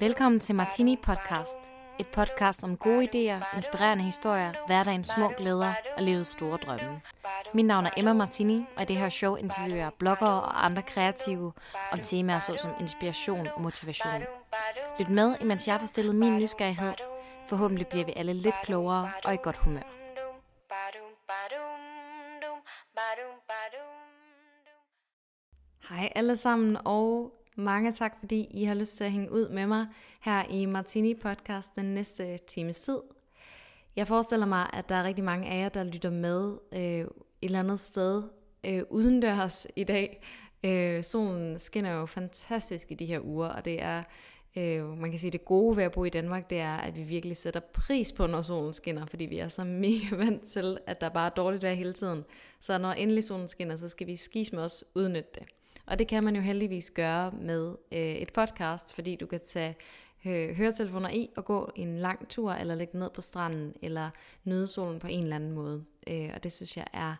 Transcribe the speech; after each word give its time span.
Velkommen 0.00 0.40
til 0.40 0.54
Martini 0.54 0.96
Podcast. 0.96 1.56
Et 1.98 2.06
podcast 2.06 2.64
om 2.64 2.76
gode 2.76 3.04
idéer, 3.04 3.56
inspirerende 3.56 4.04
historier, 4.04 4.52
hverdagens 4.66 5.08
små 5.08 5.28
glæder 5.28 5.74
og 5.96 6.02
livets 6.02 6.30
store 6.30 6.58
drømme. 6.58 7.00
Mit 7.54 7.66
navn 7.66 7.86
er 7.86 7.90
Emma 7.96 8.12
Martini, 8.12 8.64
og 8.76 8.82
i 8.82 8.84
det 8.84 8.96
her 8.96 9.08
show 9.08 9.36
interviewer 9.36 9.76
jeg 9.76 9.90
bloggere 9.98 10.42
og 10.42 10.64
andre 10.64 10.82
kreative 10.82 11.52
om 11.92 12.00
temaer 12.00 12.38
såsom 12.38 12.70
inspiration 12.80 13.46
og 13.46 13.60
motivation. 13.60 14.22
Lyt 14.98 15.08
med, 15.08 15.36
imens 15.40 15.68
jeg 15.68 15.80
får 15.80 15.86
stillet 15.86 16.14
min 16.14 16.38
nysgerrighed. 16.38 16.92
Forhåbentlig 17.48 17.86
bliver 17.86 18.04
vi 18.04 18.12
alle 18.16 18.32
lidt 18.32 18.62
klogere 18.64 19.10
og 19.24 19.34
i 19.34 19.38
godt 19.42 19.56
humør. 19.56 19.82
Hej 25.88 26.12
alle 26.14 26.36
sammen, 26.36 26.78
og 26.84 27.32
mange 27.56 27.92
tak, 27.92 28.16
fordi 28.20 28.48
I 28.50 28.64
har 28.64 28.74
lyst 28.74 28.96
til 28.96 29.04
at 29.04 29.12
hænge 29.12 29.32
ud 29.32 29.48
med 29.48 29.66
mig 29.66 29.86
her 30.20 30.44
i 30.50 30.66
Martini 30.66 31.14
Podcast 31.14 31.76
den 31.76 31.84
næste 31.84 32.38
times 32.38 32.80
tid. 32.80 32.98
Jeg 33.96 34.08
forestiller 34.08 34.46
mig, 34.46 34.70
at 34.72 34.88
der 34.88 34.94
er 34.94 35.04
rigtig 35.04 35.24
mange 35.24 35.48
af 35.48 35.62
jer, 35.62 35.68
der 35.68 35.84
lytter 35.84 36.10
med 36.10 36.56
øh, 36.72 36.80
et 36.80 37.08
eller 37.42 37.58
andet 37.58 37.80
sted 37.80 38.22
øh, 38.66 38.82
udendørs 38.90 39.66
i 39.76 39.84
dag. 39.84 40.22
Øh, 40.64 41.04
solen 41.04 41.58
skinner 41.58 41.92
jo 41.92 42.06
fantastisk 42.06 42.90
i 42.90 42.94
de 42.94 43.06
her 43.06 43.20
uger, 43.20 43.48
og 43.48 43.64
det 43.64 43.82
er, 43.82 44.02
øh, 44.56 44.98
man 44.98 45.10
kan 45.10 45.18
sige, 45.18 45.30
det 45.30 45.44
gode 45.44 45.76
ved 45.76 45.84
at 45.84 45.92
bo 45.92 46.04
i 46.04 46.10
Danmark, 46.10 46.50
det 46.50 46.60
er, 46.60 46.76
at 46.76 46.96
vi 46.96 47.02
virkelig 47.02 47.36
sætter 47.36 47.60
pris 47.60 48.12
på, 48.12 48.26
når 48.26 48.42
solen 48.42 48.72
skinner, 48.72 49.06
fordi 49.06 49.26
vi 49.26 49.38
er 49.38 49.48
så 49.48 49.64
mega 49.84 50.16
vant 50.16 50.42
til, 50.42 50.78
at 50.86 51.00
der 51.00 51.08
bare 51.08 51.26
er 51.26 51.34
dårligt 51.34 51.62
vejr 51.62 51.74
hele 51.74 51.92
tiden. 51.92 52.24
Så 52.60 52.78
når 52.78 52.92
endelig 52.92 53.24
solen 53.24 53.48
skinner, 53.48 53.76
så 53.76 53.88
skal 53.88 54.06
vi 54.06 54.16
skis 54.16 54.52
med 54.52 54.62
os 54.62 54.84
udnytte 54.94 55.30
det. 55.34 55.42
Og 55.86 55.98
det 55.98 56.08
kan 56.08 56.24
man 56.24 56.36
jo 56.36 56.42
heldigvis 56.42 56.90
gøre 56.90 57.30
med 57.30 57.74
øh, 57.92 58.14
et 58.14 58.32
podcast, 58.32 58.94
fordi 58.94 59.16
du 59.16 59.26
kan 59.26 59.40
tage 59.40 59.76
øh, 60.26 60.56
høretelefoner 60.56 61.10
i 61.10 61.30
og 61.36 61.44
gå 61.44 61.70
en 61.76 61.98
lang 61.98 62.28
tur, 62.28 62.52
eller 62.52 62.74
ligge 62.74 62.98
ned 62.98 63.10
på 63.10 63.20
stranden, 63.20 63.74
eller 63.82 64.10
nyde 64.44 64.66
solen 64.66 64.98
på 64.98 65.06
en 65.06 65.22
eller 65.22 65.36
anden 65.36 65.52
måde. 65.52 65.84
Øh, 66.08 66.30
og 66.34 66.42
det 66.42 66.52
synes 66.52 66.76
jeg 66.76 66.86
er 66.92 67.14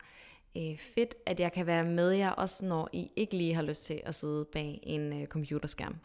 øh, 0.57 0.79
fedt, 0.79 1.15
at 1.27 1.41
jeg 1.41 1.53
kan 1.53 1.67
være 1.67 1.85
med 1.85 2.11
jer, 2.11 2.31
også 2.31 2.65
når 2.65 2.89
I 2.93 3.09
ikke 3.17 3.37
lige 3.37 3.55
har 3.55 3.63
lyst 3.63 3.85
til 3.85 4.01
at 4.05 4.15
sidde 4.15 4.45
bag 4.45 4.81
en 4.83 5.21
øh, 5.21 5.27
computerskærm. 5.27 5.97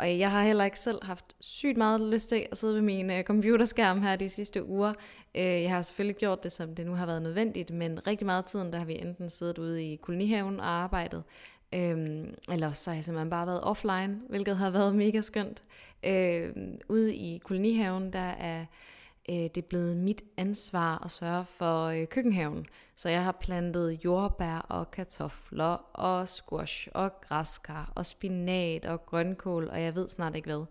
Og 0.00 0.18
jeg 0.18 0.30
har 0.30 0.42
heller 0.42 0.64
ikke 0.64 0.80
selv 0.80 0.98
haft 1.04 1.24
sygt 1.40 1.76
meget 1.76 2.00
lyst 2.00 2.28
til 2.28 2.46
at 2.50 2.58
sidde 2.58 2.74
ved 2.74 2.82
min 2.82 3.10
øh, 3.10 3.22
computerskærm 3.22 4.02
her 4.02 4.16
de 4.16 4.28
sidste 4.28 4.64
uger. 4.64 4.92
Øh, 5.34 5.62
jeg 5.62 5.70
har 5.70 5.82
selvfølgelig 5.82 6.16
gjort 6.16 6.42
det, 6.42 6.52
som 6.52 6.74
det 6.74 6.86
nu 6.86 6.94
har 6.94 7.06
været 7.06 7.22
nødvendigt, 7.22 7.70
men 7.70 8.06
rigtig 8.06 8.26
meget 8.26 8.42
af 8.42 8.48
tiden, 8.48 8.72
der 8.72 8.78
har 8.78 8.86
vi 8.86 8.98
enten 8.98 9.30
siddet 9.30 9.58
ude 9.58 9.84
i 9.84 9.96
kolonihaven 9.96 10.60
og 10.60 10.68
arbejdet, 10.68 11.22
Øhm, 11.74 12.34
eller 12.52 12.72
så 12.72 12.90
har 12.90 12.94
jeg 12.94 13.04
simpelthen 13.04 13.30
bare 13.30 13.46
været 13.46 13.60
offline, 13.62 14.20
hvilket 14.28 14.56
har 14.56 14.70
været 14.70 14.94
mega 14.94 15.20
skønt. 15.20 15.62
Øhm, 16.04 16.80
ude 16.88 17.14
i 17.14 17.38
kolonihaven, 17.38 18.12
der 18.12 18.18
er 18.18 18.64
øh, 19.30 19.50
det 19.54 19.64
blevet 19.64 19.96
mit 19.96 20.22
ansvar 20.36 21.04
at 21.04 21.10
sørge 21.10 21.44
for 21.44 21.84
øh, 21.84 22.06
køkkenhaven. 22.06 22.66
Så 22.96 23.08
jeg 23.08 23.24
har 23.24 23.32
plantet 23.32 24.04
jordbær 24.04 24.66
og 24.68 24.90
kartofler 24.90 25.90
og 25.92 26.28
squash 26.28 26.88
og 26.94 27.20
græskar 27.20 27.92
og 27.94 28.06
spinat 28.06 28.84
og 28.84 29.06
grønkål, 29.06 29.68
og 29.68 29.82
jeg 29.82 29.94
ved 29.94 30.08
snart 30.08 30.36
ikke 30.36 30.48
hvad. 30.48 30.64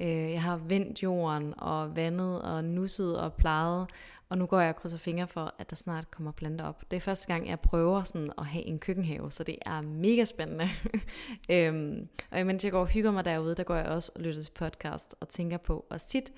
Øh, 0.00 0.32
jeg 0.32 0.42
har 0.42 0.56
vendt 0.56 1.02
jorden 1.02 1.54
og 1.56 1.96
vandet 1.96 2.42
og 2.42 2.64
nusset 2.64 3.20
og 3.20 3.32
plejet, 3.32 3.86
og 4.28 4.38
nu 4.38 4.46
går 4.46 4.60
jeg 4.60 4.68
og 4.68 4.76
krydser 4.76 4.98
fingre 4.98 5.26
for, 5.26 5.54
at 5.58 5.70
der 5.70 5.76
snart 5.76 6.10
kommer 6.10 6.32
planter 6.32 6.64
op. 6.64 6.90
Det 6.90 6.96
er 6.96 7.00
første 7.00 7.26
gang, 7.26 7.48
jeg 7.48 7.60
prøver 7.60 8.02
sådan 8.02 8.32
at 8.38 8.46
have 8.46 8.64
en 8.64 8.78
køkkenhave, 8.78 9.32
så 9.32 9.44
det 9.44 9.56
er 9.66 9.80
mega 9.80 10.24
spændende. 10.24 10.68
øhm, 11.52 12.08
og 12.30 12.40
imens 12.40 12.64
jeg 12.64 12.72
går 12.72 12.80
og 12.80 12.86
hygger 12.86 13.10
mig 13.10 13.24
derude, 13.24 13.54
der 13.54 13.62
går 13.62 13.74
jeg 13.74 13.86
også 13.86 14.12
og 14.14 14.20
lytter 14.20 14.42
til 14.42 14.52
podcast 14.52 15.14
og 15.20 15.28
tænker 15.28 15.56
på 15.56 15.86
også 15.90 16.08
tit, 16.08 16.32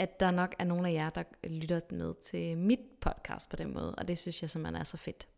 at 0.00 0.20
der 0.20 0.30
nok 0.30 0.54
er 0.58 0.64
nogle 0.64 0.88
af 0.88 0.92
jer, 0.92 1.10
der 1.10 1.22
lytter 1.44 1.80
med 1.90 2.14
til 2.22 2.58
mit 2.58 2.80
podcast 3.00 3.48
på 3.48 3.56
den 3.56 3.74
måde, 3.74 3.94
og 3.94 4.08
det 4.08 4.18
synes 4.18 4.42
jeg 4.42 4.50
simpelthen 4.50 4.80
er 4.80 4.84
så 4.84 4.96
fedt. 4.96 5.28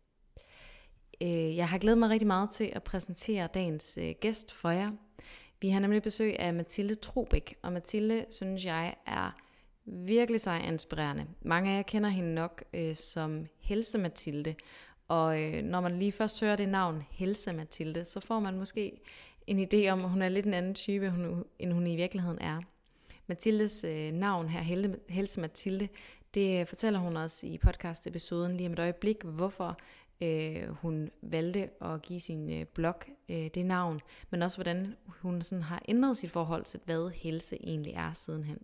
Øh, 1.21 1.55
jeg 1.55 1.69
har 1.69 1.77
glædet 1.77 1.97
mig 1.97 2.09
rigtig 2.09 2.27
meget 2.27 2.49
til 2.51 2.71
at 2.73 2.83
præsentere 2.83 3.47
dagens 3.53 3.97
øh, 4.01 4.15
gæst 4.21 4.53
for 4.53 4.69
jer. 4.69 4.91
Vi 5.61 5.69
har 5.69 5.79
nemlig 5.79 6.01
besøg 6.01 6.39
af 6.39 6.53
Mathilde 6.53 6.95
Trobæk, 6.95 7.55
og 7.61 7.73
Mathilde 7.73 8.25
synes 8.29 8.65
jeg 8.65 8.95
er 9.05 9.31
virkelig 9.85 10.41
sej 10.41 10.59
og 10.63 10.67
inspirerende. 10.67 11.25
Mange 11.41 11.71
af 11.71 11.75
jer 11.75 11.81
kender 11.81 12.09
hende 12.09 12.33
nok 12.33 12.63
øh, 12.73 12.95
som 12.95 13.45
Helse 13.59 13.97
Mathilde, 13.97 14.55
og 15.07 15.41
øh, 15.41 15.63
når 15.63 15.81
man 15.81 15.99
lige 15.99 16.11
først 16.11 16.41
hører 16.41 16.55
det 16.55 16.69
navn 16.69 17.03
Helse 17.11 17.53
Mathilde, 17.53 18.05
så 18.05 18.19
får 18.19 18.39
man 18.39 18.57
måske 18.57 19.01
en 19.47 19.59
idé 19.59 19.89
om, 19.89 20.03
at 20.03 20.09
hun 20.09 20.21
er 20.21 20.29
lidt 20.29 20.45
en 20.45 20.53
anden 20.53 20.75
type, 20.75 21.09
hun, 21.09 21.45
end 21.59 21.73
hun 21.73 21.87
i 21.87 21.95
virkeligheden 21.95 22.41
er. 22.41 22.61
Mathildes 23.27 23.83
øh, 23.83 24.11
navn 24.11 24.49
her, 24.49 24.61
Helse 25.09 25.41
Mathilde, 25.41 25.87
det 26.33 26.59
øh, 26.59 26.67
fortæller 26.67 26.99
hun 26.99 27.17
også 27.17 27.47
i 27.47 27.57
podcast-episoden 27.57 28.57
lige 28.57 28.67
om 28.67 28.73
et 28.73 28.79
øjeblik, 28.79 29.23
hvorfor 29.23 29.77
øh, 30.21 30.67
hun 30.69 31.09
valgte 31.21 31.69
at 31.83 32.01
give 32.01 32.19
sin 32.19 32.49
øh, 32.49 32.65
blog 32.65 32.95
øh, 33.29 33.47
det 33.47 33.65
navn, 33.65 33.99
men 34.29 34.41
også 34.41 34.57
hvordan 34.57 34.95
hun 35.07 35.41
sådan 35.41 35.61
har 35.61 35.81
ændret 35.87 36.17
sit 36.17 36.31
forhold 36.31 36.63
til, 36.63 36.79
hvad 36.85 37.09
helse 37.09 37.57
egentlig 37.63 37.93
er 37.93 38.13
sidenhen. 38.13 38.57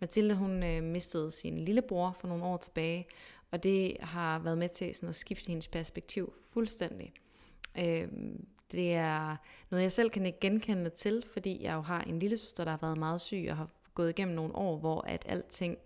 Mathilde 0.00 0.34
hun 0.34 0.62
øh, 0.62 0.82
mistede 0.82 1.30
sin 1.30 1.58
lillebror 1.58 2.16
for 2.20 2.28
nogle 2.28 2.44
år 2.44 2.56
tilbage, 2.56 3.06
og 3.50 3.62
det 3.62 3.96
har 4.00 4.38
været 4.38 4.58
med 4.58 4.68
til 4.68 4.94
sådan 4.94 5.08
at 5.08 5.14
skifte 5.14 5.48
hendes 5.48 5.68
perspektiv 5.68 6.32
fuldstændig. 6.52 7.12
Øh, 7.78 8.08
det 8.72 8.94
er 8.94 9.36
noget, 9.70 9.82
jeg 9.82 9.92
selv 9.92 10.10
kan 10.10 10.26
ikke 10.26 10.40
genkende 10.40 10.90
til, 10.90 11.24
fordi 11.32 11.62
jeg 11.62 11.74
jo 11.74 11.80
har 11.80 12.00
en 12.00 12.18
lille 12.18 12.38
søster, 12.38 12.64
der 12.64 12.70
har 12.70 12.78
været 12.82 12.98
meget 12.98 13.20
syg 13.20 13.46
og 13.50 13.56
har 13.56 13.68
gået 13.98 14.10
igennem 14.10 14.34
nogle 14.34 14.56
år, 14.56 14.76
hvor 14.78 15.00
at 15.00 15.22
alting 15.26 15.78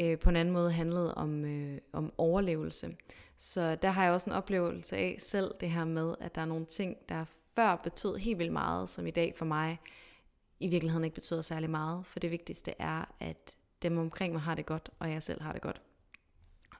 øh, 0.00 0.18
på 0.18 0.30
en 0.30 0.36
anden 0.36 0.54
måde 0.54 0.72
handlede 0.72 1.14
om, 1.14 1.44
øh, 1.44 1.78
om 1.92 2.12
overlevelse. 2.18 2.96
Så 3.36 3.74
der 3.74 3.90
har 3.90 4.04
jeg 4.04 4.12
også 4.12 4.30
en 4.30 4.36
oplevelse 4.36 4.96
af 4.96 5.16
selv 5.18 5.54
det 5.60 5.70
her 5.70 5.84
med, 5.84 6.14
at 6.20 6.34
der 6.34 6.40
er 6.40 6.46
nogle 6.46 6.66
ting, 6.66 6.96
der 7.08 7.24
før 7.56 7.76
betød 7.76 8.16
helt 8.16 8.38
vildt 8.38 8.52
meget, 8.52 8.90
som 8.90 9.06
i 9.06 9.10
dag 9.10 9.34
for 9.36 9.44
mig 9.44 9.78
i 10.60 10.68
virkeligheden 10.68 11.04
ikke 11.04 11.14
betyder 11.14 11.42
særlig 11.42 11.70
meget. 11.70 12.06
For 12.06 12.20
det 12.20 12.30
vigtigste 12.30 12.74
er, 12.78 13.14
at 13.20 13.56
dem 13.82 13.98
omkring 13.98 14.32
mig 14.32 14.42
har 14.42 14.54
det 14.54 14.66
godt, 14.66 14.90
og 14.98 15.10
jeg 15.10 15.22
selv 15.22 15.42
har 15.42 15.52
det 15.52 15.62
godt. 15.62 15.80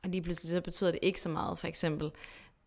Og 0.04 0.10
lige 0.10 0.22
pludselig 0.22 0.50
så 0.50 0.60
betyder 0.60 0.90
det 0.90 1.00
ikke 1.02 1.20
så 1.20 1.28
meget, 1.28 1.58
for 1.58 1.66
eksempel, 1.66 2.10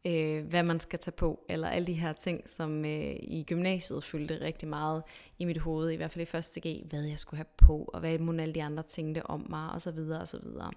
øh, 0.08 0.46
hvad 0.46 0.64
man 0.64 0.80
skal 0.80 1.00
tage 1.00 1.12
på, 1.12 1.46
eller 1.50 1.68
alle 1.68 1.88
de 1.88 1.94
her 1.94 2.14
ting, 2.14 2.50
som 2.50 2.86
øh, 2.86 3.16
i 3.22 3.46
gymnasiet 3.48 4.04
fyldte 4.04 4.42
rigtig 4.42 4.70
meget 4.70 5.04
i 5.40 5.46
mit 5.46 5.58
hoved, 5.58 5.92
i 5.92 5.96
hvert 5.96 6.12
fald 6.12 6.28
i 6.28 6.32
første 6.32 6.62
G, 6.68 6.86
hvad 6.90 7.04
jeg 7.04 7.20
skulle 7.20 7.38
have 7.38 7.46
på, 7.58 7.90
og 7.94 8.00
hvad 8.00 8.20
må 8.20 8.32
alle 8.32 8.54
de 8.54 8.64
andre 8.64 8.84
tænkte 8.84 9.26
om 9.26 9.46
mig, 9.50 9.72
og 9.72 9.82
så 9.82 9.92
videre, 9.92 10.22
og 10.22 10.28
så 10.28 10.40
videre. 10.44 10.72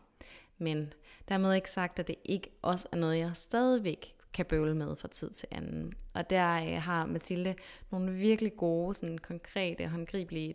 Men 0.58 0.92
dermed 1.28 1.54
ikke 1.54 1.70
sagt, 1.70 1.98
at 1.98 2.08
det 2.08 2.16
ikke 2.24 2.50
også 2.62 2.88
er 2.92 2.96
noget, 2.96 3.18
jeg 3.18 3.30
stadigvæk 3.34 4.14
kan 4.32 4.46
bøvle 4.46 4.74
med 4.74 4.96
fra 4.96 5.08
tid 5.08 5.30
til 5.30 5.48
anden. 5.50 5.92
Og 6.14 6.30
der 6.30 6.54
øh, 6.54 6.82
har 6.82 7.06
Mathilde 7.06 7.54
nogle 7.90 8.12
virkelig 8.12 8.56
gode, 8.56 8.94
sådan 8.94 9.18
konkrete 9.18 9.84
og 9.84 9.90
håndgribelige 9.90 10.54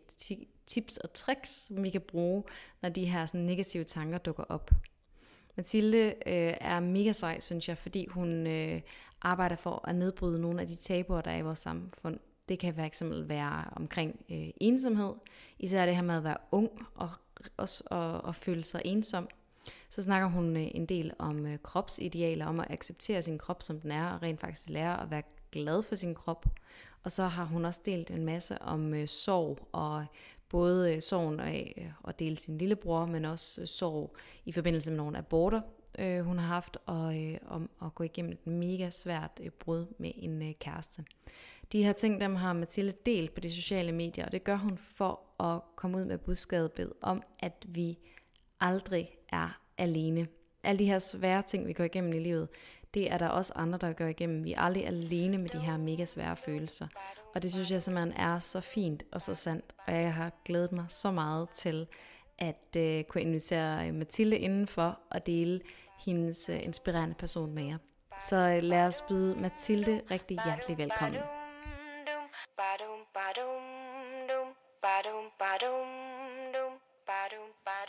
tips 0.68 0.98
og 0.98 1.14
tricks, 1.14 1.50
som 1.50 1.84
vi 1.84 1.90
kan 1.90 2.02
bruge, 2.02 2.44
når 2.82 2.90
de 2.90 3.06
her 3.06 3.26
sådan, 3.26 3.42
negative 3.42 3.84
tanker 3.84 4.18
dukker 4.18 4.44
op. 4.44 4.72
Mathilde 5.58 6.08
øh, 6.08 6.54
er 6.62 6.80
mega 6.80 7.12
sej, 7.12 7.40
synes 7.40 7.70
jeg, 7.70 7.78
fordi 7.78 8.08
hun 8.08 8.48
øh, 8.48 8.82
arbejder 9.22 9.56
for 9.56 9.88
at 9.88 9.96
nedbryde 9.96 10.42
nogle 10.42 10.62
af 10.62 10.68
de 10.68 10.76
tabuer, 10.76 11.22
der 11.22 11.32
er 11.32 11.38
i 11.38 11.42
vores 11.42 11.60
samfund. 11.60 12.20
Det 12.50 12.60
kan 12.60 12.74
fx 12.74 13.02
være 13.06 13.64
omkring 13.76 14.26
øh, 14.32 14.50
ensomhed, 14.58 15.14
især 15.60 15.86
det 15.86 15.96
her 15.96 16.04
med 16.04 16.18
at 16.18 16.24
være 16.24 16.38
ung 16.52 16.70
og 16.96 17.10
også 17.58 17.84
og, 17.86 18.22
og 18.22 18.36
føle 18.36 18.64
sig 18.64 18.82
ensom. 18.86 19.28
Så 19.90 20.02
snakker 20.02 20.28
hun 20.28 20.58
øh, 20.58 20.68
en 20.74 20.86
del 20.86 21.12
om 21.20 21.46
øh, 21.46 21.60
kropsidealer, 21.64 22.46
om 22.46 22.60
at 22.60 22.72
acceptere 22.72 23.22
sin 23.22 23.38
krop, 23.38 23.62
som 23.62 23.80
den 23.80 23.92
er, 23.92 24.10
og 24.10 24.22
rent 24.22 24.40
faktisk 24.40 24.70
lære 24.70 25.02
at 25.02 25.12
være 25.12 25.24
glad 25.52 25.82
for 25.82 25.96
sin 25.96 26.16
krop. 26.16 26.46
Og 27.04 27.12
så 27.12 27.24
har 27.24 27.46
hun 27.46 27.66
også 27.66 27.82
delt 27.86 28.12
en 28.12 28.26
masse 28.26 28.62
om 28.62 28.94
øh, 28.94 29.08
sorg, 29.08 29.68
og 29.72 30.06
både 30.50 30.96
øh, 30.96 31.02
sorgen 31.02 31.40
af 31.40 31.74
øh, 31.78 32.10
at 32.10 32.20
dele 32.20 32.36
sin 32.36 32.58
lillebror, 32.58 33.06
men 33.06 33.26
også 33.26 33.62
øh, 33.62 33.68
sorg 33.68 34.16
i 34.46 34.52
forbindelse 34.52 34.92
med 34.92 34.98
nogle 34.98 35.18
aborter, 35.18 35.62
øh, 36.00 36.20
hun 36.20 36.38
har 36.38 36.48
haft, 36.48 36.78
og 36.86 37.24
øh, 37.24 37.38
om 37.48 37.70
at 37.86 37.96
gå 37.96 38.04
igennem 38.04 38.32
et 38.32 38.48
mega 38.48 38.90
svært 38.90 39.40
øh, 39.44 39.50
brud 39.50 39.86
med 39.98 40.12
en 40.16 40.42
øh, 40.42 40.54
kæreste. 40.60 41.04
De 41.72 41.84
her 41.84 41.94
ting, 41.94 42.22
dem 42.22 42.36
har 42.36 42.54
Mathilde 42.54 42.94
delt 43.06 43.34
på 43.34 43.40
de 43.40 43.52
sociale 43.52 43.92
medier, 43.92 44.26
og 44.26 44.32
det 44.32 44.44
gør 44.44 44.56
hun 44.56 44.78
for 44.78 45.44
at 45.44 45.62
komme 45.76 45.98
ud 45.98 46.06
med 46.06 46.18
budskabet 46.18 46.94
om, 47.02 47.24
at 47.40 47.66
vi 47.68 47.98
aldrig 48.60 49.10
er 49.30 49.60
alene. 49.78 50.28
Alle 50.64 50.80
de 50.80 50.86
her 50.86 51.00
svære 51.00 51.42
ting, 51.42 51.68
vi 51.68 51.74
går 51.74 51.84
igennem 51.84 52.14
i 52.14 52.20
livet, 52.20 52.48
det 52.94 53.12
er 53.12 53.18
der 53.18 53.28
også 53.28 53.54
andre, 53.56 53.78
der 53.78 53.94
går 53.94 54.06
igennem. 54.06 54.44
Vi 54.44 54.54
er 54.54 54.60
aldrig 54.62 54.88
alene 54.88 55.38
med 55.38 55.50
de 55.50 55.60
her 55.60 55.78
mega 55.78 56.06
svære 56.06 56.36
følelser. 56.36 56.88
Og 57.36 57.44
det 57.44 57.52
synes 57.52 57.72
jeg 57.72 57.82
simpelthen 57.82 58.14
er 58.18 58.40
så 58.40 58.62
fint 58.62 59.04
og 59.12 59.22
så 59.22 59.36
sandt. 59.36 59.76
Og 59.88 59.94
jeg 59.94 60.14
har 60.14 60.32
glædet 60.46 60.72
mig 60.72 60.86
så 60.90 61.12
meget 61.12 61.50
til 61.50 61.88
at 62.38 62.78
uh, 62.78 63.04
kunne 63.10 63.22
invitere 63.22 63.92
Mathilde 63.92 64.38
indenfor 64.38 65.00
og 65.12 65.26
dele 65.26 65.62
hendes 66.06 66.50
uh, 66.50 66.64
inspirerende 66.64 67.16
person 67.16 67.54
med 67.54 67.64
jer. 67.64 67.78
Så 68.20 68.36
uh, 68.36 68.64
lad 68.64 68.88
os 68.88 69.02
byde 69.02 69.36
Mathilde 69.42 70.02
rigtig 70.12 70.40
hjertelig 70.46 70.78
velkommen. 70.78 71.22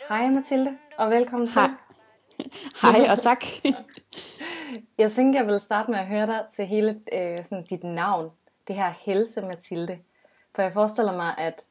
Hej 0.09 0.29
Mathilde, 0.29 0.77
og 0.97 1.09
velkommen 1.09 1.47
til. 1.47 1.61
Hej. 1.61 1.69
Hej 2.99 3.11
og 3.11 3.21
tak. 3.23 3.43
jeg 4.97 5.11
tænker, 5.11 5.39
jeg 5.39 5.47
vil 5.47 5.59
starte 5.59 5.91
med 5.91 5.99
at 5.99 6.07
høre 6.07 6.27
dig 6.27 6.45
til 6.55 6.65
hele 6.65 7.01
øh, 7.13 7.45
sådan 7.45 7.65
dit 7.69 7.83
navn. 7.83 8.31
Det 8.67 8.75
her 8.75 8.93
Helse 8.99 9.41
Mathilde. 9.41 9.99
For 10.55 10.61
jeg 10.61 10.73
forestiller 10.73 11.15
mig, 11.15 11.37
at 11.37 11.63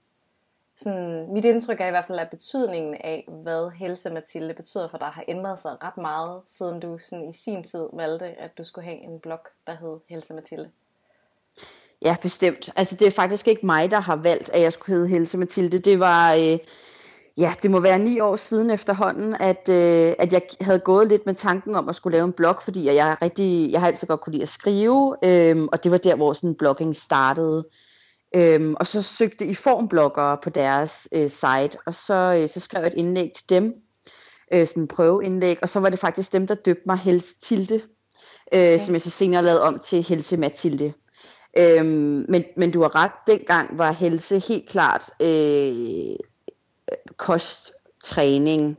sådan, 0.76 1.32
mit 1.32 1.44
indtryk 1.44 1.80
er 1.80 1.86
i 1.86 1.90
hvert 1.90 2.06
fald, 2.06 2.18
at 2.18 2.30
betydningen 2.30 2.94
af, 2.94 3.28
hvad 3.28 3.70
Helse 3.70 4.10
Mathilde 4.10 4.54
betyder 4.54 4.88
for 4.88 4.98
dig, 4.98 5.06
har 5.06 5.24
ændret 5.28 5.58
sig 5.58 5.76
ret 5.82 5.96
meget, 5.96 6.42
siden 6.48 6.80
du 6.80 6.98
sådan, 6.98 7.28
i 7.28 7.32
sin 7.32 7.64
tid 7.64 7.88
valgte, 7.92 8.26
at 8.26 8.58
du 8.58 8.64
skulle 8.64 8.84
have 8.84 8.98
en 8.98 9.20
blog, 9.20 9.40
der 9.66 9.76
hed 9.76 9.98
Helse 10.08 10.34
Mathilde. 10.34 10.70
Ja, 12.02 12.16
bestemt. 12.22 12.70
Altså 12.76 12.96
det 12.96 13.06
er 13.06 13.10
faktisk 13.10 13.48
ikke 13.48 13.66
mig, 13.66 13.90
der 13.90 14.00
har 14.00 14.16
valgt, 14.16 14.50
at 14.50 14.60
jeg 14.60 14.72
skulle 14.72 14.96
hedde 14.96 15.08
Helse 15.08 15.38
Mathilde. 15.38 15.78
Det 15.78 16.00
var, 16.00 16.34
øh, 16.34 16.58
ja, 17.38 17.54
det 17.62 17.70
må 17.70 17.80
være 17.80 17.98
ni 17.98 18.20
år 18.20 18.36
siden 18.36 18.70
efterhånden, 18.70 19.34
at, 19.40 19.68
øh, 19.68 20.12
at 20.18 20.32
jeg 20.32 20.42
havde 20.60 20.78
gået 20.78 21.08
lidt 21.08 21.26
med 21.26 21.34
tanken 21.34 21.74
om 21.74 21.88
at 21.88 21.94
skulle 21.94 22.16
lave 22.16 22.24
en 22.24 22.32
blog, 22.32 22.56
fordi 22.62 22.84
jeg, 22.84 22.96
er 22.96 23.22
rigtig, 23.22 23.72
jeg 23.72 23.80
har 23.80 23.86
altid 23.86 24.08
godt 24.08 24.20
kunne 24.20 24.32
lide 24.32 24.42
at 24.42 24.48
skrive, 24.48 25.16
øh, 25.24 25.68
og 25.72 25.84
det 25.84 25.92
var 25.92 25.98
der, 25.98 26.16
hvor 26.16 26.32
sådan 26.32 26.54
blogging 26.54 26.96
startede. 26.96 27.64
Øhm, 28.36 28.74
og 28.80 28.86
så 28.86 29.02
søgte 29.02 29.46
I 29.46 29.54
formbloggere 29.54 30.38
på 30.42 30.50
deres 30.50 31.08
øh, 31.12 31.30
site, 31.30 31.78
og 31.86 31.94
så, 31.94 32.38
øh, 32.42 32.48
så 32.48 32.60
skrev 32.60 32.80
jeg 32.80 32.86
et 32.86 32.94
indlæg 32.94 33.30
til 33.36 33.50
dem, 33.50 33.74
øh, 34.52 34.66
sådan 34.66 34.82
en 34.82 34.88
prøveindlæg, 34.88 35.58
og 35.62 35.68
så 35.68 35.80
var 35.80 35.88
det 35.88 35.98
faktisk 35.98 36.32
dem, 36.32 36.46
der 36.46 36.54
døbte 36.54 36.82
mig 36.86 36.96
Helse 36.98 37.34
Tilde, 37.42 37.74
øh, 37.74 38.60
okay. 38.60 38.78
som 38.78 38.94
jeg 38.94 39.02
så 39.02 39.10
senere 39.10 39.42
lavede 39.42 39.62
om 39.62 39.78
til 39.78 40.02
Helse 40.02 40.36
Mathilde. 40.36 40.92
Øhm, 41.58 42.26
men, 42.28 42.44
men 42.56 42.70
du 42.70 42.82
har 42.82 42.94
ret, 42.94 43.12
dengang 43.26 43.78
var 43.78 43.92
helse 43.92 44.38
helt 44.38 44.68
klart 44.68 45.10
øh, 45.22 46.16
kost, 47.16 47.72
træning, 48.04 48.78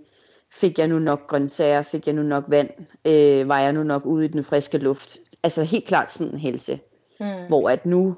fik 0.52 0.80
jeg 0.80 0.88
nu 0.88 1.00
nok 1.00 1.28
grøntsager, 1.28 1.82
fik 1.82 2.08
jeg 2.08 2.16
nu 2.16 2.22
nok 2.22 2.44
vand, 2.48 2.70
øh, 3.08 3.50
var 3.50 3.60
jeg 3.60 3.74
nu 3.74 3.84
nok 3.84 4.06
ude 4.06 4.26
i 4.26 4.28
den 4.28 4.44
friske 4.44 4.78
luft. 4.78 5.18
Altså 5.44 5.64
helt 5.64 5.86
klart 5.86 6.12
sådan 6.12 6.34
en 6.34 6.40
helse. 6.40 6.80
Mm. 7.20 7.48
Hvor 7.48 7.70
at 7.70 7.86
nu, 7.86 8.16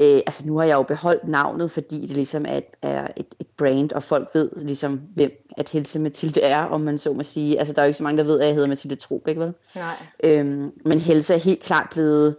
øh, 0.00 0.20
altså 0.26 0.46
nu 0.46 0.58
har 0.58 0.64
jeg 0.64 0.74
jo 0.74 0.82
beholdt 0.82 1.28
navnet, 1.28 1.70
fordi 1.70 2.00
det 2.00 2.10
ligesom 2.10 2.44
er, 2.48 2.56
et, 2.56 2.64
er 2.82 3.08
et, 3.16 3.34
et 3.40 3.46
brand, 3.56 3.92
og 3.92 4.02
folk 4.02 4.28
ved 4.34 4.50
ligesom, 4.56 5.00
hvem 5.14 5.30
at 5.56 5.68
Helse 5.68 5.98
Mathilde 5.98 6.40
er, 6.40 6.64
om 6.64 6.80
man 6.80 6.98
så 6.98 7.12
må 7.12 7.22
sige. 7.22 7.58
Altså 7.58 7.74
der 7.74 7.80
er 7.80 7.86
jo 7.86 7.88
ikke 7.88 7.96
så 7.96 8.02
mange, 8.02 8.18
der 8.18 8.24
ved, 8.24 8.40
at 8.40 8.46
jeg 8.46 8.54
hedder 8.54 8.68
Mathilde 8.68 8.96
Trup, 8.96 9.28
ikke 9.28 9.40
vel? 9.40 9.54
Nej. 9.74 9.94
Øhm, 10.24 10.72
men 10.84 10.98
helse 10.98 11.34
er 11.34 11.38
helt 11.38 11.62
klart 11.62 11.88
blevet 11.90 12.36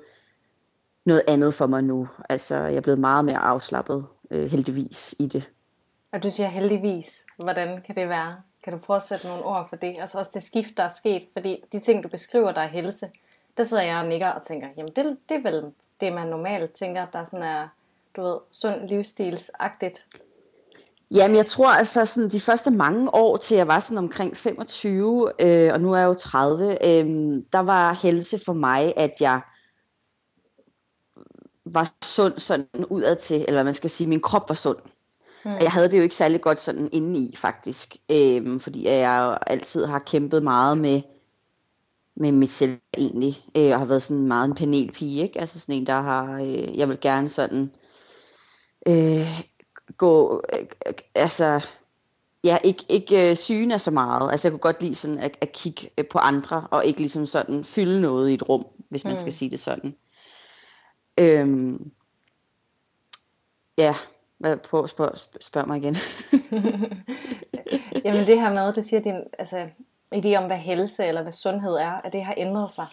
noget 1.05 1.21
andet 1.27 1.53
for 1.53 1.67
mig 1.67 1.83
nu. 1.83 2.07
Altså 2.29 2.55
jeg 2.55 2.75
er 2.75 2.81
blevet 2.81 2.99
meget 2.99 3.25
mere 3.25 3.37
afslappet, 3.37 4.05
øh, 4.31 4.51
heldigvis, 4.51 5.15
i 5.19 5.27
det. 5.27 5.49
Og 6.11 6.23
du 6.23 6.29
siger 6.29 6.49
heldigvis. 6.49 7.25
Hvordan 7.37 7.81
kan 7.81 7.95
det 7.95 8.09
være? 8.09 8.35
Kan 8.63 8.73
du 8.73 8.79
prøve 8.79 8.97
at 8.97 9.07
sætte 9.07 9.27
nogle 9.27 9.43
ord 9.43 9.69
for 9.69 9.75
det? 9.75 9.95
Altså 9.99 10.19
også 10.19 10.31
det 10.33 10.43
skift, 10.43 10.77
der 10.77 10.83
er 10.83 10.89
sket, 10.89 11.27
fordi 11.33 11.63
de 11.71 11.79
ting, 11.79 12.03
du 12.03 12.07
beskriver, 12.07 12.51
der 12.51 12.61
er 12.61 12.67
helse, 12.67 13.09
der 13.57 13.63
sidder 13.63 13.83
jeg 13.83 13.97
og 13.97 14.07
nikker 14.07 14.27
og 14.27 14.45
tænker, 14.45 14.67
jamen 14.77 14.91
det, 14.95 15.17
det 15.29 15.37
er 15.37 15.41
vel 15.41 15.71
det, 16.01 16.13
man 16.13 16.27
normalt 16.27 16.73
tænker, 16.73 17.05
der 17.13 17.25
sådan 17.25 17.43
er, 17.43 17.67
du 18.15 18.21
ved, 18.21 18.37
sund 18.51 18.89
livsstilsagtigt. 18.89 20.05
Jamen 21.11 21.37
jeg 21.37 21.45
tror 21.45 21.67
altså 21.67 22.05
sådan 22.05 22.29
de 22.29 22.39
første 22.39 22.71
mange 22.71 23.15
år 23.15 23.37
til 23.37 23.57
jeg 23.57 23.67
var 23.67 23.79
sådan 23.79 23.97
omkring 23.97 24.37
25, 24.37 25.31
øh, 25.41 25.69
og 25.73 25.81
nu 25.81 25.93
er 25.93 25.97
jeg 25.97 26.07
jo 26.07 26.13
30, 26.13 26.71
øh, 26.71 27.05
der 27.53 27.59
var 27.59 27.99
helse 28.03 28.39
for 28.45 28.53
mig, 28.53 28.93
at 28.97 29.11
jeg 29.19 29.41
var 31.65 31.93
sund 32.03 32.39
sådan 32.39 32.67
udad 32.89 33.15
til, 33.15 33.35
eller 33.35 33.53
hvad 33.53 33.63
man 33.63 33.73
skal 33.73 33.89
sige, 33.89 34.07
min 34.07 34.21
krop 34.21 34.49
var 34.49 34.55
sund. 34.55 34.77
Mm. 34.85 34.91
Jeg 35.45 35.71
havde 35.71 35.91
det 35.91 35.97
jo 35.97 36.01
ikke 36.01 36.15
særlig 36.15 36.41
godt 36.41 36.59
sådan 36.59 36.89
indeni 36.91 37.35
faktisk, 37.35 37.95
øhm, 38.11 38.59
fordi 38.59 38.87
jeg 38.87 39.37
altid 39.47 39.85
har 39.85 39.99
kæmpet 39.99 40.43
meget 40.43 40.77
med, 40.77 41.01
med 42.15 42.31
mit 42.31 42.49
selv 42.49 42.77
egentlig, 42.97 43.43
øh, 43.57 43.71
og 43.71 43.79
har 43.79 43.85
været 43.85 44.01
sådan 44.01 44.27
meget 44.27 44.47
en 44.47 44.55
panelpige, 44.55 45.23
ikke? 45.23 45.39
Altså 45.39 45.59
sådan 45.59 45.75
en, 45.75 45.87
der 45.87 46.01
har, 46.01 46.33
øh, 46.33 46.77
jeg 46.77 46.89
vil 46.89 46.99
gerne 47.01 47.29
sådan 47.29 47.71
øh, 48.87 49.41
gå, 49.97 50.43
øh, 50.53 50.65
altså, 51.15 51.61
ja, 52.43 52.57
ikke, 52.63 52.85
ikke 52.89 53.29
øh, 53.29 53.35
syne 53.35 53.79
så 53.79 53.91
meget. 53.91 54.31
Altså 54.31 54.47
jeg 54.47 54.51
kunne 54.51 54.59
godt 54.59 54.81
lide 54.81 54.95
sådan 54.95 55.17
at, 55.17 55.37
at 55.41 55.51
kigge 55.51 55.89
på 56.09 56.19
andre, 56.19 56.67
og 56.71 56.85
ikke 56.85 56.99
ligesom 56.99 57.25
sådan 57.25 57.65
fylde 57.65 58.01
noget 58.01 58.29
i 58.29 58.33
et 58.33 58.49
rum, 58.49 58.65
hvis 58.89 59.03
man 59.03 59.13
mm. 59.13 59.19
skal 59.19 59.33
sige 59.33 59.51
det 59.51 59.59
sådan. 59.59 59.95
Øhm, 61.19 61.91
ja, 63.77 63.95
prøv 64.69 64.83
at 64.83 64.89
spørge, 64.89 65.11
spørg 65.41 65.67
mig 65.67 65.77
igen. 65.77 65.95
Jamen 68.05 68.27
det 68.27 68.41
her 68.41 68.49
med, 68.49 68.73
du 68.73 68.81
siger, 68.81 69.01
din 69.01 69.15
altså, 69.39 69.67
idé 70.15 70.35
om, 70.35 70.45
hvad 70.45 70.57
helse 70.57 71.05
eller 71.05 71.21
hvad 71.21 71.31
sundhed 71.31 71.73
er, 71.73 72.01
at 72.03 72.13
det 72.13 72.23
har 72.23 72.33
ændret 72.37 72.71
sig. 72.71 72.85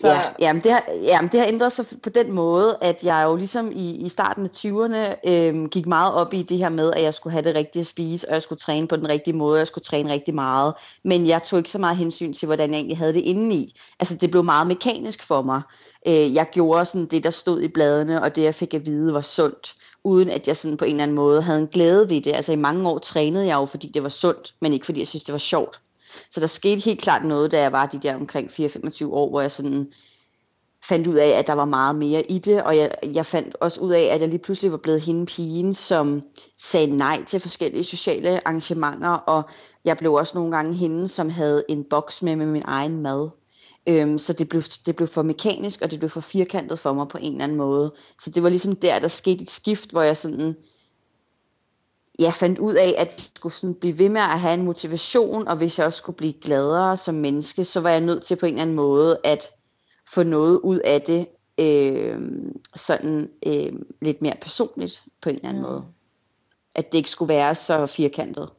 Så... 0.00 0.08
Ja, 0.08 0.20
jamen 0.40 0.62
det, 0.62 0.72
har, 0.72 0.84
jamen 1.02 1.30
det 1.32 1.40
har 1.40 1.46
ændret 1.46 1.72
sig 1.72 1.86
på 2.02 2.08
den 2.08 2.32
måde, 2.32 2.76
at 2.80 3.04
jeg 3.04 3.24
jo 3.24 3.36
ligesom 3.36 3.72
i, 3.72 3.96
i 3.96 4.08
starten 4.08 4.44
af 4.44 4.48
20'erne 4.48 5.30
øhm, 5.32 5.68
gik 5.68 5.86
meget 5.86 6.14
op 6.14 6.34
i 6.34 6.42
det 6.42 6.58
her 6.58 6.68
med, 6.68 6.92
at 6.92 7.02
jeg 7.02 7.14
skulle 7.14 7.32
have 7.32 7.44
det 7.44 7.54
rigtige 7.54 7.80
at 7.80 7.86
spise, 7.86 8.28
og 8.28 8.34
jeg 8.34 8.42
skulle 8.42 8.58
træne 8.58 8.88
på 8.88 8.96
den 8.96 9.08
rigtige 9.08 9.36
måde, 9.36 9.54
og 9.54 9.58
jeg 9.58 9.66
skulle 9.66 9.84
træne 9.84 10.12
rigtig 10.12 10.34
meget. 10.34 10.74
Men 11.04 11.26
jeg 11.26 11.42
tog 11.42 11.58
ikke 11.58 11.70
så 11.70 11.78
meget 11.78 11.96
hensyn 11.96 12.32
til, 12.32 12.46
hvordan 12.46 12.70
jeg 12.70 12.76
egentlig 12.76 12.98
havde 12.98 13.12
det 13.12 13.20
indeni. 13.20 13.74
Altså 14.00 14.16
det 14.16 14.30
blev 14.30 14.44
meget 14.44 14.66
mekanisk 14.66 15.22
for 15.22 15.42
mig. 15.42 15.62
Øh, 16.08 16.34
jeg 16.34 16.46
gjorde 16.52 16.84
sådan 16.84 17.06
det, 17.06 17.24
der 17.24 17.30
stod 17.30 17.60
i 17.60 17.68
bladene, 17.68 18.22
og 18.22 18.36
det 18.36 18.42
jeg 18.42 18.54
fik 18.54 18.74
at 18.74 18.86
vide 18.86 19.14
var 19.14 19.20
sundt 19.20 19.74
uden 20.04 20.30
at 20.30 20.46
jeg 20.46 20.56
sådan 20.56 20.76
på 20.76 20.84
en 20.84 20.90
eller 20.90 21.02
anden 21.02 21.16
måde 21.16 21.42
havde 21.42 21.60
en 21.60 21.66
glæde 21.66 22.08
ved 22.08 22.20
det. 22.20 22.32
Altså 22.32 22.52
i 22.52 22.56
mange 22.56 22.88
år 22.88 22.98
trænede 22.98 23.46
jeg 23.46 23.54
jo, 23.54 23.66
fordi 23.66 23.88
det 23.88 24.02
var 24.02 24.08
sundt, 24.08 24.54
men 24.60 24.72
ikke 24.72 24.86
fordi 24.86 25.00
jeg 25.00 25.08
synes, 25.08 25.24
det 25.24 25.32
var 25.32 25.38
sjovt. 25.38 25.80
Så 26.30 26.40
der 26.40 26.46
skete 26.46 26.80
helt 26.80 27.00
klart 27.00 27.24
noget, 27.24 27.52
da 27.52 27.60
jeg 27.60 27.72
var 27.72 27.86
de 27.86 27.98
der 27.98 28.14
omkring 28.14 28.50
4-25 28.50 29.06
år, 29.12 29.28
hvor 29.30 29.40
jeg 29.40 29.50
sådan 29.50 29.92
fandt 30.88 31.06
ud 31.06 31.14
af, 31.14 31.28
at 31.28 31.46
der 31.46 31.52
var 31.52 31.64
meget 31.64 31.96
mere 31.96 32.30
i 32.30 32.38
det, 32.38 32.62
og 32.62 32.76
jeg, 32.76 32.94
jeg 33.14 33.26
fandt 33.26 33.56
også 33.60 33.80
ud 33.80 33.92
af, 33.92 34.02
at 34.02 34.20
jeg 34.20 34.28
lige 34.28 34.38
pludselig 34.38 34.72
var 34.72 34.78
blevet 34.78 35.00
hende 35.00 35.26
pigen, 35.26 35.74
som 35.74 36.22
sagde 36.62 36.96
nej 36.96 37.24
til 37.24 37.40
forskellige 37.40 37.84
sociale 37.84 38.48
arrangementer, 38.48 39.10
og 39.10 39.42
jeg 39.84 39.96
blev 39.96 40.14
også 40.14 40.38
nogle 40.38 40.56
gange 40.56 40.74
hende, 40.74 41.08
som 41.08 41.30
havde 41.30 41.64
en 41.68 41.84
boks 41.84 42.22
med 42.22 42.36
med 42.36 42.46
min 42.46 42.62
egen 42.64 43.02
mad. 43.02 43.30
Øhm, 43.88 44.18
så 44.18 44.32
det 44.32 44.48
blev, 44.48 44.62
det 44.86 44.96
blev 44.96 45.08
for 45.08 45.22
mekanisk, 45.22 45.82
og 45.82 45.90
det 45.90 45.98
blev 45.98 46.10
for 46.10 46.20
firkantet 46.20 46.78
for 46.78 46.92
mig 46.92 47.08
på 47.08 47.18
en 47.18 47.32
eller 47.32 47.44
anden 47.44 47.58
måde. 47.58 47.94
Så 48.20 48.30
det 48.30 48.42
var 48.42 48.48
ligesom 48.48 48.76
der, 48.76 48.98
der 48.98 49.08
skete 49.08 49.42
et 49.42 49.50
skift, 49.50 49.90
hvor 49.90 50.02
jeg 50.02 50.16
sådan, 50.16 50.56
jeg 52.18 52.34
fandt 52.34 52.58
ud 52.58 52.74
af, 52.74 52.94
at 52.98 53.08
jeg 53.08 53.30
skulle 53.36 53.52
sådan 53.52 53.74
blive 53.74 53.98
ved 53.98 54.08
med 54.08 54.20
at 54.20 54.40
have 54.40 54.54
en 54.54 54.64
motivation, 54.64 55.48
og 55.48 55.56
hvis 55.56 55.78
jeg 55.78 55.86
også 55.86 55.98
skulle 55.98 56.16
blive 56.16 56.32
gladere 56.32 56.96
som 56.96 57.14
menneske, 57.14 57.64
så 57.64 57.80
var 57.80 57.90
jeg 57.90 58.00
nødt 58.00 58.22
til 58.22 58.36
på 58.36 58.46
en 58.46 58.52
eller 58.52 58.62
anden 58.62 58.76
måde 58.76 59.20
at 59.24 59.50
få 60.08 60.22
noget 60.22 60.58
ud 60.58 60.78
af 60.78 61.02
det, 61.02 61.26
øh, 61.60 62.20
sådan 62.76 63.30
øh, 63.46 63.72
lidt 64.02 64.22
mere 64.22 64.34
personligt 64.40 65.02
på 65.20 65.28
en 65.28 65.34
eller 65.34 65.48
anden 65.48 65.62
mm. 65.62 65.68
måde. 65.68 65.84
At 66.74 66.92
det 66.92 66.98
ikke 66.98 67.10
skulle 67.10 67.28
være 67.28 67.54
så 67.54 67.86
firkantet. 67.86 68.50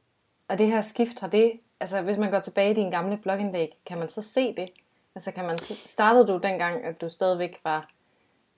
Og 0.50 0.58
det 0.58 0.68
her 0.68 0.82
skift, 0.82 1.20
har 1.20 1.28
det, 1.28 1.52
altså 1.80 2.02
hvis 2.02 2.18
man 2.18 2.32
går 2.32 2.40
tilbage 2.40 2.72
i 2.72 2.74
din 2.74 2.92
gamle 2.92 3.18
blogindlæg, 3.18 3.70
kan 3.86 3.98
man 3.98 4.10
så 4.10 4.22
se 4.22 4.56
det? 4.56 4.70
Altså 5.16 5.32
kan 5.32 5.46
man, 5.46 5.58
startede 5.86 6.28
du 6.28 6.40
dengang, 6.44 6.84
at 6.84 7.02
du 7.02 7.10
stadigvæk 7.10 7.60
var, 7.64 7.90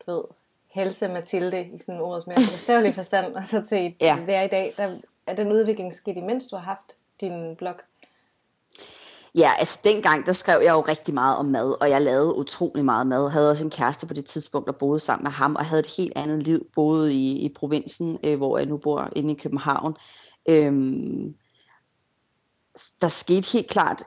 du 0.05 0.11
ved, 0.11 0.23
Helse 0.67 1.07
Mathilde 1.07 1.61
i 1.61 1.79
sådan 1.79 2.01
ordets 2.01 2.27
mere 2.27 2.37
bogstavelig 2.51 2.95
forstand, 2.95 3.35
og 3.35 3.43
så 3.47 3.61
til 3.69 3.95
ja. 4.01 4.17
det 4.27 4.35
er 4.35 4.41
i 4.41 4.47
dag, 4.47 4.73
der 4.77 4.99
er 5.27 5.35
den 5.35 5.51
udvikling 5.51 5.93
sket, 5.93 6.17
imens 6.17 6.47
du 6.47 6.55
har 6.55 6.63
haft 6.63 6.97
din 7.21 7.55
blog? 7.55 7.75
Ja, 9.35 9.51
altså 9.59 9.79
dengang, 9.83 10.25
der 10.25 10.33
skrev 10.33 10.61
jeg 10.63 10.71
jo 10.71 10.81
rigtig 10.81 11.13
meget 11.13 11.37
om 11.37 11.45
mad, 11.45 11.81
og 11.81 11.89
jeg 11.89 12.01
lavede 12.01 12.35
utrolig 12.35 12.85
meget 12.85 13.07
mad. 13.07 13.23
Jeg 13.23 13.31
havde 13.31 13.51
også 13.51 13.63
en 13.63 13.69
kæreste 13.71 14.07
på 14.07 14.13
det 14.13 14.25
tidspunkt, 14.25 14.67
der 14.67 14.73
boede 14.73 14.99
sammen 14.99 15.23
med 15.23 15.31
ham, 15.31 15.55
og 15.55 15.65
havde 15.65 15.79
et 15.79 15.93
helt 15.97 16.13
andet 16.15 16.43
liv, 16.43 16.67
boede 16.75 17.13
i, 17.13 17.45
i 17.45 17.53
provinsen, 17.55 18.17
øh, 18.23 18.37
hvor 18.37 18.57
jeg 18.57 18.67
nu 18.67 18.77
bor 18.77 19.09
inde 19.15 19.33
i 19.33 19.37
København. 19.37 19.95
Øhm, 20.49 21.35
der 23.01 23.07
skete 23.07 23.51
helt 23.53 23.69
klart 23.69 24.03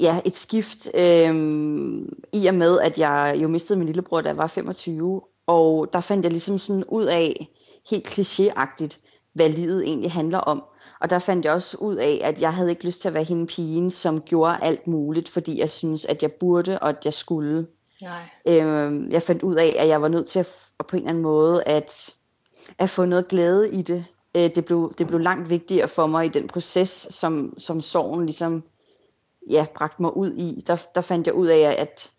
ja, 0.00 0.20
et 0.24 0.36
skift 0.36 0.88
øh, 0.94 1.34
i 2.32 2.46
og 2.46 2.54
med, 2.54 2.80
at 2.80 2.98
jeg 2.98 3.38
jo 3.42 3.48
mistede 3.48 3.78
min 3.78 3.86
lillebror, 3.86 4.20
da 4.20 4.28
jeg 4.28 4.36
var 4.36 4.46
25. 4.46 5.22
Og 5.46 5.88
der 5.92 6.00
fandt 6.00 6.24
jeg 6.24 6.32
ligesom 6.32 6.58
sådan 6.58 6.84
ud 6.88 7.04
af, 7.04 7.48
helt 7.90 8.08
klichéagtigt, 8.08 8.98
hvad 9.34 9.48
livet 9.48 9.82
egentlig 9.84 10.12
handler 10.12 10.38
om. 10.38 10.64
Og 11.00 11.10
der 11.10 11.18
fandt 11.18 11.44
jeg 11.44 11.52
også 11.52 11.76
ud 11.80 11.96
af, 11.96 12.20
at 12.24 12.40
jeg 12.40 12.54
havde 12.54 12.70
ikke 12.70 12.84
lyst 12.84 13.00
til 13.00 13.08
at 13.08 13.14
være 13.14 13.24
hende 13.24 13.46
pigen, 13.46 13.90
som 13.90 14.20
gjorde 14.20 14.58
alt 14.62 14.86
muligt, 14.86 15.28
fordi 15.28 15.58
jeg 15.58 15.70
synes, 15.70 16.04
at 16.04 16.22
jeg 16.22 16.32
burde, 16.32 16.78
og 16.78 16.88
at 16.88 17.04
jeg 17.04 17.14
skulle. 17.14 17.66
Nej. 18.02 18.22
Øh, 18.48 19.12
jeg 19.12 19.22
fandt 19.22 19.42
ud 19.42 19.54
af, 19.54 19.76
at 19.78 19.88
jeg 19.88 20.02
var 20.02 20.08
nødt 20.08 20.26
til 20.26 20.38
at, 20.38 20.48
på 20.88 20.96
en 20.96 20.98
eller 20.98 21.08
anden 21.08 21.22
måde 21.22 21.64
at, 21.64 22.14
at 22.78 22.90
få 22.90 23.04
noget 23.04 23.28
glæde 23.28 23.70
i 23.70 23.82
det. 23.82 24.04
Øh, 24.36 24.50
det, 24.54 24.64
blev, 24.64 24.92
det 24.98 25.06
blev 25.06 25.20
langt 25.20 25.50
vigtigere 25.50 25.88
for 25.88 26.06
mig 26.06 26.26
i 26.26 26.28
den 26.28 26.46
proces, 26.46 27.06
som, 27.10 27.54
som 27.58 27.80
sorgen 27.80 28.26
ligesom 28.26 28.62
ja, 29.50 29.66
bragte 29.74 30.02
mig 30.02 30.16
ud 30.16 30.32
i, 30.32 30.60
der, 30.66 30.86
der 30.94 31.00
fandt 31.00 31.26
jeg 31.26 31.34
ud 31.34 31.46
af, 31.46 31.76
at 31.78 32.12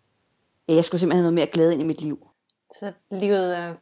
jeg 0.68 0.84
skulle 0.84 1.00
simpelthen 1.00 1.24
have 1.24 1.32
noget 1.32 1.34
mere 1.34 1.46
glæde 1.46 1.72
ind 1.72 1.82
i 1.82 1.84
mit 1.84 2.00
liv. 2.00 2.28
Så 2.78 2.92
livet 3.10 3.56
er, 3.56 3.74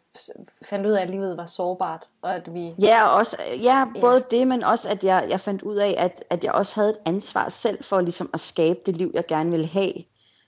fandt 0.64 0.86
ud 0.86 0.92
af, 0.92 1.02
at 1.02 1.10
livet 1.10 1.36
var 1.36 1.46
sårbart, 1.46 2.08
og 2.22 2.34
at 2.34 2.54
vi... 2.54 2.74
Ja, 2.82 3.06
også, 3.06 3.36
ja 3.62 3.86
både 4.00 4.24
ja. 4.30 4.36
det, 4.36 4.48
men 4.48 4.64
også, 4.64 4.88
at 4.88 5.04
jeg, 5.04 5.26
jeg 5.30 5.40
fandt 5.40 5.62
ud 5.62 5.76
af, 5.76 5.94
at, 5.98 6.24
at 6.30 6.44
jeg 6.44 6.52
også 6.52 6.80
havde 6.80 6.90
et 6.90 6.98
ansvar 7.06 7.48
selv 7.48 7.84
for 7.84 8.00
ligesom 8.00 8.30
at 8.34 8.40
skabe 8.40 8.78
det 8.86 8.96
liv, 8.96 9.10
jeg 9.14 9.26
gerne 9.26 9.50
ville 9.50 9.66
have, 9.66 9.92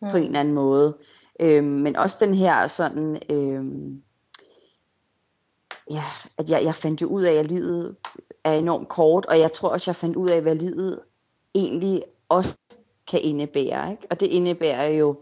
mm. 0.02 0.10
på 0.10 0.16
en 0.16 0.24
eller 0.24 0.40
anden 0.40 0.54
måde. 0.54 0.96
Øhm, 1.40 1.66
men 1.66 1.96
også 1.96 2.16
den 2.20 2.34
her 2.34 2.66
sådan... 2.66 3.22
Øhm, 3.30 4.02
ja, 5.90 6.04
at 6.38 6.50
jeg, 6.50 6.60
jeg 6.64 6.74
fandt 6.74 7.02
jo 7.02 7.06
ud 7.06 7.22
af, 7.22 7.32
at 7.32 7.46
livet 7.46 7.96
er 8.44 8.52
enormt 8.52 8.88
kort, 8.88 9.26
og 9.26 9.38
jeg 9.38 9.52
tror 9.52 9.68
også, 9.68 9.90
jeg 9.90 9.96
fandt 9.96 10.16
ud 10.16 10.30
af, 10.30 10.42
hvad 10.42 10.54
livet 10.54 11.00
egentlig 11.54 12.02
også 12.28 12.54
kan 13.06 13.20
indebære. 13.22 13.90
Ikke? 13.90 14.06
Og 14.10 14.20
det 14.20 14.26
indebærer 14.26 14.88
jo 14.88 15.16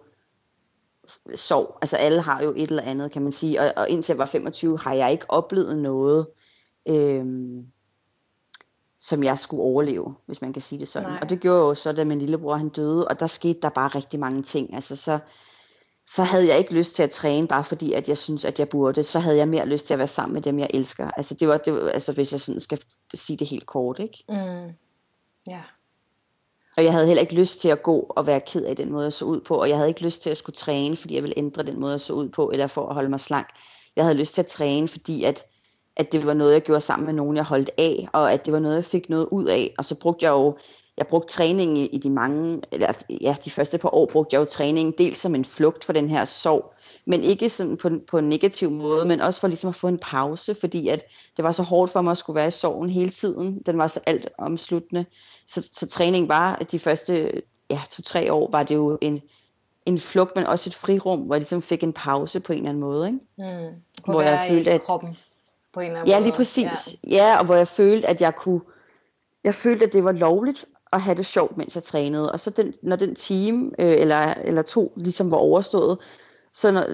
sorg. 1.35 1.79
Altså 1.83 1.97
alle 1.97 2.21
har 2.21 2.43
jo 2.43 2.51
et 2.57 2.71
eller 2.71 2.83
andet, 2.83 3.11
kan 3.11 3.23
man 3.23 3.33
sige. 3.33 3.61
Og, 3.61 3.73
og 3.77 3.89
indtil 3.89 4.13
jeg 4.13 4.19
var 4.19 4.27
25, 4.27 4.79
har 4.79 4.95
jeg 4.95 5.13
ikke 5.13 5.27
oplevet 5.29 5.79
noget, 5.79 6.27
øhm, 6.89 7.67
som 8.99 9.25
jeg 9.25 9.39
skulle 9.39 9.63
overleve, 9.63 10.15
hvis 10.27 10.43
man 10.43 10.53
kan 10.53 10.63
sige 10.63 10.79
det 10.79 10.89
sådan. 10.89 11.09
Nej. 11.09 11.19
Og 11.23 11.31
det 11.31 11.41
gjorde 11.41 11.61
jo 11.61 11.75
så, 11.75 11.93
da 11.93 12.05
min 12.05 12.19
lillebror 12.19 12.57
han 12.57 12.69
døde, 12.69 13.09
og 13.09 13.21
der 13.21 13.27
skete 13.27 13.61
der 13.63 13.69
bare 13.69 13.89
rigtig 13.89 14.21
mange 14.21 14.43
ting. 14.43 14.75
Altså 14.75 14.97
så, 14.97 15.19
så 16.07 16.23
havde 16.23 16.49
jeg 16.49 16.59
ikke 16.59 16.75
lyst 16.75 16.95
til 16.95 17.03
at 17.03 17.11
træne, 17.11 17.49
bare 17.49 17.65
fordi 17.65 17.93
at 17.93 18.09
jeg 18.09 18.19
synes, 18.19 18.45
at 18.45 18.59
jeg 18.59 18.69
burde. 18.69 19.03
Så 19.03 19.19
havde 19.19 19.37
jeg 19.37 19.49
mere 19.49 19.67
lyst 19.67 19.87
til 19.87 19.95
at 19.95 19.99
være 19.99 20.09
sammen 20.09 20.35
med 20.35 20.43
dem, 20.43 20.59
jeg 20.59 20.71
elsker. 20.75 21.11
Altså 21.11 21.35
det 21.35 21.49
var, 21.49 21.57
det 21.57 21.73
var 21.75 21.89
altså 21.89 22.13
hvis 22.13 22.33
jeg 22.33 22.41
sådan 22.41 22.61
skal 22.61 22.81
sige 23.15 23.37
det 23.37 23.47
helt 23.47 23.67
kort, 23.67 23.99
ikke? 23.99 24.25
Mm. 24.29 24.73
Ja. 25.49 25.61
Og 26.77 26.85
jeg 26.85 26.93
havde 26.93 27.07
heller 27.07 27.21
ikke 27.21 27.35
lyst 27.35 27.61
til 27.61 27.69
at 27.69 27.83
gå 27.83 28.07
og 28.09 28.27
være 28.27 28.41
ked 28.41 28.65
af 28.65 28.77
den 28.77 28.93
måde, 28.93 29.05
jeg 29.05 29.13
så 29.13 29.25
ud 29.25 29.41
på. 29.41 29.55
Og 29.55 29.69
jeg 29.69 29.77
havde 29.77 29.89
ikke 29.89 30.03
lyst 30.03 30.23
til 30.23 30.31
at 30.31 30.37
skulle 30.37 30.57
træne, 30.57 30.97
fordi 30.97 31.15
jeg 31.15 31.23
ville 31.23 31.39
ændre 31.39 31.63
den 31.63 31.81
måde, 31.81 31.93
jeg 31.93 32.01
så 32.01 32.13
ud 32.13 32.29
på, 32.29 32.51
eller 32.51 32.67
for 32.67 32.87
at 32.87 32.95
holde 32.95 33.09
mig 33.09 33.21
slank. 33.21 33.47
Jeg 33.97 34.05
havde 34.05 34.19
lyst 34.19 34.35
til 34.35 34.43
at 34.43 34.47
træne, 34.47 34.89
fordi 34.89 35.25
at, 35.25 35.45
at 35.97 36.13
det 36.13 36.27
var 36.27 36.35
noget, 36.35 36.53
jeg 36.53 36.63
gjorde 36.63 36.81
sammen 36.81 37.07
med 37.07 37.15
nogen, 37.15 37.37
jeg 37.37 37.45
holdt 37.45 37.71
af, 37.79 38.09
og 38.13 38.33
at 38.33 38.45
det 38.45 38.53
var 38.53 38.59
noget, 38.59 38.77
jeg 38.77 38.85
fik 38.85 39.09
noget 39.09 39.29
ud 39.31 39.45
af. 39.45 39.75
Og 39.79 39.85
så 39.85 39.95
brugte 39.95 40.25
jeg 40.25 40.31
jo 40.31 40.57
jeg 41.01 41.09
brugte 41.09 41.35
træning 41.35 41.79
i, 41.79 41.87
i 41.87 41.99
de 41.99 42.11
mange, 42.11 42.63
eller 42.73 42.93
ja, 43.21 43.37
de 43.45 43.51
første 43.51 43.79
par 43.79 43.95
år 43.95 44.07
brugte 44.07 44.35
jeg 44.35 44.41
jo 44.41 44.45
træning 44.45 44.99
dels 44.99 45.19
som 45.19 45.35
en 45.35 45.45
flugt 45.45 45.85
for 45.85 45.93
den 45.93 46.09
her 46.09 46.25
sorg, 46.25 46.75
men 47.05 47.25
ikke 47.25 47.49
sådan 47.49 47.77
på, 47.77 47.91
på 48.09 48.19
en 48.19 48.29
negativ 48.29 48.71
måde, 48.71 49.09
men 49.09 49.21
også 49.21 49.41
for 49.41 49.49
ligesom 49.49 49.69
at 49.69 49.75
få 49.75 49.89
en 49.89 49.99
pause, 49.99 50.55
fordi 50.55 50.89
at 50.89 51.05
det 51.37 51.45
var 51.45 51.53
så 51.53 51.63
hårdt 51.63 51.93
for 51.93 52.01
mig 52.01 52.11
at 52.11 52.19
skulle 52.19 52.37
være 52.37 52.49
i 52.49 52.51
sorgen 52.51 52.91
hele 52.91 53.11
tiden. 53.11 53.63
Den 53.67 53.79
var 53.79 53.87
så 53.87 54.01
alt 54.07 54.29
omsluttende. 54.39 55.05
Så, 55.47 55.67
så 55.73 55.89
træning 55.89 56.29
var 56.29 56.57
de 56.57 56.79
første 56.79 57.33
ja, 57.71 57.81
to-tre 57.91 58.33
år, 58.33 58.51
var 58.51 58.63
det 58.63 58.75
jo 58.75 58.99
en, 59.01 59.21
en 59.87 59.99
flugt, 59.99 60.37
men 60.37 60.47
også 60.47 60.71
et 60.71 60.75
frirum, 60.75 61.21
hvor 61.21 61.35
jeg 61.35 61.41
ligesom 61.41 61.63
fik 61.63 61.83
en 61.83 61.93
pause 61.93 62.41
på 62.41 62.53
en 62.53 62.59
eller 62.59 62.69
anden 62.69 62.81
måde. 62.81 63.07
Ikke? 63.07 63.19
Mm. 63.39 64.13
Hvor 64.13 64.23
jeg 64.23 64.47
følte, 64.51 64.71
at... 64.71 64.83
kroppen 64.83 65.17
på 65.73 65.81
en 65.81 65.87
eller 65.87 66.01
anden 66.01 66.13
ja, 66.13 66.19
lige 66.19 66.33
præcis. 66.33 66.97
Ja. 67.05 67.17
ja, 67.17 67.39
og 67.39 67.45
hvor 67.45 67.55
jeg 67.55 67.69
følte, 67.69 68.09
at 68.09 68.21
jeg 68.21 68.37
kunne 68.37 68.61
jeg 69.45 69.55
følte, 69.55 69.87
at 69.87 69.93
det 69.93 70.05
var 70.05 70.13
lovligt 70.13 70.65
at 70.93 71.01
have 71.01 71.17
det 71.17 71.27
sjovt, 71.27 71.57
mens 71.57 71.75
jeg 71.75 71.85
trænede. 71.85 72.33
Og 72.33 72.41
så 72.41 72.51
den, 72.51 72.75
når 72.83 72.97
den 72.97 73.15
time 73.15 73.71
øh, 73.79 74.01
eller, 74.01 74.35
eller 74.45 74.63
to 74.63 74.93
ligesom 74.97 75.31
var 75.31 75.37
overstået, 75.37 75.99
så, 76.53 76.71
når, 76.71 76.85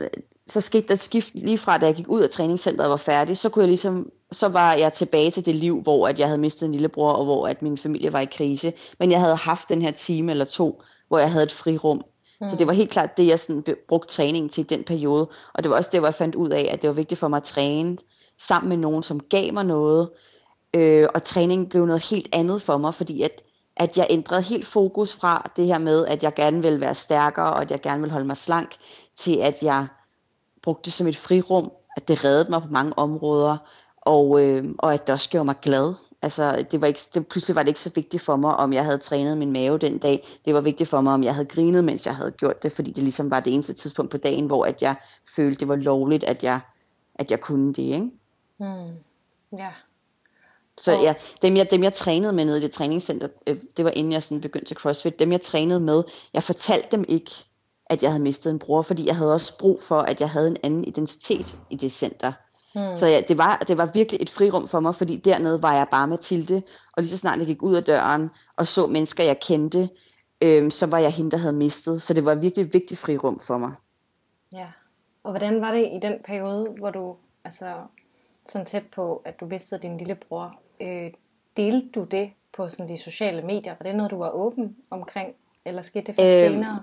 så 0.46 0.60
skete 0.60 0.88
der 0.88 0.94
et 0.94 1.02
skift 1.02 1.34
lige 1.34 1.58
fra, 1.58 1.78
da 1.78 1.86
jeg 1.86 1.94
gik 1.94 2.08
ud 2.08 2.20
af 2.20 2.30
træningscenteret 2.30 2.86
og 2.86 2.90
var 2.90 2.96
færdig, 2.96 3.36
så 3.36 3.48
kunne 3.48 3.62
jeg 3.62 3.68
ligesom, 3.68 4.10
så 4.32 4.48
var 4.48 4.72
jeg 4.72 4.92
tilbage 4.92 5.30
til 5.30 5.46
det 5.46 5.54
liv, 5.54 5.82
hvor 5.82 6.08
at 6.08 6.18
jeg 6.18 6.26
havde 6.26 6.40
mistet 6.40 6.66
en 6.66 6.72
lillebror, 6.72 7.12
og 7.12 7.24
hvor 7.24 7.48
at 7.48 7.62
min 7.62 7.78
familie 7.78 8.12
var 8.12 8.20
i 8.20 8.24
krise. 8.24 8.72
Men 8.98 9.10
jeg 9.10 9.20
havde 9.20 9.36
haft 9.36 9.68
den 9.68 9.82
her 9.82 9.90
time 9.90 10.32
eller 10.32 10.44
to, 10.44 10.82
hvor 11.08 11.18
jeg 11.18 11.30
havde 11.30 11.44
et 11.44 11.52
frirum. 11.52 12.00
Mm. 12.40 12.46
Så 12.46 12.56
det 12.56 12.66
var 12.66 12.72
helt 12.72 12.90
klart 12.90 13.16
det, 13.16 13.26
jeg 13.26 13.40
sådan 13.40 13.64
brugte 13.88 14.14
træning 14.14 14.50
til 14.50 14.60
i 14.60 14.66
den 14.66 14.84
periode. 14.84 15.28
Og 15.54 15.62
det 15.62 15.70
var 15.70 15.76
også 15.76 15.90
det, 15.92 16.00
hvor 16.00 16.06
jeg 16.06 16.14
fandt 16.14 16.34
ud 16.34 16.50
af, 16.50 16.68
at 16.72 16.82
det 16.82 16.88
var 16.88 16.94
vigtigt 16.94 17.20
for 17.20 17.28
mig 17.28 17.36
at 17.36 17.44
træne 17.44 17.96
sammen 18.38 18.68
med 18.68 18.76
nogen, 18.76 19.02
som 19.02 19.20
gav 19.20 19.52
mig 19.52 19.64
noget. 19.64 20.10
Øh, 20.76 21.08
og 21.14 21.22
træning 21.22 21.68
blev 21.68 21.86
noget 21.86 22.08
helt 22.10 22.28
andet 22.32 22.62
for 22.62 22.78
mig, 22.78 22.94
fordi 22.94 23.22
at 23.22 23.42
at 23.76 23.96
jeg 23.96 24.06
ændrede 24.10 24.42
helt 24.42 24.66
fokus 24.66 25.14
fra 25.14 25.50
det 25.56 25.66
her 25.66 25.78
med, 25.78 26.06
at 26.06 26.22
jeg 26.22 26.34
gerne 26.34 26.62
vil 26.62 26.80
være 26.80 26.94
stærkere, 26.94 27.52
og 27.52 27.62
at 27.62 27.70
jeg 27.70 27.80
gerne 27.80 28.02
vil 28.02 28.10
holde 28.10 28.26
mig 28.26 28.36
slank, 28.36 28.76
til 29.16 29.36
at 29.36 29.62
jeg 29.62 29.86
brugte 30.62 30.84
det 30.84 30.92
som 30.92 31.06
et 31.06 31.16
frirum, 31.16 31.72
at 31.96 32.08
det 32.08 32.24
reddede 32.24 32.50
mig 32.50 32.62
på 32.62 32.68
mange 32.70 32.98
områder, 32.98 33.56
og, 33.96 34.44
øh, 34.44 34.64
og 34.78 34.94
at 34.94 35.06
det 35.06 35.12
også 35.12 35.30
gjorde 35.30 35.44
mig 35.44 35.56
glad. 35.62 35.94
Altså, 36.22 36.66
det 36.70 36.80
var 36.80 36.86
ikke, 36.86 37.00
det, 37.14 37.26
pludselig 37.26 37.56
var 37.56 37.62
det 37.62 37.68
ikke 37.68 37.80
så 37.80 37.90
vigtigt 37.94 38.22
for 38.22 38.36
mig, 38.36 38.56
om 38.56 38.72
jeg 38.72 38.84
havde 38.84 38.98
trænet 38.98 39.38
min 39.38 39.52
mave 39.52 39.78
den 39.78 39.98
dag. 39.98 40.26
Det 40.44 40.54
var 40.54 40.60
vigtigt 40.60 40.88
for 40.88 41.00
mig, 41.00 41.14
om 41.14 41.22
jeg 41.22 41.34
havde 41.34 41.48
grinet, 41.48 41.84
mens 41.84 42.06
jeg 42.06 42.16
havde 42.16 42.30
gjort 42.30 42.62
det, 42.62 42.72
fordi 42.72 42.90
det 42.90 43.02
ligesom 43.02 43.30
var 43.30 43.40
det 43.40 43.54
eneste 43.54 43.72
tidspunkt 43.72 44.10
på 44.10 44.16
dagen, 44.16 44.46
hvor 44.46 44.64
at 44.64 44.82
jeg 44.82 44.96
følte, 45.36 45.60
det 45.60 45.68
var 45.68 45.76
lovligt, 45.76 46.24
at 46.24 46.44
jeg, 46.44 46.60
at 47.14 47.30
jeg 47.30 47.40
kunne 47.40 47.68
det. 47.68 47.82
Ikke? 47.82 48.10
Mm. 48.58 48.92
Ja. 49.58 49.70
Så 50.80 50.92
ja, 50.92 51.14
dem 51.42 51.56
jeg, 51.56 51.70
dem 51.70 51.82
jeg 51.82 51.92
trænede 51.92 52.32
med 52.32 52.44
nede 52.44 52.58
i 52.58 52.60
det 52.60 52.70
træningscenter, 52.70 53.28
øh, 53.46 53.56
det 53.76 53.84
var 53.84 53.90
inden 53.90 54.12
jeg 54.12 54.22
sådan 54.22 54.40
begyndte 54.40 54.66
til 54.66 54.76
CrossFit, 54.76 55.18
dem 55.18 55.32
jeg 55.32 55.40
trænede 55.40 55.80
med, 55.80 56.02
jeg 56.34 56.42
fortalte 56.42 56.88
dem 56.90 57.04
ikke, 57.08 57.30
at 57.86 58.02
jeg 58.02 58.10
havde 58.10 58.22
mistet 58.22 58.50
en 58.50 58.58
bror, 58.58 58.82
fordi 58.82 59.06
jeg 59.06 59.16
havde 59.16 59.34
også 59.34 59.58
brug 59.58 59.82
for, 59.82 59.98
at 59.98 60.20
jeg 60.20 60.30
havde 60.30 60.48
en 60.48 60.56
anden 60.62 60.84
identitet 60.84 61.56
i 61.70 61.76
det 61.76 61.92
center. 61.92 62.32
Hmm. 62.74 62.94
Så 62.94 63.06
ja, 63.06 63.20
det, 63.28 63.38
var, 63.38 63.56
det 63.68 63.78
var 63.78 63.86
virkelig 63.86 64.22
et 64.22 64.30
frirum 64.30 64.68
for 64.68 64.80
mig, 64.80 64.94
fordi 64.94 65.16
dernede 65.16 65.62
var 65.62 65.74
jeg 65.74 65.86
bare 65.90 66.08
Mathilde, 66.08 66.62
og 66.92 67.02
lige 67.02 67.10
så 67.10 67.18
snart 67.18 67.38
jeg 67.38 67.46
gik 67.46 67.62
ud 67.62 67.74
af 67.74 67.84
døren 67.84 68.30
og 68.56 68.66
så 68.66 68.86
mennesker, 68.86 69.24
jeg 69.24 69.40
kendte, 69.40 69.88
øhm, 70.44 70.70
så 70.70 70.86
var 70.86 70.98
jeg 70.98 71.12
hende, 71.12 71.30
der 71.30 71.36
havde 71.36 71.52
mistet. 71.52 72.02
Så 72.02 72.14
det 72.14 72.24
var 72.24 72.34
virkelig 72.34 72.66
et 72.66 72.74
vigtigt 72.74 73.00
frirum 73.00 73.40
for 73.40 73.58
mig. 73.58 73.72
Ja, 74.52 74.66
og 75.24 75.30
hvordan 75.30 75.60
var 75.60 75.72
det 75.72 75.82
i 75.92 75.98
den 76.02 76.14
periode, 76.26 76.68
hvor 76.78 76.90
du 76.90 77.16
altså 77.44 77.66
sådan 78.52 78.66
tæt 78.66 78.84
på, 78.94 79.22
at 79.24 79.40
du 79.40 79.46
mistede 79.46 79.82
din 79.82 79.98
lillebror? 79.98 80.60
Øh, 80.80 81.10
delte 81.56 81.88
du 81.94 82.04
det 82.04 82.30
på 82.56 82.68
sådan 82.68 82.88
de 82.88 82.98
sociale 82.98 83.42
medier? 83.42 83.74
Var 83.78 83.84
det 83.84 83.94
noget, 83.94 84.10
du 84.10 84.18
var 84.18 84.30
åben 84.30 84.76
omkring? 84.90 85.34
Eller 85.64 85.82
skete 85.82 86.06
det 86.06 86.14
for 86.14 86.46
øhm, 86.46 86.54
senere? 86.54 86.82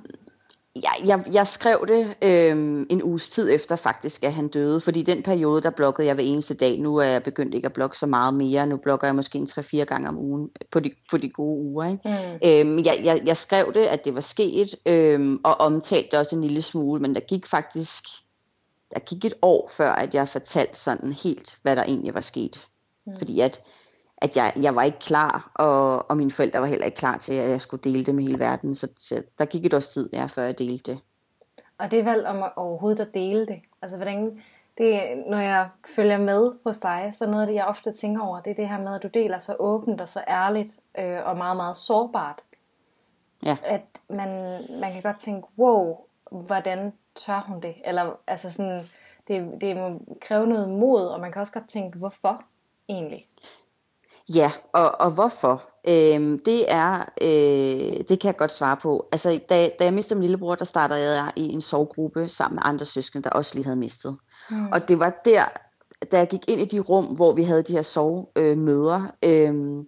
Ja, 0.76 1.08
jeg, 1.08 1.24
jeg 1.34 1.48
skrev 1.48 1.86
det 1.88 2.16
øhm, 2.24 2.88
en 2.90 3.04
uges 3.04 3.30
tid 3.30 3.52
efter 3.52 3.76
faktisk, 3.76 4.24
at 4.24 4.34
han 4.34 4.48
døde. 4.48 4.82
Fordi 4.82 5.02
den 5.02 5.24
periode, 5.24 5.62
der 5.62 5.70
bloggede 5.70 6.08
jeg 6.08 6.16
hver 6.16 6.24
eneste 6.24 6.54
dag. 6.54 6.80
Nu 6.80 6.98
er 6.98 7.06
jeg 7.06 7.24
begyndt 7.24 7.56
ikke 7.56 7.66
at 7.66 7.74
blogge 7.74 7.96
så 7.96 8.06
meget 8.06 8.34
mere. 8.34 8.68
Nu 8.68 8.78
blogger 8.78 9.08
jeg 9.08 9.16
måske 9.16 9.38
en 9.38 9.48
3-4 9.52 9.84
gange 9.84 10.08
om 10.08 10.18
ugen 10.18 10.50
på 10.72 10.80
de, 10.80 10.92
på 11.12 11.18
de 11.18 11.30
gode 11.30 11.64
uger. 11.64 11.92
Ikke? 11.92 12.04
Mm. 12.06 12.50
Øhm, 12.50 12.86
jeg, 12.86 13.02
jeg, 13.04 13.22
jeg 13.26 13.38
skrev 13.38 13.74
det, 13.74 13.86
at 13.86 14.06
det 14.06 14.16
var 14.16 14.22
sket, 14.22 14.76
øhm, 14.86 15.40
og 15.44 15.62
omtalte 15.62 16.20
også 16.20 16.36
en 16.36 16.42
lille 16.42 16.62
smule. 16.62 17.02
Men 17.02 17.16
der 17.16 17.22
gik 17.22 17.46
faktisk 17.46 18.04
der 18.94 19.00
gik 19.00 19.26
et 19.26 19.34
år 19.42 19.70
før, 19.72 19.92
at 19.92 20.16
jeg 20.16 20.28
fortalte 20.28 20.80
sådan 20.80 21.12
helt, 21.12 21.58
hvad 21.62 21.76
der 21.76 21.84
egentlig 21.84 22.14
var 22.14 22.22
sket. 22.22 22.68
Mm. 23.06 23.18
Fordi 23.18 23.40
at 23.40 23.62
at 24.24 24.38
jeg, 24.38 24.54
jeg 24.62 24.76
var 24.76 24.84
ikke 24.84 25.00
klar, 25.00 25.52
og, 25.56 26.10
og 26.10 26.18
mine 26.18 26.32
forældre 26.32 26.60
var 26.60 26.66
heller 26.66 26.86
ikke 26.86 26.98
klar 26.98 27.18
til, 27.18 27.34
at 27.34 27.50
jeg 27.50 27.62
skulle 27.62 27.84
dele 27.84 28.06
det 28.06 28.16
med 28.16 28.24
hele 28.24 28.40
verden. 28.40 28.76
Så, 28.76 28.88
så 28.98 29.24
der 29.38 29.46
gik 29.46 29.66
et 29.66 29.74
års 29.74 29.88
tid, 29.88 30.10
ja, 30.14 30.26
før 30.26 30.44
jeg 30.44 30.60
delte 30.60 30.92
det. 30.92 31.00
Og 31.78 31.92
det 31.92 32.06
valg 32.06 32.26
om 32.26 32.44
at 32.44 32.52
overhovedet 32.56 33.00
at 33.00 33.14
dele 33.14 33.46
det, 33.46 33.62
altså 33.82 33.98
hvordan, 33.98 34.42
det, 34.78 35.02
når 35.30 35.38
jeg 35.38 35.70
følger 35.96 36.18
med 36.18 36.52
hos 36.66 36.78
dig, 36.78 37.12
så 37.14 37.26
noget 37.26 37.42
af 37.42 37.48
det, 37.48 37.54
jeg 37.54 37.66
ofte 37.66 37.94
tænker 37.94 38.22
over, 38.22 38.42
det 38.42 38.52
er 38.52 38.56
det 38.56 38.70
her 38.70 38.80
med, 38.80 38.96
at 38.96 39.04
du 39.04 39.08
deler 39.08 39.40
så 39.40 39.56
åbent 39.60 40.02
og 40.02 40.10
så 40.10 40.24
ærligt, 40.28 40.80
øh, 41.00 41.26
og 41.26 41.38
meget, 41.38 41.58
meget 41.58 41.78
sårbart. 41.78 42.44
Ja. 43.46 43.58
At 43.64 43.86
man, 44.10 44.62
man 44.80 44.94
kan 44.94 45.02
godt 45.02 45.20
tænke, 45.20 45.48
wow, 45.58 45.98
hvordan 46.32 46.94
tør 47.16 47.46
hun 47.48 47.62
det? 47.62 47.76
Eller 47.86 48.12
altså 48.28 48.52
sådan, 48.52 48.90
det, 49.28 49.62
det 49.62 49.78
må 49.78 50.00
kræve 50.22 50.48
noget 50.48 50.70
mod, 50.70 51.02
og 51.02 51.20
man 51.20 51.32
kan 51.32 51.42
også 51.42 51.54
godt 51.54 51.70
tænke, 51.70 51.98
hvorfor 51.98 52.44
egentlig? 52.90 53.26
Ja, 54.36 54.52
og, 54.74 55.02
og 55.02 55.12
hvorfor? 55.12 55.64
Øhm, 55.88 56.40
det 56.46 56.72
er, 56.72 57.00
øh, 57.22 58.04
det 58.10 58.20
kan 58.20 58.28
jeg 58.28 58.38
godt 58.38 58.52
svare 58.52 58.78
på. 58.78 59.08
Altså, 59.12 59.40
da, 59.50 59.70
da 59.80 59.84
jeg 59.84 59.94
mistede 59.94 60.20
min 60.20 60.24
lillebror, 60.24 60.56
der 60.56 60.66
startede 60.66 61.00
jeg 61.00 61.32
i 61.36 61.50
en 61.50 61.62
sovgruppe 61.62 62.30
sammen 62.30 62.56
med 62.56 62.62
andre 62.66 62.86
søskende, 62.86 63.24
der 63.24 63.30
også 63.30 63.56
lige 63.56 63.66
havde 63.66 63.78
mistet. 63.78 64.18
Mm. 64.50 64.68
Og 64.72 64.88
det 64.88 65.00
var 65.00 65.22
der, 65.26 65.46
da 66.12 66.18
jeg 66.18 66.28
gik 66.28 66.50
ind 66.50 66.62
i 66.62 66.66
de 66.66 66.80
rum, 66.80 67.06
hvor 67.06 67.32
vi 67.32 67.44
havde 67.44 67.64
de 67.64 67.74
her 67.74 67.82
sovmøder, 67.82 69.02
øh, 69.24 69.50
øh, 69.50 69.84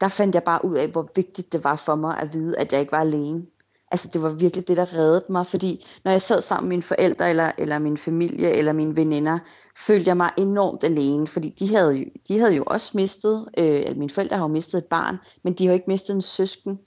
der 0.00 0.08
fandt 0.08 0.34
jeg 0.34 0.42
bare 0.42 0.64
ud 0.64 0.74
af, 0.74 0.88
hvor 0.88 1.08
vigtigt 1.16 1.52
det 1.52 1.64
var 1.64 1.76
for 1.76 1.94
mig 1.94 2.18
at 2.18 2.32
vide, 2.32 2.58
at 2.58 2.72
jeg 2.72 2.80
ikke 2.80 2.92
var 2.92 3.00
alene. 3.00 3.46
Altså 3.90 4.08
det 4.12 4.22
var 4.22 4.28
virkelig 4.28 4.68
det, 4.68 4.76
der 4.76 4.94
reddede 4.94 5.24
mig, 5.28 5.46
fordi 5.46 5.86
når 6.04 6.10
jeg 6.10 6.20
sad 6.20 6.40
sammen 6.40 6.68
med 6.68 6.76
mine 6.76 6.82
forældre, 6.82 7.30
eller, 7.30 7.52
eller 7.58 7.78
min 7.78 7.96
familie, 7.96 8.50
eller 8.50 8.72
mine 8.72 8.96
veninder, 8.96 9.38
følte 9.76 10.08
jeg 10.08 10.16
mig 10.16 10.30
enormt 10.38 10.84
alene, 10.84 11.26
fordi 11.26 11.48
de 11.48 11.76
havde, 11.76 11.94
jo, 11.94 12.04
de 12.28 12.38
havde 12.38 12.54
jo 12.54 12.64
også 12.66 12.90
mistet, 12.94 13.48
øh, 13.58 13.96
mine 13.96 14.10
forældre 14.10 14.36
har 14.36 14.44
jo 14.44 14.48
mistet 14.48 14.78
et 14.78 14.84
barn, 14.84 15.18
men 15.44 15.52
de 15.52 15.64
har 15.64 15.72
jo 15.72 15.74
ikke 15.74 15.90
mistet 15.90 16.14
en 16.14 16.22
søsken. 16.22 16.78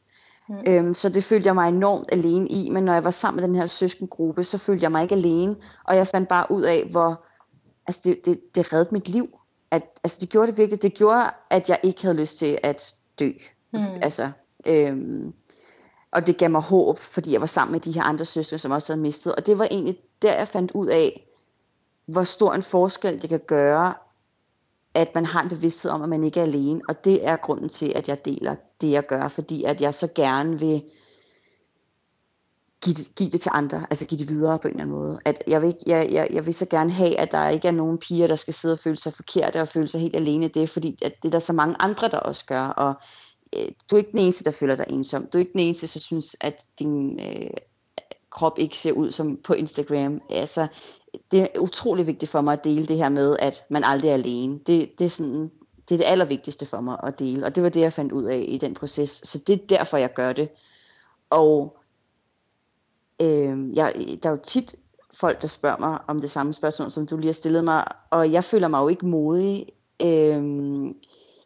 Mm. 0.50 0.56
Øhm, 0.68 0.94
så 0.94 1.10
det 1.10 1.24
følte 1.24 1.48
jeg 1.48 1.56
mig 1.56 1.70
enormt 1.70 2.10
alene 2.12 2.48
i, 2.48 2.70
men 2.70 2.84
når 2.84 2.94
jeg 2.94 3.04
var 3.04 3.12
sammen 3.12 3.42
med 3.42 3.48
den 3.48 3.56
her 3.56 3.66
søskengruppe, 3.66 4.44
så 4.44 4.58
følte 4.58 4.84
jeg 4.84 4.92
mig 4.92 5.04
ikke 5.04 5.16
alene, 5.16 5.56
og 5.84 5.96
jeg 5.96 6.08
fandt 6.08 6.30
bare 6.30 6.52
ud 6.52 6.62
af, 6.62 6.88
hvor 6.92 7.26
altså 7.88 8.02
det, 8.04 8.26
det, 8.26 8.40
det 8.56 8.74
reddede 8.74 8.94
mit 8.94 9.10
liv. 9.10 9.28
At, 9.72 9.84
altså 10.04 10.18
det 10.22 10.30
gjorde 10.30 10.48
det 10.48 10.58
virkelig, 10.58 10.82
det 10.82 10.94
gjorde, 10.94 11.30
at 11.50 11.70
jeg 11.70 11.80
ikke 11.84 12.02
havde 12.02 12.18
lyst 12.18 12.38
til 12.38 12.58
at 12.64 12.94
dø. 13.20 13.30
Mm. 13.74 13.80
Altså, 14.02 14.32
øhm, 14.68 15.34
og 16.16 16.28
det 16.28 16.38
gav 16.38 16.50
mig 16.50 16.62
håb, 16.62 17.00
fordi 17.00 17.32
jeg 17.32 17.42
var 17.42 17.48
sammen 17.48 17.72
med 17.72 17.80
de 17.80 17.92
her 17.92 18.04
andre 18.04 18.26
søstre, 18.26 18.58
som 18.58 18.72
også 18.72 18.94
havde 18.94 19.02
mistet. 19.02 19.36
Og 19.36 19.46
det 19.46 19.60
var 19.60 19.68
egentlig 19.72 20.00
der, 20.22 20.34
jeg 20.34 20.48
fandt 20.48 20.72
ud 20.72 20.88
af, 20.88 21.28
hvor 22.06 22.24
stor 22.24 22.54
en 22.54 22.64
forskel 22.64 23.22
det 23.22 23.30
kan 23.30 23.42
gøre, 23.48 23.94
at 24.94 25.16
man 25.16 25.26
har 25.26 25.42
en 25.42 25.50
bevidsthed 25.50 25.92
om, 25.92 26.02
at 26.02 26.10
man 26.10 26.24
ikke 26.24 26.40
er 26.40 26.44
alene. 26.44 26.82
Og 26.90 27.06
det 27.06 27.28
er 27.28 27.36
grunden 27.36 27.70
til, 27.70 27.94
at 27.96 28.08
jeg 28.08 28.26
deler 28.26 28.56
det, 28.82 28.92
jeg 28.92 29.06
gør, 29.06 29.28
fordi 29.28 29.64
at 29.64 29.82
jeg 29.82 29.94
så 29.94 30.08
gerne 30.16 30.60
vil 30.60 30.84
give 32.84 32.96
det, 32.96 33.16
give 33.16 33.30
det 33.30 33.42
til 33.42 33.52
andre, 33.54 33.88
altså 33.90 34.06
give 34.06 34.20
det 34.20 34.30
videre 34.30 34.60
på 34.60 34.68
en 34.68 34.74
eller 34.74 34.84
anden 34.84 34.98
måde. 34.98 35.20
At 35.26 35.44
jeg, 35.48 35.62
vil, 35.62 35.76
jeg, 35.88 36.10
jeg, 36.12 36.28
jeg 36.32 36.46
vil 36.46 36.54
så 36.54 36.66
gerne 36.66 36.92
have, 36.92 37.20
at 37.20 37.32
der 37.32 37.50
ikke 37.50 37.68
er 37.68 37.72
nogen 37.72 37.98
piger, 37.98 38.28
der 38.28 38.36
skal 38.36 38.54
sidde 38.54 38.74
og 38.74 38.80
føle 38.80 38.98
sig 38.98 39.14
forkerte 39.14 39.62
og 39.62 39.68
føle 39.68 39.88
sig 39.88 40.02
helt 40.02 40.16
alene. 40.16 40.48
Det 40.48 40.64
er 40.64 40.68
fordi, 40.68 41.00
at 41.02 41.14
det 41.22 41.28
er 41.28 41.32
der 41.32 41.40
så 41.40 41.54
mange 41.54 41.76
andre, 41.80 42.10
der 42.10 42.20
også 42.20 42.46
gør. 42.46 42.66
Og 42.66 42.94
Øh, 43.58 43.72
du 43.92 43.96
er 43.96 43.98
ikke 43.98 44.12
den 44.12 44.20
eneste, 44.20 44.44
der 44.44 44.52
føler 44.52 44.76
dig 44.76 44.86
ensom. 44.90 45.26
Du 45.26 45.38
er 45.38 45.40
ikke 45.40 45.52
den 45.52 45.60
eneste, 45.60 45.88
der 45.88 46.00
synes, 46.00 46.36
at 46.42 46.66
din 46.80 47.20
øh, 47.20 47.50
krop 48.30 48.60
ikke 48.60 48.78
ser 48.78 48.92
ud 48.92 49.12
som 49.12 49.38
på 49.38 49.54
Instagram. 49.54 50.22
Altså, 50.30 50.68
det 51.32 51.42
er 51.42 51.48
utrolig 51.60 52.08
vigtigt 52.08 52.32
for 52.32 52.42
mig 52.42 52.54
at 52.54 52.64
dele 52.64 52.86
det 52.86 52.98
her 52.98 53.10
med, 53.10 53.38
at 53.40 53.64
man 53.70 53.84
aldrig 53.84 54.10
er 54.10 54.14
alene. 54.14 54.60
Det, 54.68 55.00
det 55.00 55.06
er 55.06 55.10
sådan, 55.10 55.52
det 55.90 55.96
er 55.96 55.98
det 55.98 56.06
allervigtigste 56.06 56.66
for 56.66 56.82
mig 56.82 56.98
at 57.04 57.20
dele, 57.20 57.46
og 57.46 57.56
det 57.56 57.64
var 57.64 57.70
det, 57.70 57.82
jeg 57.82 57.94
fandt 57.94 58.12
ud 58.12 58.24
af 58.24 58.46
i 58.48 58.58
den 58.58 58.74
proces. 58.74 59.10
Så 59.24 59.44
det 59.48 59.54
er 59.62 59.68
derfor, 59.68 59.98
jeg 59.98 60.14
gør 60.14 60.34
det. 60.34 60.50
Og 61.30 61.78
øh, 63.22 63.76
jeg, 63.76 63.94
der 64.24 64.30
er 64.30 64.34
jo 64.34 64.40
tit 64.44 64.76
folk, 65.14 65.42
der 65.42 65.48
spørger 65.48 65.78
mig 65.80 66.00
om 66.08 66.20
det 66.20 66.32
samme 66.32 66.54
spørgsmål, 66.54 66.92
som 66.92 67.08
du 67.08 67.18
lige 67.18 67.28
har 67.28 67.34
stillet 67.34 67.64
mig, 67.64 67.86
og 68.10 68.32
jeg 68.32 68.44
føler 68.44 68.68
mig 68.68 68.80
jo 68.80 68.88
ikke 68.88 69.06
modig. 69.06 69.66
Øh, 70.02 70.44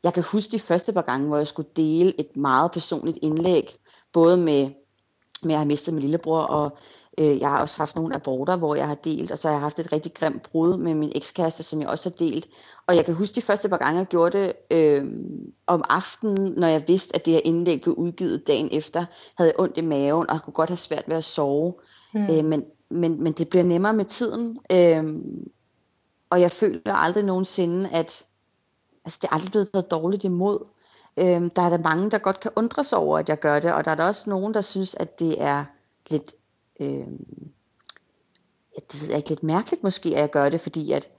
jeg 0.07 0.13
kan 0.13 0.23
huske 0.23 0.51
de 0.51 0.59
første 0.59 0.93
par 0.93 1.01
gange, 1.01 1.27
hvor 1.27 1.37
jeg 1.37 1.47
skulle 1.47 1.69
dele 1.75 2.19
et 2.19 2.37
meget 2.37 2.71
personligt 2.71 3.17
indlæg, 3.21 3.75
både 4.13 4.37
med, 4.37 4.69
med 5.43 5.53
at 5.53 5.59
have 5.59 5.67
mistet 5.67 5.93
min 5.93 6.01
lillebror, 6.01 6.41
og 6.41 6.77
øh, 7.17 7.39
jeg 7.39 7.49
har 7.49 7.61
også 7.61 7.77
haft 7.77 7.95
nogle 7.95 8.15
aborter, 8.15 8.55
hvor 8.55 8.75
jeg 8.75 8.87
har 8.87 8.95
delt, 8.95 9.31
og 9.31 9.37
så 9.37 9.47
har 9.47 9.55
jeg 9.55 9.61
haft 9.61 9.79
et 9.79 9.91
rigtig 9.91 10.13
grimt 10.13 10.41
brud 10.41 10.77
med 10.77 10.93
min 10.93 11.11
ekskæreste, 11.15 11.63
som 11.63 11.81
jeg 11.81 11.89
også 11.89 12.09
har 12.09 12.15
delt. 12.15 12.47
Og 12.87 12.95
jeg 12.95 13.05
kan 13.05 13.13
huske 13.13 13.35
de 13.35 13.41
første 13.41 13.69
par 13.69 13.77
gange, 13.77 13.99
jeg 13.99 14.07
gjorde 14.07 14.37
det 14.37 14.53
øh, 14.71 15.05
om 15.67 15.83
aftenen, 15.89 16.53
når 16.57 16.67
jeg 16.67 16.83
vidste, 16.87 17.15
at 17.15 17.25
det 17.25 17.33
her 17.33 17.41
indlæg 17.43 17.81
blev 17.81 17.95
udgivet 17.95 18.47
dagen 18.47 18.69
efter, 18.71 19.05
havde 19.37 19.51
jeg 19.51 19.59
ondt 19.59 19.77
i 19.77 19.81
maven, 19.81 20.29
og 20.29 20.43
kunne 20.43 20.53
godt 20.53 20.69
have 20.69 20.77
svært 20.77 21.03
ved 21.07 21.15
at 21.15 21.23
sove. 21.23 21.73
Mm. 22.13 22.23
Øh, 22.23 22.45
men, 22.45 22.63
men, 22.89 23.23
men 23.23 23.33
det 23.33 23.49
bliver 23.49 23.63
nemmere 23.63 23.93
med 23.93 24.05
tiden. 24.05 24.59
Øh, 24.71 25.03
og 26.29 26.41
jeg 26.41 26.51
føler 26.51 26.93
aldrig 26.93 27.23
nogensinde, 27.23 27.89
at 27.89 28.25
altså, 29.07 29.19
det 29.21 29.27
er 29.27 29.33
aldrig 29.33 29.51
blevet 29.51 29.71
taget 29.71 29.91
dårligt 29.91 30.23
imod. 30.23 30.67
Øhm, 31.17 31.49
der 31.49 31.61
er 31.61 31.69
der 31.69 31.77
mange, 31.77 32.11
der 32.11 32.17
godt 32.17 32.39
kan 32.39 32.51
undre 32.55 32.83
sig 32.83 32.97
over, 32.97 33.19
at 33.19 33.29
jeg 33.29 33.39
gør 33.39 33.59
det, 33.59 33.73
og 33.73 33.85
der 33.85 33.91
er 33.91 33.95
der 33.95 34.07
også 34.07 34.29
nogen, 34.29 34.53
der 34.53 34.61
synes, 34.61 34.95
at 34.95 35.19
det 35.19 35.41
er 35.41 35.65
lidt 36.09 36.33
øhm, 36.79 37.51
ja, 38.75 38.81
det 38.91 39.01
ved 39.01 39.07
jeg 39.09 39.17
ikke, 39.17 39.29
lidt 39.29 39.43
mærkeligt 39.43 39.83
måske, 39.83 40.09
at 40.09 40.21
jeg 40.21 40.29
gør 40.29 40.49
det, 40.49 40.61
fordi 40.61 40.91
at 40.91 41.09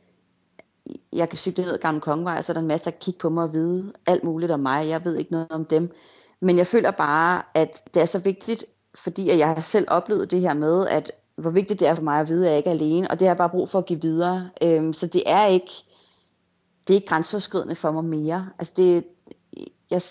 jeg 1.13 1.29
kan 1.29 1.39
cykle 1.39 1.65
ned 1.65 1.73
ad 1.73 1.79
Gamle 1.79 2.01
Kongevej, 2.01 2.39
og 2.39 2.45
så 2.45 2.53
er 2.53 2.55
der 2.55 2.61
en 2.61 2.67
masse, 2.67 2.85
der 2.85 2.91
kan 2.91 3.01
kigge 3.01 3.19
på 3.19 3.29
mig 3.29 3.45
og 3.45 3.53
vide 3.53 3.93
alt 4.07 4.25
muligt 4.25 4.53
om 4.53 4.61
mig. 4.61 4.89
Jeg 4.89 5.05
ved 5.05 5.17
ikke 5.17 5.33
noget 5.33 5.47
om 5.51 5.65
dem. 5.65 5.93
Men 6.41 6.59
jeg 6.59 6.67
føler 6.67 6.91
bare, 6.91 7.43
at 7.55 7.95
det 7.95 8.03
er 8.03 8.07
så 8.07 8.19
vigtigt, 8.19 8.65
fordi 8.95 9.31
at 9.31 9.39
jeg 9.39 9.49
har 9.49 9.61
selv 9.61 9.87
oplevet 9.89 10.31
det 10.31 10.41
her 10.41 10.55
med, 10.55 10.87
at 10.89 11.13
hvor 11.37 11.51
vigtigt 11.51 11.81
det 11.81 11.89
er 11.89 11.95
for 11.95 12.03
mig 12.03 12.21
at 12.21 12.29
vide, 12.29 12.47
at 12.47 12.51
jeg 12.51 12.57
ikke 12.57 12.71
er 12.71 12.75
alene, 12.75 13.11
og 13.11 13.21
det 13.21 13.27
har 13.29 13.31
jeg 13.31 13.37
bare 13.37 13.51
brug 13.51 13.69
for 13.69 13.79
at 13.79 13.87
give 13.87 14.03
videre. 14.03 14.51
Øhm, 14.63 14.93
så 14.93 15.07
det 15.07 15.23
er 15.27 15.47
ikke, 15.47 15.73
det 16.89 16.95
er 16.95 16.99
ikke 16.99 17.09
grænseoverskridende 17.09 17.75
for 17.75 17.91
mig 17.91 18.05
mere. 18.05 18.51
Altså 18.59 18.73
det, 18.77 19.05
jeg, 19.91 20.03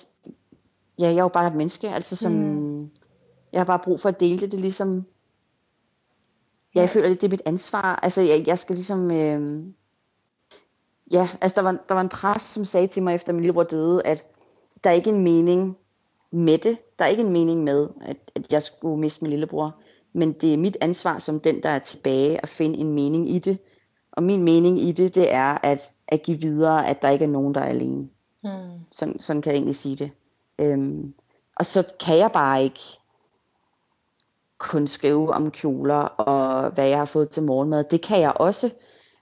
ja, 1.00 1.08
jeg 1.08 1.18
er 1.18 1.24
jo 1.24 1.28
bare 1.28 1.48
et 1.48 1.56
menneske, 1.56 1.90
altså 1.90 2.16
som, 2.16 2.32
mm. 2.32 2.90
jeg 3.52 3.60
har 3.60 3.66
bare 3.66 3.80
brug 3.84 4.00
for 4.00 4.10
at 4.10 4.20
dele 4.20 4.40
det. 4.40 4.52
Det 4.52 4.58
er 4.58 4.62
ligesom, 4.62 5.06
ja, 6.76 6.82
jeg 6.82 6.90
føler, 6.90 7.10
det, 7.10 7.22
det 7.22 7.28
er 7.28 7.32
mit 7.32 7.42
ansvar. 7.46 7.96
Altså, 8.04 8.22
jeg, 8.22 8.44
jeg 8.48 8.60
skal 8.60 8.76
ligesom... 8.76 9.12
Øh, 9.12 9.66
ja, 11.12 11.30
altså, 11.42 11.56
der 11.56 11.62
var, 11.62 11.78
der 11.88 11.94
var 11.94 12.02
en 12.02 12.10
præst, 12.10 12.54
som 12.54 12.66
sagde 12.66 12.88
til 12.88 13.04
mig, 13.04 13.16
efter 13.16 13.34
min 13.34 13.42
lillebror 13.42 13.64
døde, 13.64 14.02
at 14.06 14.26
der 14.84 14.90
er 14.90 14.94
ikke 14.94 15.10
en 15.10 15.24
mening 15.24 15.78
med 16.32 16.58
det. 16.58 16.78
Der 17.00 17.06
er 17.06 17.10
ikke 17.10 17.24
en 17.24 17.32
mening 17.32 17.64
med, 17.64 17.90
at, 18.02 18.32
at 18.36 18.52
jeg 18.52 18.64
skulle 18.64 19.00
miste 19.00 19.24
min 19.24 19.30
lillebror. 19.30 19.80
Men 20.14 20.34
det 20.34 20.54
er 20.54 20.58
mit 20.58 20.78
ansvar 20.82 21.20
som 21.20 21.40
den, 21.40 21.64
der 21.64 21.70
er 21.70 21.80
tilbage, 21.80 22.42
at 22.44 22.50
finde 22.50 22.80
en 22.80 22.94
mening 22.94 23.30
i 23.30 23.40
det. 23.40 23.58
Og 24.18 24.24
min 24.24 24.44
mening 24.44 24.80
i 24.80 24.92
det, 24.92 25.16
det 25.16 25.34
er 25.34 25.58
at, 25.64 25.92
at 26.08 26.22
give 26.22 26.42
videre, 26.42 26.88
at 26.88 27.02
der 27.02 27.10
ikke 27.10 27.26
er 27.26 27.30
nogen, 27.30 27.56
der 27.56 27.62
er 27.62 27.70
alene. 27.70 28.10
Hmm. 28.44 28.80
Sådan, 28.92 29.20
sådan 29.20 29.42
kan 29.42 29.52
jeg 29.52 29.58
egentlig 29.58 29.76
sige 29.76 29.96
det. 29.96 30.12
Øhm, 30.60 31.14
og 31.56 31.66
så 31.66 31.94
kan 32.06 32.18
jeg 32.18 32.32
bare 32.32 32.64
ikke 32.64 32.80
kun 34.58 34.88
skrive 34.88 35.34
om 35.34 35.52
kjoler 35.52 35.96
og 35.96 36.72
hvad 36.72 36.88
jeg 36.88 36.98
har 36.98 37.06
fået 37.06 37.30
til 37.30 37.44
morgenmad. 37.44 37.84
Det 37.84 38.02
kan 38.02 38.22
jeg 38.22 38.34
også, 38.36 38.70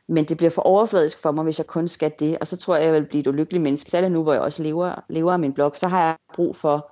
men 0.08 0.26
det 0.26 0.38
bliver 0.38 0.50
for 0.50 0.62
overfladisk 0.62 1.22
for 1.22 1.32
mig, 1.32 1.44
hvis 1.44 1.58
jeg 1.58 1.68
kun 1.68 1.88
skal 1.88 2.12
det. 2.20 2.38
Og 2.38 2.48
så 2.48 2.58
tror 2.58 2.76
jeg, 2.76 2.86
jeg 2.86 2.94
vil 2.94 3.06
blive 3.06 3.22
et 3.22 3.28
ulykkeligt 3.28 3.64
menneske. 3.64 3.92
Særligt 3.92 4.14
nu, 4.14 4.24
hvor 4.24 4.34
jeg 4.34 4.42
også 4.42 4.64
lever, 4.64 5.04
lever 5.10 5.32
af 5.34 5.40
min 5.40 5.54
blog, 5.54 5.76
så 5.76 5.88
har 5.88 6.06
jeg 6.06 6.18
brug 6.34 6.56
for, 6.56 6.92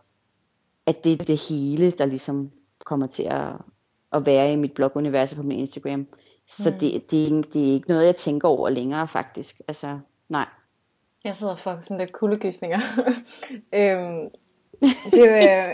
at 0.85 1.03
det 1.03 1.11
er 1.21 1.23
det 1.23 1.41
hele, 1.49 1.91
der 1.91 2.05
ligesom 2.05 2.51
kommer 2.85 3.07
til 3.07 3.23
at, 3.23 3.47
at 4.11 4.25
være 4.25 4.53
i 4.53 4.55
mit 4.55 4.73
blogunivers 4.73 5.33
på 5.33 5.43
min 5.43 5.59
Instagram. 5.59 6.07
Så 6.47 6.69
mm. 6.69 6.79
det, 6.79 7.11
det, 7.11 7.27
er, 7.27 7.41
det 7.41 7.69
er 7.69 7.73
ikke 7.73 7.89
noget, 7.89 8.05
jeg 8.05 8.15
tænker 8.15 8.47
over 8.47 8.69
længere, 8.69 9.07
faktisk. 9.07 9.61
Altså, 9.67 9.99
nej. 10.29 10.45
Jeg 11.23 11.37
sidder 11.37 11.55
for 11.55 11.79
sådan 11.81 11.97
lidt 11.97 12.11
kuldegysninger. 12.11 12.79
øhm, 13.73 14.29
det 15.11 15.19
jo, 15.19 15.73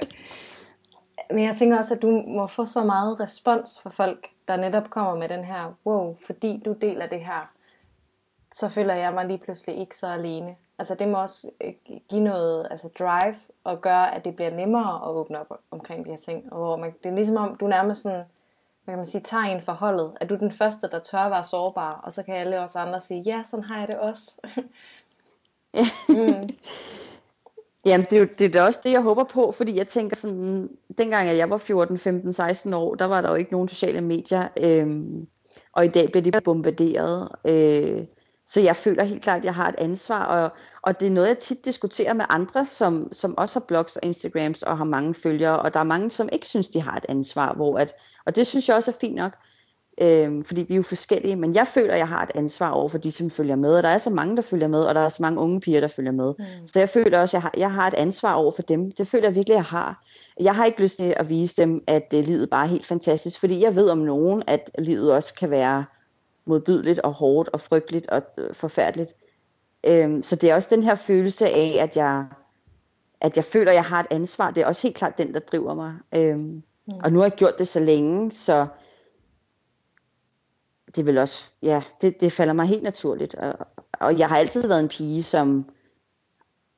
men 1.36 1.44
jeg 1.44 1.56
tænker 1.58 1.78
også, 1.78 1.94
at 1.94 2.02
du 2.02 2.24
må 2.28 2.48
få 2.48 2.66
så 2.66 2.84
meget 2.84 3.20
respons 3.20 3.82
fra 3.82 3.90
folk, 3.90 4.28
der 4.48 4.58
netop 4.58 4.90
kommer 4.90 5.16
med 5.16 5.30
den 5.30 5.44
her, 5.44 5.74
wow, 5.86 6.18
fordi 6.26 6.62
du 6.66 6.74
deler 6.82 7.08
det 7.08 7.20
her, 7.20 7.52
så 8.54 8.70
føler 8.70 8.94
jeg 8.94 9.14
mig 9.14 9.26
lige 9.26 9.38
pludselig 9.38 9.78
ikke 9.78 9.98
så 9.98 10.08
alene. 10.08 10.56
Altså 10.80 10.96
det 10.96 11.08
må 11.08 11.22
også 11.22 11.50
øh, 11.62 11.74
give 12.10 12.22
noget 12.22 12.68
altså 12.72 12.90
drive 13.00 13.36
og 13.64 13.82
gøre, 13.82 14.16
at 14.16 14.26
det 14.26 14.36
bliver 14.36 14.52
nemmere 14.52 15.10
at 15.10 15.10
åbne 15.10 15.40
op 15.40 15.60
omkring 15.72 16.06
de 16.06 16.10
her 16.10 16.18
ting. 16.18 16.54
Og 16.54 16.58
hvor 16.58 16.78
man, 16.78 16.94
det 17.04 17.10
er 17.10 17.16
ligesom 17.16 17.38
om, 17.38 17.58
du 17.58 17.68
nærmest 17.68 18.02
sådan, 18.02 18.26
hvad 18.90 18.98
kan 18.98 19.00
man 19.00 19.12
sige, 19.12 19.22
tager 19.22 19.44
en 19.44 19.62
for 19.62 19.72
holdet. 19.72 20.12
At 20.22 20.30
du 20.30 20.34
er 20.34 20.40
den 20.40 20.52
første, 20.52 20.90
der 20.92 21.00
tør 21.00 21.30
være 21.30 21.44
sårbar, 21.44 22.02
og 22.04 22.14
så 22.14 22.24
kan 22.24 22.36
alle 22.36 22.60
os 22.60 22.76
andre 22.76 23.02
sige, 23.02 23.22
ja, 23.22 23.42
sådan 23.46 23.64
har 23.64 23.80
jeg 23.80 23.88
det 23.88 23.98
også. 23.98 24.32
mm. 26.10 26.50
Jamen, 27.86 28.06
det 28.10 28.14
er, 28.14 28.20
jo, 28.20 28.28
det 28.40 28.56
er 28.56 28.62
også 28.62 28.80
det, 28.84 28.92
jeg 28.92 29.02
håber 29.02 29.24
på, 29.24 29.52
fordi 29.52 29.78
jeg 29.78 29.88
tænker 29.88 30.16
sådan, 30.16 30.70
dengang 30.98 31.30
at 31.30 31.38
jeg 31.38 31.50
var 31.50 31.58
14, 31.58 31.98
15, 31.98 32.34
16 32.34 32.74
år, 32.74 32.96
der 32.96 33.06
var 33.06 33.22
der 33.22 33.30
jo 33.30 33.36
ikke 33.36 33.52
nogen 33.52 33.68
sociale 33.68 34.02
medier, 34.02 34.48
øhm, 34.64 35.28
og 35.74 35.86
i 35.86 35.88
dag 35.88 36.12
bliver 36.12 36.24
de 36.24 36.42
bombarderet. 36.42 37.30
Øh, 37.48 38.06
så 38.50 38.62
jeg 38.62 38.76
føler 38.76 39.04
helt 39.04 39.24
klart, 39.24 39.40
at 39.40 39.46
jeg 39.46 39.56
har 39.56 39.70
et 39.70 39.76
ansvar, 39.78 40.26
og, 40.26 40.52
og 40.82 41.00
det 41.00 41.08
er 41.08 41.12
noget, 41.12 41.28
jeg 41.28 41.38
tit 41.38 41.66
diskuterer 41.66 42.14
med 42.14 42.26
andre, 42.30 42.66
som, 42.66 43.14
som 43.14 43.38
også 43.38 43.60
har 43.60 43.66
blogs 43.68 43.96
og 43.96 44.06
Instagrams 44.06 44.64
og 44.64 44.78
har 44.78 44.86
mange 44.86 45.14
følgere, 45.14 45.60
og 45.60 45.74
der 45.74 45.80
er 45.80 45.84
mange, 45.84 46.12
som 46.12 46.30
ikke 46.32 46.48
synes, 46.48 46.70
de 46.70 46.82
har 46.82 46.96
et 46.96 47.06
ansvar, 47.10 47.54
hvor 47.54 47.78
at, 47.78 47.94
og 48.26 48.36
det 48.36 48.48
synes 48.48 48.68
jeg 48.68 48.76
også 48.76 48.92
er 48.92 48.96
fint 49.02 49.16
nok, 49.16 49.36
øh, 50.02 50.46
fordi 50.46 50.66
vi 50.68 50.74
er 50.74 50.78
jo 50.78 50.84
forskellige, 50.84 51.36
men 51.36 51.56
jeg 51.56 51.68
føler, 51.68 51.94
at 51.94 52.00
jeg 52.00 52.08
har 52.08 52.24
et 52.24 52.32
ansvar 52.36 52.70
over 52.70 52.90
for 52.90 52.98
de, 52.98 53.12
som 53.12 53.30
følger 53.30 53.56
med, 53.56 53.74
og 53.74 53.84
der 53.84 53.90
er 53.90 53.98
så 53.98 54.10
mange, 54.10 54.36
der 54.36 54.42
følger 54.42 54.68
med, 54.68 54.80
og 54.80 54.96
der 54.96 55.02
er 55.02 55.10
så 55.10 55.22
mange 55.22 55.40
unge 55.40 55.60
piger, 55.60 55.80
der 55.80 55.88
følger 55.88 56.12
med. 56.12 56.34
Mm. 56.40 56.66
Så 56.66 56.80
jeg 56.80 56.90
føler 56.90 57.20
også, 57.20 57.38
at 57.38 57.42
jeg 57.42 57.42
har, 57.42 57.54
jeg 57.58 57.72
har 57.72 57.88
et 57.88 57.94
ansvar 57.94 58.34
over 58.34 58.52
for 58.52 58.62
dem. 58.62 58.92
Det 58.92 59.08
føler 59.08 59.28
jeg 59.28 59.36
virkelig, 59.36 59.56
at 59.56 59.58
jeg 59.58 59.66
har. 59.66 60.06
Jeg 60.40 60.56
har 60.56 60.66
ikke 60.66 60.82
lyst 60.82 60.98
til 60.98 61.14
at 61.18 61.30
vise 61.30 61.56
dem, 61.56 61.82
at 61.88 62.14
uh, 62.16 62.20
livet 62.20 62.50
bare 62.50 62.66
er 62.66 62.70
helt 62.70 62.86
fantastisk, 62.86 63.40
fordi 63.40 63.64
jeg 63.64 63.76
ved 63.76 63.90
om 63.90 63.98
nogen, 63.98 64.44
at 64.48 64.72
livet 64.80 65.14
også 65.14 65.34
kan 65.34 65.50
være 65.50 65.86
modbydeligt 66.50 67.00
og 67.00 67.14
hårdt 67.14 67.50
og 67.50 67.60
frygteligt 67.60 68.10
og 68.10 68.24
uh, 68.38 68.56
forfærdeligt. 68.56 69.14
Um, 69.90 70.22
så 70.22 70.36
det 70.36 70.52
er 70.52 70.56
også 70.56 70.70
den 70.72 70.84
her 70.84 70.96
følelse 70.96 71.46
af, 71.46 71.78
at 71.80 71.96
jeg, 71.96 72.26
at 73.22 73.36
jeg 73.36 73.44
føler, 73.44 73.72
at 73.72 73.76
jeg 73.76 73.86
har 73.86 74.00
et 74.00 74.08
ansvar. 74.12 74.52
Det 74.52 74.64
er 74.64 74.68
også 74.68 74.88
helt 74.88 74.98
klart 74.98 75.18
den, 75.18 75.34
der 75.34 75.40
driver 75.40 75.74
mig. 75.74 75.94
Um, 76.18 76.40
mm. 76.40 76.64
Og 77.04 77.12
nu 77.12 77.20
har 77.20 77.26
jeg 77.26 77.36
gjort 77.36 77.58
det 77.58 77.68
så 77.68 77.80
længe, 77.80 78.32
så 78.32 78.68
det 80.96 81.06
vil 81.06 81.18
også, 81.18 81.52
ja, 81.64 81.84
det, 82.02 82.22
det 82.22 82.32
falder 82.32 82.54
mig 82.54 82.66
helt 82.66 82.84
naturligt. 82.84 83.36
Og, 83.36 83.54
og 83.94 84.20
jeg 84.20 84.28
har 84.28 84.38
altid 84.38 84.68
været 84.68 84.80
en 84.80 84.88
pige, 84.88 85.24
som 85.24 85.70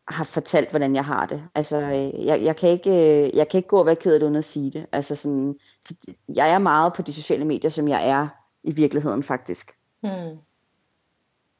har 0.07 0.23
fortalt, 0.23 0.69
hvordan 0.69 0.95
jeg 0.95 1.05
har 1.05 1.25
det. 1.25 1.43
Altså, 1.55 1.77
øh, 1.77 2.25
jeg, 2.25 2.43
jeg, 2.43 2.55
kan, 2.55 2.69
ikke, 2.69 2.89
øh, 2.89 3.37
jeg 3.37 3.49
kan 3.49 3.57
ikke 3.57 3.69
gå 3.69 3.79
og 3.79 3.85
være 3.85 3.95
ked 3.95 4.13
af 4.13 4.19
det, 4.19 4.25
uden 4.25 4.35
at 4.35 4.43
sige 4.43 4.71
det. 4.71 4.85
Altså, 4.91 5.15
sådan, 5.15 5.55
så 5.81 5.95
jeg 6.35 6.51
er 6.51 6.57
meget 6.59 6.93
på 6.93 7.01
de 7.01 7.13
sociale 7.13 7.45
medier, 7.45 7.71
som 7.71 7.87
jeg 7.87 8.09
er 8.09 8.27
i 8.63 8.71
virkeligheden, 8.71 9.23
faktisk. 9.23 9.77
Hmm. 10.01 10.37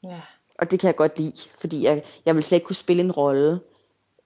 Ja. 0.04 0.20
Og 0.58 0.70
det 0.70 0.80
kan 0.80 0.86
jeg 0.86 0.96
godt 0.96 1.18
lide, 1.18 1.48
fordi 1.60 1.84
jeg, 1.84 2.02
jeg 2.26 2.34
vil 2.34 2.44
slet 2.44 2.56
ikke 2.56 2.66
kunne 2.66 2.76
spille 2.76 3.02
en 3.02 3.12
rolle. 3.12 3.60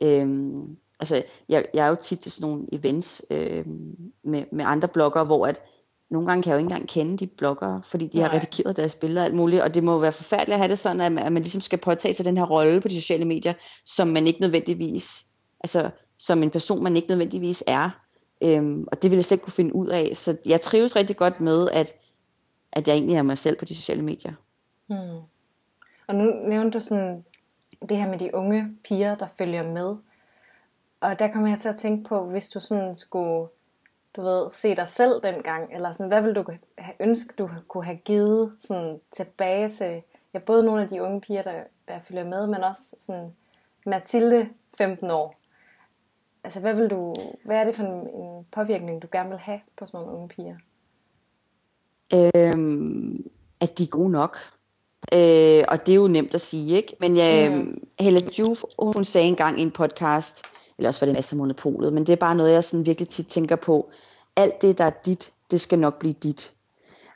Øhm, 0.02 0.76
altså, 1.00 1.22
jeg, 1.48 1.66
jeg 1.74 1.84
er 1.84 1.88
jo 1.88 1.96
tit 2.02 2.18
til 2.18 2.32
sådan 2.32 2.50
nogle 2.50 2.66
events 2.72 3.22
øhm, 3.30 4.12
med, 4.24 4.44
med 4.52 4.64
andre 4.64 4.88
bloggere, 4.88 5.24
hvor 5.24 5.46
at 5.46 5.62
nogle 6.10 6.26
gange 6.28 6.42
kan 6.42 6.50
jeg 6.50 6.54
jo 6.54 6.58
ikke 6.58 6.66
engang 6.66 6.88
kende 6.88 7.16
de 7.16 7.26
bloggere, 7.26 7.82
fordi 7.84 8.06
de 8.06 8.18
Nej. 8.18 8.28
har 8.28 8.36
redigeret 8.36 8.76
deres 8.76 8.94
billeder 8.94 9.20
og 9.20 9.26
alt 9.26 9.34
muligt, 9.34 9.62
og 9.62 9.74
det 9.74 9.84
må 9.84 9.98
være 9.98 10.12
forfærdeligt 10.12 10.54
at 10.54 10.58
have 10.58 10.68
det 10.68 10.78
sådan, 10.78 11.00
at 11.00 11.12
man, 11.12 11.24
at 11.24 11.32
man 11.32 11.42
ligesom 11.42 11.60
skal 11.60 11.78
påtage 11.78 12.14
sig 12.14 12.24
den 12.24 12.36
her 12.36 12.44
rolle 12.44 12.80
på 12.80 12.88
de 12.88 13.00
sociale 13.00 13.24
medier, 13.24 13.54
som 13.86 14.08
man 14.08 14.26
ikke 14.26 14.40
nødvendigvis, 14.40 15.26
altså 15.60 15.90
som 16.18 16.42
en 16.42 16.50
person, 16.50 16.82
man 16.82 16.96
ikke 16.96 17.08
nødvendigvis 17.08 17.64
er. 17.66 17.90
Øhm, 18.42 18.86
og 18.92 19.02
det 19.02 19.10
ville 19.10 19.18
jeg 19.18 19.24
slet 19.24 19.34
ikke 19.34 19.44
kunne 19.44 19.52
finde 19.52 19.74
ud 19.74 19.86
af. 19.86 20.12
Så 20.14 20.36
jeg 20.46 20.60
trives 20.60 20.96
rigtig 20.96 21.16
godt 21.16 21.40
med, 21.40 21.68
at, 21.72 21.94
at 22.76 22.88
jeg 22.88 22.94
egentlig 22.94 23.16
er 23.16 23.22
mig 23.22 23.38
selv 23.38 23.58
på 23.58 23.64
de 23.64 23.74
sociale 23.74 24.02
medier. 24.02 24.32
Hmm. 24.86 25.20
Og 26.06 26.14
nu 26.14 26.48
nævnte 26.48 26.78
du 26.78 26.84
sådan 26.84 27.24
det 27.88 27.96
her 27.96 28.08
med 28.08 28.18
de 28.18 28.34
unge 28.34 28.76
piger, 28.84 29.14
der 29.14 29.26
følger 29.38 29.62
med. 29.62 29.96
Og 31.00 31.18
der 31.18 31.32
kommer 31.32 31.48
jeg 31.48 31.60
til 31.60 31.68
at 31.68 31.76
tænke 31.76 32.08
på, 32.08 32.24
hvis 32.24 32.48
du 32.48 32.60
sådan 32.60 32.98
skulle, 32.98 33.48
du 34.16 34.22
ved, 34.22 34.50
se 34.52 34.76
dig 34.76 34.88
selv 34.88 35.22
dengang, 35.22 35.74
eller 35.74 35.92
sådan, 35.92 36.08
hvad 36.08 36.22
vil 36.22 36.34
du 36.34 36.44
have 36.78 36.94
ønske, 37.00 37.34
du 37.38 37.50
kunne 37.68 37.84
have 37.84 37.96
givet 37.96 38.56
sådan 38.60 39.00
tilbage 39.12 39.70
til, 39.70 40.02
ja, 40.34 40.38
både 40.38 40.64
nogle 40.64 40.82
af 40.82 40.88
de 40.88 41.02
unge 41.02 41.20
piger, 41.20 41.42
der, 41.42 41.62
der 41.88 42.00
følger 42.00 42.24
med, 42.24 42.46
men 42.46 42.64
også 42.64 42.96
sådan 43.00 43.34
Mathilde, 43.86 44.48
15 44.78 45.10
år. 45.10 45.34
Altså, 46.44 46.60
hvad 46.60 46.74
vil 46.74 46.90
du, 46.90 47.14
hvad 47.44 47.56
er 47.56 47.64
det 47.64 47.76
for 47.76 47.82
en, 47.82 48.22
en 48.22 48.46
påvirkning, 48.52 49.02
du 49.02 49.08
gerne 49.12 49.28
vil 49.28 49.38
have 49.38 49.60
på 49.76 49.86
sådan 49.86 50.00
nogle 50.00 50.16
unge 50.16 50.28
piger? 50.28 50.56
Øhm, 52.14 53.24
at 53.60 53.78
de 53.78 53.82
er 53.82 53.88
gode 53.88 54.10
nok. 54.10 54.38
Øh, 55.14 55.64
og 55.68 55.86
det 55.86 55.92
er 55.92 55.96
jo 55.96 56.08
nemt 56.08 56.34
at 56.34 56.40
sige, 56.40 56.76
ikke? 56.76 56.96
Men 57.00 57.18
øh, 57.18 57.58
mm. 57.58 57.88
Helle 58.00 58.30
Juf, 58.38 58.62
hun 58.78 59.04
sagde 59.04 59.26
engang 59.26 59.58
i 59.58 59.62
en 59.62 59.70
podcast, 59.70 60.42
eller 60.78 60.88
også 60.88 61.00
var 61.00 61.06
det 61.06 61.14
masser 61.14 61.34
af 61.34 61.38
monopolet, 61.38 61.92
men 61.92 62.06
det 62.06 62.12
er 62.12 62.16
bare 62.16 62.34
noget, 62.34 62.52
jeg 62.52 62.64
sådan 62.64 62.86
virkelig 62.86 63.08
tit 63.08 63.26
tænker 63.26 63.56
på. 63.56 63.90
Alt 64.36 64.62
det, 64.62 64.78
der 64.78 64.84
er 64.84 64.92
dit, 65.04 65.32
det 65.50 65.60
skal 65.60 65.78
nok 65.78 65.98
blive 65.98 66.12
dit. 66.12 66.52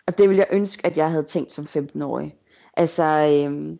Og 0.06 0.18
det 0.18 0.28
vil 0.28 0.36
jeg 0.36 0.46
ønske, 0.52 0.86
at 0.86 0.96
jeg 0.96 1.10
havde 1.10 1.22
tænkt 1.22 1.52
som 1.52 1.64
15-årig. 1.64 2.36
Altså, 2.76 3.04
øh, 3.04 3.76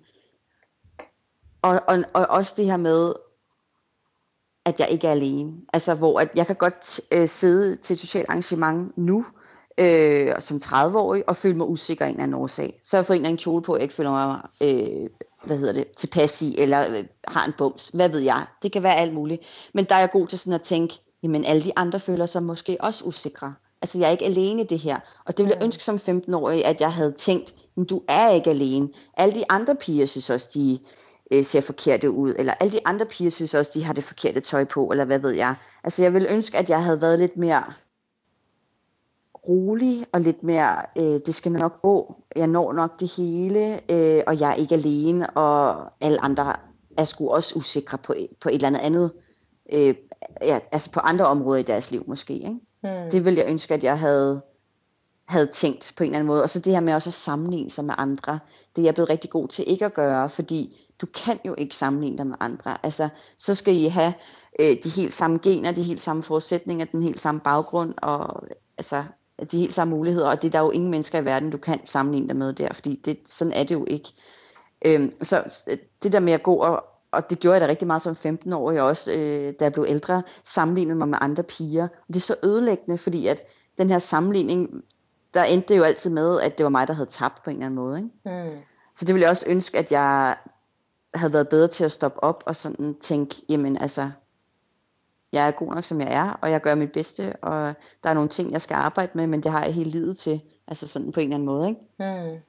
og, 1.63 1.81
og, 1.89 2.05
og 2.15 2.27
også 2.27 2.55
det 2.57 2.65
her 2.65 2.77
med, 2.77 3.13
at 4.65 4.81
jeg 4.81 4.89
ikke 4.91 5.07
er 5.07 5.13
alene. 5.13 5.53
Altså, 5.73 5.95
hvor 5.95 6.21
at 6.21 6.31
jeg 6.37 6.47
kan 6.47 6.57
godt 6.57 7.01
øh, 7.13 7.29
sidde 7.29 7.77
til 7.77 7.95
et 7.95 8.01
socialt 8.01 8.29
arrangement 8.29 8.99
nu, 8.99 9.25
øh, 9.81 10.33
som 10.41 10.61
30-årig, 10.65 11.29
og 11.29 11.37
føle 11.37 11.55
mig 11.55 11.69
usikker 11.69 12.05
af 12.05 12.09
en 12.09 12.15
eller 12.15 12.25
anden 12.25 12.43
årsag. 12.43 12.81
Så 12.85 12.97
jeg 12.97 13.07
fået 13.07 13.17
en 13.17 13.21
eller 13.21 13.29
anden 13.29 13.43
kjole 13.43 13.63
på, 13.63 13.77
jeg 13.77 13.83
ikke 13.83 13.95
føler 13.95 14.11
mig 14.11 14.41
øh, 14.61 15.09
hvad 15.45 15.59
hedder 15.59 15.73
det, 15.73 15.89
tilpas 15.97 16.43
i, 16.43 16.61
eller 16.61 16.91
øh, 16.91 17.05
har 17.29 17.47
en 17.47 17.53
bums. 17.59 17.89
Hvad 17.89 18.09
ved 18.09 18.21
jeg? 18.21 18.47
Det 18.63 18.73
kan 18.73 18.83
være 18.83 18.97
alt 18.97 19.15
muligt. 19.15 19.43
Men 19.75 19.85
der 19.85 19.95
er 19.95 19.99
jeg 19.99 20.11
god 20.11 20.27
til 20.27 20.39
sådan 20.39 20.53
at 20.53 20.63
tænke, 20.63 20.95
jamen 21.23 21.45
alle 21.45 21.65
de 21.65 21.73
andre 21.77 22.01
føler 22.01 22.27
sig 22.27 22.43
måske 22.43 22.77
også 22.81 23.05
usikre. 23.05 23.55
Altså 23.83 23.99
jeg 23.99 24.07
er 24.07 24.11
ikke 24.11 24.25
alene 24.25 24.63
i 24.63 24.67
det 24.67 24.79
her. 24.79 24.99
Og 25.27 25.37
det 25.37 25.45
ville 25.45 25.57
jeg 25.57 25.65
ønske 25.65 25.85
som 25.85 25.97
15-årig, 25.97 26.65
at 26.65 26.81
jeg 26.81 26.93
havde 26.93 27.13
tænkt, 27.13 27.55
men 27.77 27.87
du 27.87 28.03
er 28.09 28.31
ikke 28.31 28.51
alene. 28.51 28.89
Alle 29.17 29.35
de 29.35 29.45
andre 29.49 29.77
piger 29.77 30.07
synes 30.07 30.31
også, 30.31 30.49
de 30.55 30.79
øh, 31.33 31.45
ser 31.45 31.61
forkerte 31.61 32.11
ud, 32.11 32.35
eller 32.39 32.55
alle 32.61 32.73
de 32.73 32.81
andre 32.85 33.07
piger 33.07 33.31
synes 33.31 33.55
også, 33.55 33.71
de 33.75 33.85
har 33.85 33.93
det 33.93 34.05
forkerte 34.05 34.41
tøj 34.41 34.65
på, 34.65 34.87
eller 34.87 35.05
hvad 35.05 35.19
ved 35.19 35.31
jeg. 35.31 35.55
Altså 35.85 36.03
jeg 36.03 36.15
vil 36.15 36.27
ønske, 36.31 36.59
at 36.59 36.71
jeg 36.71 36.85
havde 36.85 37.01
været 37.01 37.19
lidt 37.19 37.37
mere 37.37 37.65
rolig 39.49 40.07
og 40.13 40.21
lidt 40.21 40.43
mere, 40.43 40.77
øh, 40.99 41.21
det 41.27 41.35
skal 41.35 41.53
nok 41.53 41.83
gå, 41.83 42.15
jeg 42.37 42.47
når 42.47 42.73
nok 42.73 43.01
det 43.01 43.13
hele, 43.17 43.93
øh, 43.93 44.23
og 44.27 44.41
jeg 44.41 44.51
er 44.51 44.55
ikke 44.55 44.75
alene, 44.75 45.31
og 45.31 45.91
alle 46.01 46.25
andre 46.25 46.57
er 46.99 47.05
sgu 47.05 47.31
også 47.31 47.55
usikre 47.57 47.99
på, 47.99 48.15
på 48.41 48.49
et 48.49 48.55
eller 48.55 48.67
andet 48.67 48.81
andet, 48.81 49.13
øh, 49.73 49.95
ja, 50.43 50.59
altså 50.73 50.91
på 50.91 51.01
andre 51.01 51.27
områder 51.27 51.61
i 51.61 51.63
deres 51.63 51.91
liv 51.91 52.05
måske. 52.07 52.35
Ikke? 52.35 52.61
Hmm. 52.83 53.11
Det 53.11 53.25
ville 53.25 53.39
jeg 53.41 53.51
ønske, 53.51 53.75
at 53.75 53.85
jeg 53.85 53.99
havde, 53.99 54.43
havde 55.29 55.47
tænkt 55.47 55.93
på 55.97 56.03
en 56.03 56.09
eller 56.09 56.19
anden 56.19 56.27
måde. 56.27 56.43
Og 56.43 56.51
så 56.51 56.59
det 56.59 56.73
her 56.73 56.81
med 56.81 56.95
også 56.95 57.11
at 57.11 57.15
sammenligne 57.15 57.71
sig 57.71 57.85
med 57.85 57.95
andre, 57.99 58.39
det 58.77 58.83
er 58.83 58.87
jeg 58.87 58.95
blevet 58.95 59.11
rigtig 59.11 59.31
god 59.31 59.49
til 59.49 59.65
ikke 59.71 59.85
at 59.85 59.95
gøre, 59.95 60.29
fordi 60.29 60.89
du 61.01 61.07
kan 61.07 61.39
jo 61.45 61.55
ikke 61.59 61.77
sammenligne 61.77 62.19
dig 62.19 62.27
med 62.27 62.37
andre. 62.41 62.79
Altså, 62.83 63.09
så 63.39 63.55
skal 63.55 63.77
I 63.77 63.87
have 63.87 64.13
øh, 64.61 64.77
de 64.85 64.89
helt 64.97 65.13
samme 65.13 65.39
gener, 65.43 65.73
de 65.73 65.83
helt 65.83 66.03
samme 66.03 66.23
forudsætninger, 66.23 66.85
den 66.85 67.03
helt 67.03 67.21
samme 67.21 67.41
baggrund, 67.41 67.95
og 68.03 68.45
altså, 68.79 69.05
de 69.45 69.59
helt 69.59 69.75
samme 69.75 69.97
muligheder, 69.97 70.27
og 70.27 70.43
det 70.43 70.49
er 70.49 70.53
der 70.53 70.61
jo 70.61 70.71
ingen 70.71 70.91
mennesker 70.91 71.21
i 71.21 71.25
verden, 71.25 71.51
du 71.51 71.59
kan 71.59 71.81
sammenligne 71.85 72.29
dig 72.29 72.37
med 72.37 72.53
der, 72.53 72.69
fordi 72.73 73.01
det, 73.05 73.19
sådan 73.27 73.53
er 73.53 73.63
det 73.63 73.75
jo 73.75 73.85
ikke. 73.89 74.13
Øhm, 74.85 75.13
så 75.23 75.65
det 76.03 76.13
der 76.13 76.21
med 76.21 76.33
at 76.33 76.43
gå, 76.43 76.55
og, 76.55 76.85
og 77.13 77.31
det 77.31 77.41
gjorde 77.41 77.55
jeg 77.55 77.61
da 77.61 77.67
rigtig 77.67 77.87
meget 77.87 78.03
som 78.03 78.17
15-årig 78.27 78.83
også, 78.83 79.13
øh, 79.13 79.55
da 79.61 79.65
jeg 79.65 79.73
blev 79.73 79.85
ældre, 79.89 80.23
sammenlignede 80.45 80.97
mig 80.97 81.09
med 81.09 81.19
andre 81.21 81.43
piger. 81.43 81.83
Og 81.83 82.09
det 82.09 82.17
er 82.17 82.21
så 82.21 82.37
ødelæggende, 82.45 82.99
fordi 82.99 83.27
at 83.27 83.43
den 83.79 83.91
her 83.91 83.99
sammenligning, 83.99 84.85
der 85.35 85.45
endte 85.45 85.69
det 85.69 85.79
jo 85.79 85.83
altid 85.83 86.11
med, 86.11 86.41
at 86.41 86.59
det 86.59 86.65
var 86.65 86.71
mig, 86.71 86.89
der 86.89 86.95
havde 86.95 87.11
tabt 87.11 87.43
på 87.45 87.51
en 87.51 87.57
eller 87.57 87.67
anden 87.67 87.77
måde. 87.77 87.99
Ikke? 87.99 88.49
Mm. 88.49 88.57
Så 88.95 89.05
det 89.05 89.15
ville 89.15 89.23
jeg 89.23 89.31
også 89.31 89.45
ønske, 89.49 89.79
at 89.79 89.93
jeg 89.93 90.37
havde 91.15 91.33
været 91.33 91.49
bedre 91.49 91.69
til 91.69 91.85
at 91.85 91.93
stoppe 91.93 92.25
op 92.25 92.43
og 92.47 92.57
sådan 92.57 92.95
tænke, 93.01 93.37
jamen 93.49 93.77
altså, 93.77 94.11
jeg 95.33 95.49
er 95.49 95.51
god 95.51 95.75
nok, 95.75 95.85
som 95.85 96.01
jeg 96.01 96.15
er, 96.15 96.39
og 96.43 96.51
jeg 96.51 96.61
gør 96.61 96.75
mit 96.75 96.93
bedste, 96.93 97.37
og 97.43 97.75
der 98.05 98.11
er 98.11 98.15
nogle 98.15 98.29
ting, 98.29 98.53
jeg 98.53 98.63
skal 98.63 98.75
arbejde 98.75 99.11
med, 99.15 99.27
men 99.27 99.43
det 99.43 99.51
har 99.51 99.65
jeg 99.65 99.75
hele 99.75 99.91
livet 99.91 100.17
til, 100.17 100.41
altså 100.67 100.87
sådan 100.87 101.13
på 101.13 101.21
en 101.21 101.27
eller 101.27 101.37
anden 101.37 101.47
måde, 101.47 101.69
ikke? 101.69 101.81
Mm. 101.99 102.41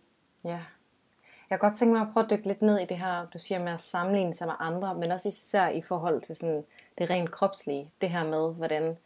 Ja. 0.44 0.60
Jeg 1.50 1.60
kan 1.60 1.70
godt 1.70 1.80
tænke 1.80 1.94
mig 1.94 2.02
at 2.02 2.08
prøve 2.13 2.24
at 2.24 2.30
dykke 2.30 2.48
lidt 2.48 2.62
ned 2.62 2.80
i 2.80 2.86
det 2.86 2.98
her, 2.98 3.26
du 3.34 3.39
siger 3.39 3.60
med 3.63 3.72
at 3.72 3.82
sammenligne 3.82 4.34
sig 4.34 4.48
med 4.48 4.56
andre, 4.60 4.96
men 4.96 5.12
også 5.12 5.30
især 5.30 5.67
i 5.67 5.82
forhold 5.82 6.22
til 6.22 6.36
sådan 6.36 6.63
det 6.98 7.10
rent 7.10 7.32
kropslige. 7.32 7.91
Det 8.02 8.10
her 8.10 8.24
med, 8.24 8.54
hvordan 8.54 8.98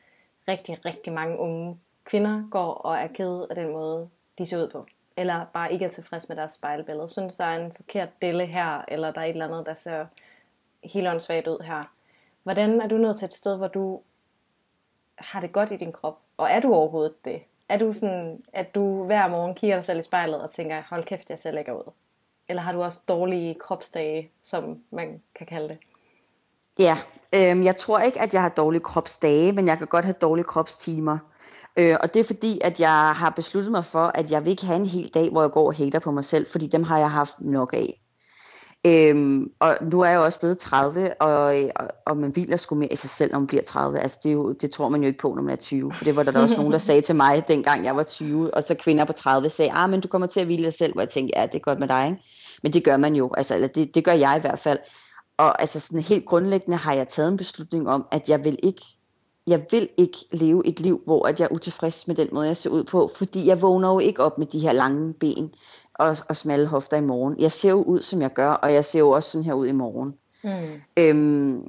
rigtig, 0.48 0.86
rigtig 0.86 1.14
mange 1.14 1.40
unge 1.40 1.80
kvinder 2.04 2.44
går 2.52 2.74
og 2.74 2.98
er 2.98 3.08
ked 3.08 3.46
af 3.50 3.56
den 3.56 3.72
måde, 3.72 4.10
de 4.38 4.46
ser 4.46 4.64
ud 4.64 4.70
på. 4.70 4.86
Eller 5.18 5.46
bare 5.54 5.74
ikke 5.74 5.86
er 5.86 5.90
tilfreds 5.90 6.30
med 6.30 6.38
deres 6.38 6.52
spejlbillede. 6.52 7.10
Synes, 7.10 7.36
der 7.36 7.46
er 7.46 7.66
en 7.66 7.72
forkert 7.76 8.10
dille 8.22 8.46
her, 8.46 8.82
eller 8.88 9.12
der 9.12 9.22
er 9.22 9.26
et 9.26 9.30
eller 9.30 9.48
andet, 9.48 9.66
der 9.66 9.74
ser 9.74 10.06
helt 10.84 11.08
åndssvagt 11.08 11.48
ud 11.48 11.64
her. 11.64 11.95
Hvordan 12.46 12.82
er 12.82 12.88
du 12.88 12.98
nået 12.98 13.18
til 13.18 13.26
et 13.26 13.34
sted, 13.34 13.58
hvor 13.58 13.68
du 13.68 14.02
har 15.18 15.42
det 15.42 15.52
godt 15.52 15.72
i 15.72 15.78
din 15.78 15.92
krop? 15.92 16.18
Og 16.38 16.50
er 16.50 16.60
du 16.60 16.74
overhovedet 16.74 17.26
det? 17.26 17.42
Er 17.70 17.78
du 17.78 17.94
sådan, 17.94 18.40
at 18.54 18.76
du 18.76 19.06
hver 19.06 19.28
morgen 19.28 19.56
kigger 19.56 19.76
dig 19.76 19.86
selv 19.86 20.00
i 20.00 20.04
spejlet 20.04 20.42
og 20.42 20.52
tænker, 20.52 20.84
hold 20.90 21.06
kæft, 21.06 21.30
jeg 21.30 21.40
ser 21.40 21.52
lækker 21.52 21.74
ud? 21.74 21.92
Eller 22.48 22.62
har 22.62 22.72
du 22.72 22.84
også 22.84 23.02
dårlige 23.08 23.54
kropsdage, 23.54 24.32
som 24.44 24.80
man 24.92 25.22
kan 25.36 25.48
kalde 25.48 25.70
det? 25.70 25.78
Ja, 26.80 26.98
øh, 27.36 27.66
jeg 27.66 27.76
tror 27.76 28.00
ikke, 28.00 28.22
at 28.22 28.34
jeg 28.34 28.42
har 28.42 28.50
dårlige 28.50 28.84
kropsdage, 28.84 29.52
men 29.52 29.68
jeg 29.68 29.78
kan 29.78 29.88
godt 29.88 30.06
have 30.06 30.16
dårlige 30.22 30.46
kropstimer. 30.46 31.18
Øh, 31.80 31.96
og 32.04 32.14
det 32.14 32.20
er 32.20 32.24
fordi, 32.24 32.60
at 32.64 32.80
jeg 32.80 33.14
har 33.16 33.30
besluttet 33.30 33.72
mig 33.72 33.86
for, 33.86 34.06
at 34.06 34.32
jeg 34.32 34.46
vil 34.46 34.52
ikke 34.52 34.66
have 34.66 34.80
en 34.80 34.86
hel 34.86 35.08
dag, 35.14 35.30
hvor 35.32 35.42
jeg 35.42 35.52
går 35.52 35.66
og 35.66 35.76
hater 35.76 36.00
på 36.00 36.12
mig 36.12 36.26
selv, 36.26 36.48
fordi 36.48 36.68
dem 36.68 36.84
har 36.84 37.00
jeg 37.00 37.12
haft 37.12 37.42
nok 37.42 37.74
af. 37.74 38.05
Øhm, 38.86 39.52
og 39.60 39.78
nu 39.82 40.02
er 40.02 40.10
jeg 40.10 40.18
jo 40.18 40.24
også 40.24 40.40
blevet 40.40 40.58
30, 40.58 41.22
og, 41.22 41.56
og, 41.76 41.88
og 42.06 42.18
man 42.18 42.32
hviler 42.32 42.58
sgu 42.58 42.76
mere 42.76 42.94
i 42.94 42.96
sig 42.96 43.10
selv, 43.10 43.32
når 43.32 43.40
man 43.40 43.48
bliver 43.48 43.64
30. 43.64 44.00
Altså 44.00 44.20
det, 44.24 44.34
jo, 44.34 44.52
det 44.52 44.72
tror 44.72 44.90
man 44.90 45.02
jo 45.02 45.08
ikke 45.08 45.20
på, 45.20 45.34
når 45.36 45.42
man 45.42 45.52
er 45.52 45.56
20. 45.56 45.94
For 45.94 46.06
det 46.06 46.16
var 46.16 46.24
der, 46.24 46.32
der 46.32 46.42
også 46.42 46.58
nogen, 46.62 46.72
der 46.72 46.78
sagde 46.78 47.02
til 47.02 47.16
mig, 47.16 47.48
dengang 47.48 47.86
jeg 47.86 47.96
var 47.96 48.04
20. 48.04 48.54
Og 48.54 48.64
så 48.64 48.76
kvinder 48.76 49.06
på 49.06 49.14
30 49.14 49.50
sagde, 49.50 49.72
ah, 49.72 49.90
men 49.90 50.02
du 50.02 50.08
kommer 50.08 50.28
til 50.28 50.40
at 50.40 50.46
hvile 50.46 50.64
dig 50.64 50.74
selv. 50.74 50.94
Hvor 50.94 51.02
jeg 51.02 51.10
tænkte, 51.10 51.40
ja, 51.40 51.46
det 51.46 51.56
er 51.56 51.60
godt 51.60 51.80
med 51.80 51.88
dig. 51.88 52.06
Ikke? 52.06 52.24
Men 52.64 52.74
det 52.74 52.84
gør 52.84 52.98
man 52.98 53.16
jo. 53.16 53.32
Altså, 53.38 53.56
eller 53.56 53.68
det, 53.68 53.96
det 53.96 54.06
gør 54.06 54.12
jeg 54.12 54.38
i 54.38 54.42
hvert 54.42 54.60
fald. 54.60 54.80
Og 55.38 55.62
altså 55.62 55.80
sådan 55.80 56.02
helt 56.02 56.26
grundlæggende 56.26 56.78
har 56.78 56.94
jeg 56.94 57.08
taget 57.08 57.32
en 57.32 57.38
beslutning 57.38 57.90
om, 57.90 58.06
at 58.12 58.30
jeg 58.30 58.44
vil 58.44 58.58
ikke 58.64 58.82
jeg 59.48 59.66
vil 59.72 59.90
ikke 59.98 60.18
leve 60.32 60.68
et 60.68 60.80
liv, 60.80 61.02
hvor 61.06 61.28
at 61.28 61.40
jeg 61.40 61.46
er 61.46 61.56
utilfreds 61.56 62.08
med 62.08 62.16
den 62.16 62.28
måde, 62.32 62.48
jeg 62.48 62.58
ser 62.58 62.70
ud 62.70 62.84
på, 62.84 63.12
fordi 63.16 63.48
jeg 63.48 63.62
vågner 63.62 63.94
jo 63.94 64.00
ikke 64.00 64.24
op 64.24 64.38
med 64.38 64.48
de 64.48 64.60
her 64.60 64.72
lange 64.72 65.14
ben 65.14 65.54
og, 65.96 66.18
og 66.30 66.36
smalle 66.36 66.68
hofter 66.68 66.98
i 66.98 67.02
morgen. 67.02 67.40
Jeg 67.40 67.52
ser 67.52 67.70
jo 67.70 67.84
ud, 67.84 68.02
som 68.02 68.22
jeg 68.22 68.34
gør, 68.34 68.50
og 68.50 68.74
jeg 68.74 68.86
ser 68.86 69.00
jo 69.00 69.10
også 69.10 69.32
sådan 69.32 69.46
her 69.46 69.54
ud 69.54 69.68
i 69.68 69.72
morgen. 69.72 70.18
Mm. 70.44 70.82
Øhm, 71.00 71.68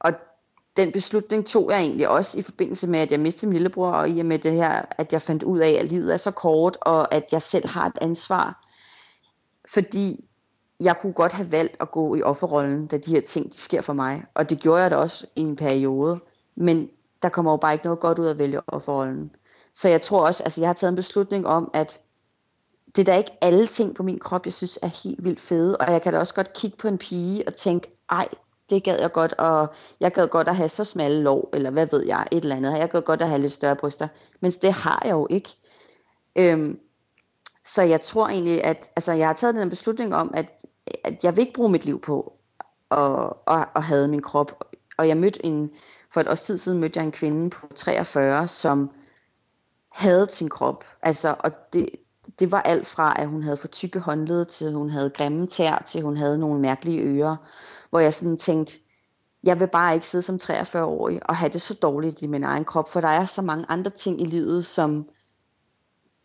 og 0.00 0.12
den 0.76 0.92
beslutning 0.92 1.46
tog 1.46 1.70
jeg 1.70 1.80
egentlig 1.80 2.08
også 2.08 2.38
i 2.38 2.42
forbindelse 2.42 2.88
med, 2.88 3.00
at 3.00 3.10
jeg 3.10 3.20
mistede 3.20 3.46
min 3.46 3.52
lillebror, 3.52 3.90
og 3.90 4.08
i 4.08 4.20
og 4.20 4.26
med 4.26 4.38
det 4.38 4.52
her, 4.52 4.82
at 4.98 5.12
jeg 5.12 5.22
fandt 5.22 5.42
ud 5.42 5.58
af, 5.58 5.70
at 5.80 5.86
livet 5.86 6.12
er 6.12 6.16
så 6.16 6.30
kort, 6.30 6.78
og 6.80 7.14
at 7.14 7.24
jeg 7.32 7.42
selv 7.42 7.68
har 7.68 7.86
et 7.86 7.98
ansvar. 8.00 8.66
Fordi 9.68 10.28
jeg 10.80 10.96
kunne 11.00 11.12
godt 11.12 11.32
have 11.32 11.52
valgt 11.52 11.76
at 11.80 11.90
gå 11.90 12.14
i 12.14 12.22
offerrollen, 12.22 12.86
da 12.86 12.96
de 12.96 13.10
her 13.10 13.20
ting 13.20 13.52
de 13.52 13.56
sker 13.56 13.80
for 13.80 13.92
mig. 13.92 14.24
Og 14.34 14.50
det 14.50 14.60
gjorde 14.60 14.82
jeg 14.82 14.90
da 14.90 14.96
også 14.96 15.26
i 15.36 15.40
en 15.40 15.56
periode. 15.56 16.20
Men 16.56 16.88
der 17.22 17.28
kommer 17.28 17.50
jo 17.50 17.56
bare 17.56 17.72
ikke 17.72 17.84
noget 17.84 18.00
godt 18.00 18.18
ud 18.18 18.26
af 18.26 18.30
at 18.30 18.38
vælge 18.38 18.60
offerrollen. 18.66 19.30
Så 19.74 19.88
jeg 19.88 20.00
tror 20.02 20.26
også, 20.26 20.42
altså 20.42 20.60
jeg 20.60 20.68
har 20.68 20.74
taget 20.74 20.88
en 20.88 20.96
beslutning 20.96 21.46
om, 21.46 21.70
at 21.74 22.00
det 22.96 23.08
er 23.08 23.12
da 23.12 23.18
ikke 23.18 23.38
alle 23.40 23.66
ting 23.66 23.94
på 23.94 24.02
min 24.02 24.18
krop, 24.18 24.46
jeg 24.46 24.52
synes 24.52 24.78
er 24.82 25.02
helt 25.04 25.24
vildt 25.24 25.40
fede, 25.40 25.76
og 25.76 25.92
jeg 25.92 26.02
kan 26.02 26.12
da 26.12 26.18
også 26.18 26.34
godt 26.34 26.52
kigge 26.52 26.76
på 26.76 26.88
en 26.88 26.98
pige 26.98 27.44
og 27.46 27.54
tænke, 27.54 27.98
ej, 28.10 28.28
det 28.70 28.84
gad 28.84 29.00
jeg 29.00 29.12
godt, 29.12 29.32
og 29.32 29.74
jeg 30.00 30.12
gad 30.12 30.28
godt 30.28 30.48
at 30.48 30.56
have 30.56 30.68
så 30.68 30.84
smalle 30.84 31.22
lår, 31.22 31.50
eller 31.52 31.70
hvad 31.70 31.86
ved 31.90 32.06
jeg, 32.06 32.26
et 32.32 32.42
eller 32.42 32.56
andet. 32.56 32.78
Jeg 32.78 32.90
gad 32.90 33.02
godt 33.02 33.22
at 33.22 33.28
have 33.28 33.40
lidt 33.40 33.52
større 33.52 33.76
bryster, 33.76 34.08
men 34.40 34.50
det 34.52 34.72
har 34.72 35.02
jeg 35.04 35.12
jo 35.12 35.26
ikke. 35.30 35.50
Øhm, 36.38 36.80
så 37.64 37.82
jeg 37.82 38.00
tror 38.00 38.28
egentlig, 38.28 38.64
at 38.64 38.90
altså, 38.96 39.12
jeg 39.12 39.26
har 39.26 39.34
taget 39.34 39.54
den 39.54 39.70
beslutning 39.70 40.14
om, 40.14 40.30
at, 40.34 40.64
at 41.04 41.24
jeg 41.24 41.36
vil 41.36 41.40
ikke 41.40 41.52
bruge 41.52 41.70
mit 41.70 41.84
liv 41.84 42.00
på 42.00 42.32
at, 42.90 43.32
at, 43.46 43.68
at 43.76 43.82
have 43.82 44.08
min 44.08 44.22
krop. 44.22 44.64
Og 44.98 45.08
jeg 45.08 45.16
mødte 45.16 45.46
en, 45.46 45.70
for 46.12 46.20
et 46.20 46.28
års 46.28 46.42
tid 46.42 46.58
siden 46.58 46.80
mødte 46.80 46.98
jeg 46.98 47.06
en 47.06 47.12
kvinde 47.12 47.50
på 47.50 47.66
43, 47.74 48.48
som 48.48 48.90
havde 49.92 50.26
sin 50.30 50.48
krop. 50.48 50.84
Altså, 51.02 51.34
og 51.38 51.50
det, 51.72 51.88
det 52.38 52.52
var 52.52 52.62
alt 52.62 52.86
fra, 52.86 53.14
at 53.18 53.28
hun 53.28 53.42
havde 53.42 53.56
for 53.56 53.68
tykke 53.68 54.00
håndled, 54.00 54.44
til 54.44 54.72
hun 54.72 54.90
havde 54.90 55.10
grimme 55.10 55.46
tær, 55.46 55.82
til 55.86 56.02
hun 56.02 56.16
havde 56.16 56.38
nogle 56.38 56.60
mærkelige 56.60 57.02
ører, 57.02 57.36
hvor 57.90 57.98
jeg 57.98 58.14
sådan 58.14 58.36
tænkte, 58.36 58.78
jeg 59.44 59.60
vil 59.60 59.68
bare 59.68 59.94
ikke 59.94 60.06
sidde 60.06 60.22
som 60.22 60.38
43-årig 60.42 61.28
og 61.28 61.36
have 61.36 61.48
det 61.48 61.62
så 61.62 61.74
dårligt 61.74 62.22
i 62.22 62.26
min 62.26 62.44
egen 62.44 62.64
krop, 62.64 62.88
for 62.88 63.00
der 63.00 63.08
er 63.08 63.26
så 63.26 63.42
mange 63.42 63.64
andre 63.68 63.90
ting 63.90 64.20
i 64.20 64.24
livet, 64.24 64.66
som 64.66 65.08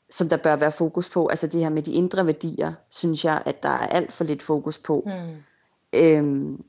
som 0.09 0.29
der 0.29 0.37
bør 0.37 0.55
være 0.55 0.71
fokus 0.71 1.09
på. 1.09 1.27
Altså 1.27 1.47
det 1.47 1.61
her 1.61 1.69
med 1.69 1.81
de 1.81 1.91
indre 1.91 2.25
værdier, 2.25 2.73
synes 2.89 3.25
jeg, 3.25 3.43
at 3.45 3.63
der 3.63 3.69
er 3.69 3.87
alt 3.87 4.13
for 4.13 4.23
lidt 4.23 4.43
fokus 4.43 4.77
på. 4.77 5.03
Mm. 5.05 5.43
Øhm, 5.99 6.61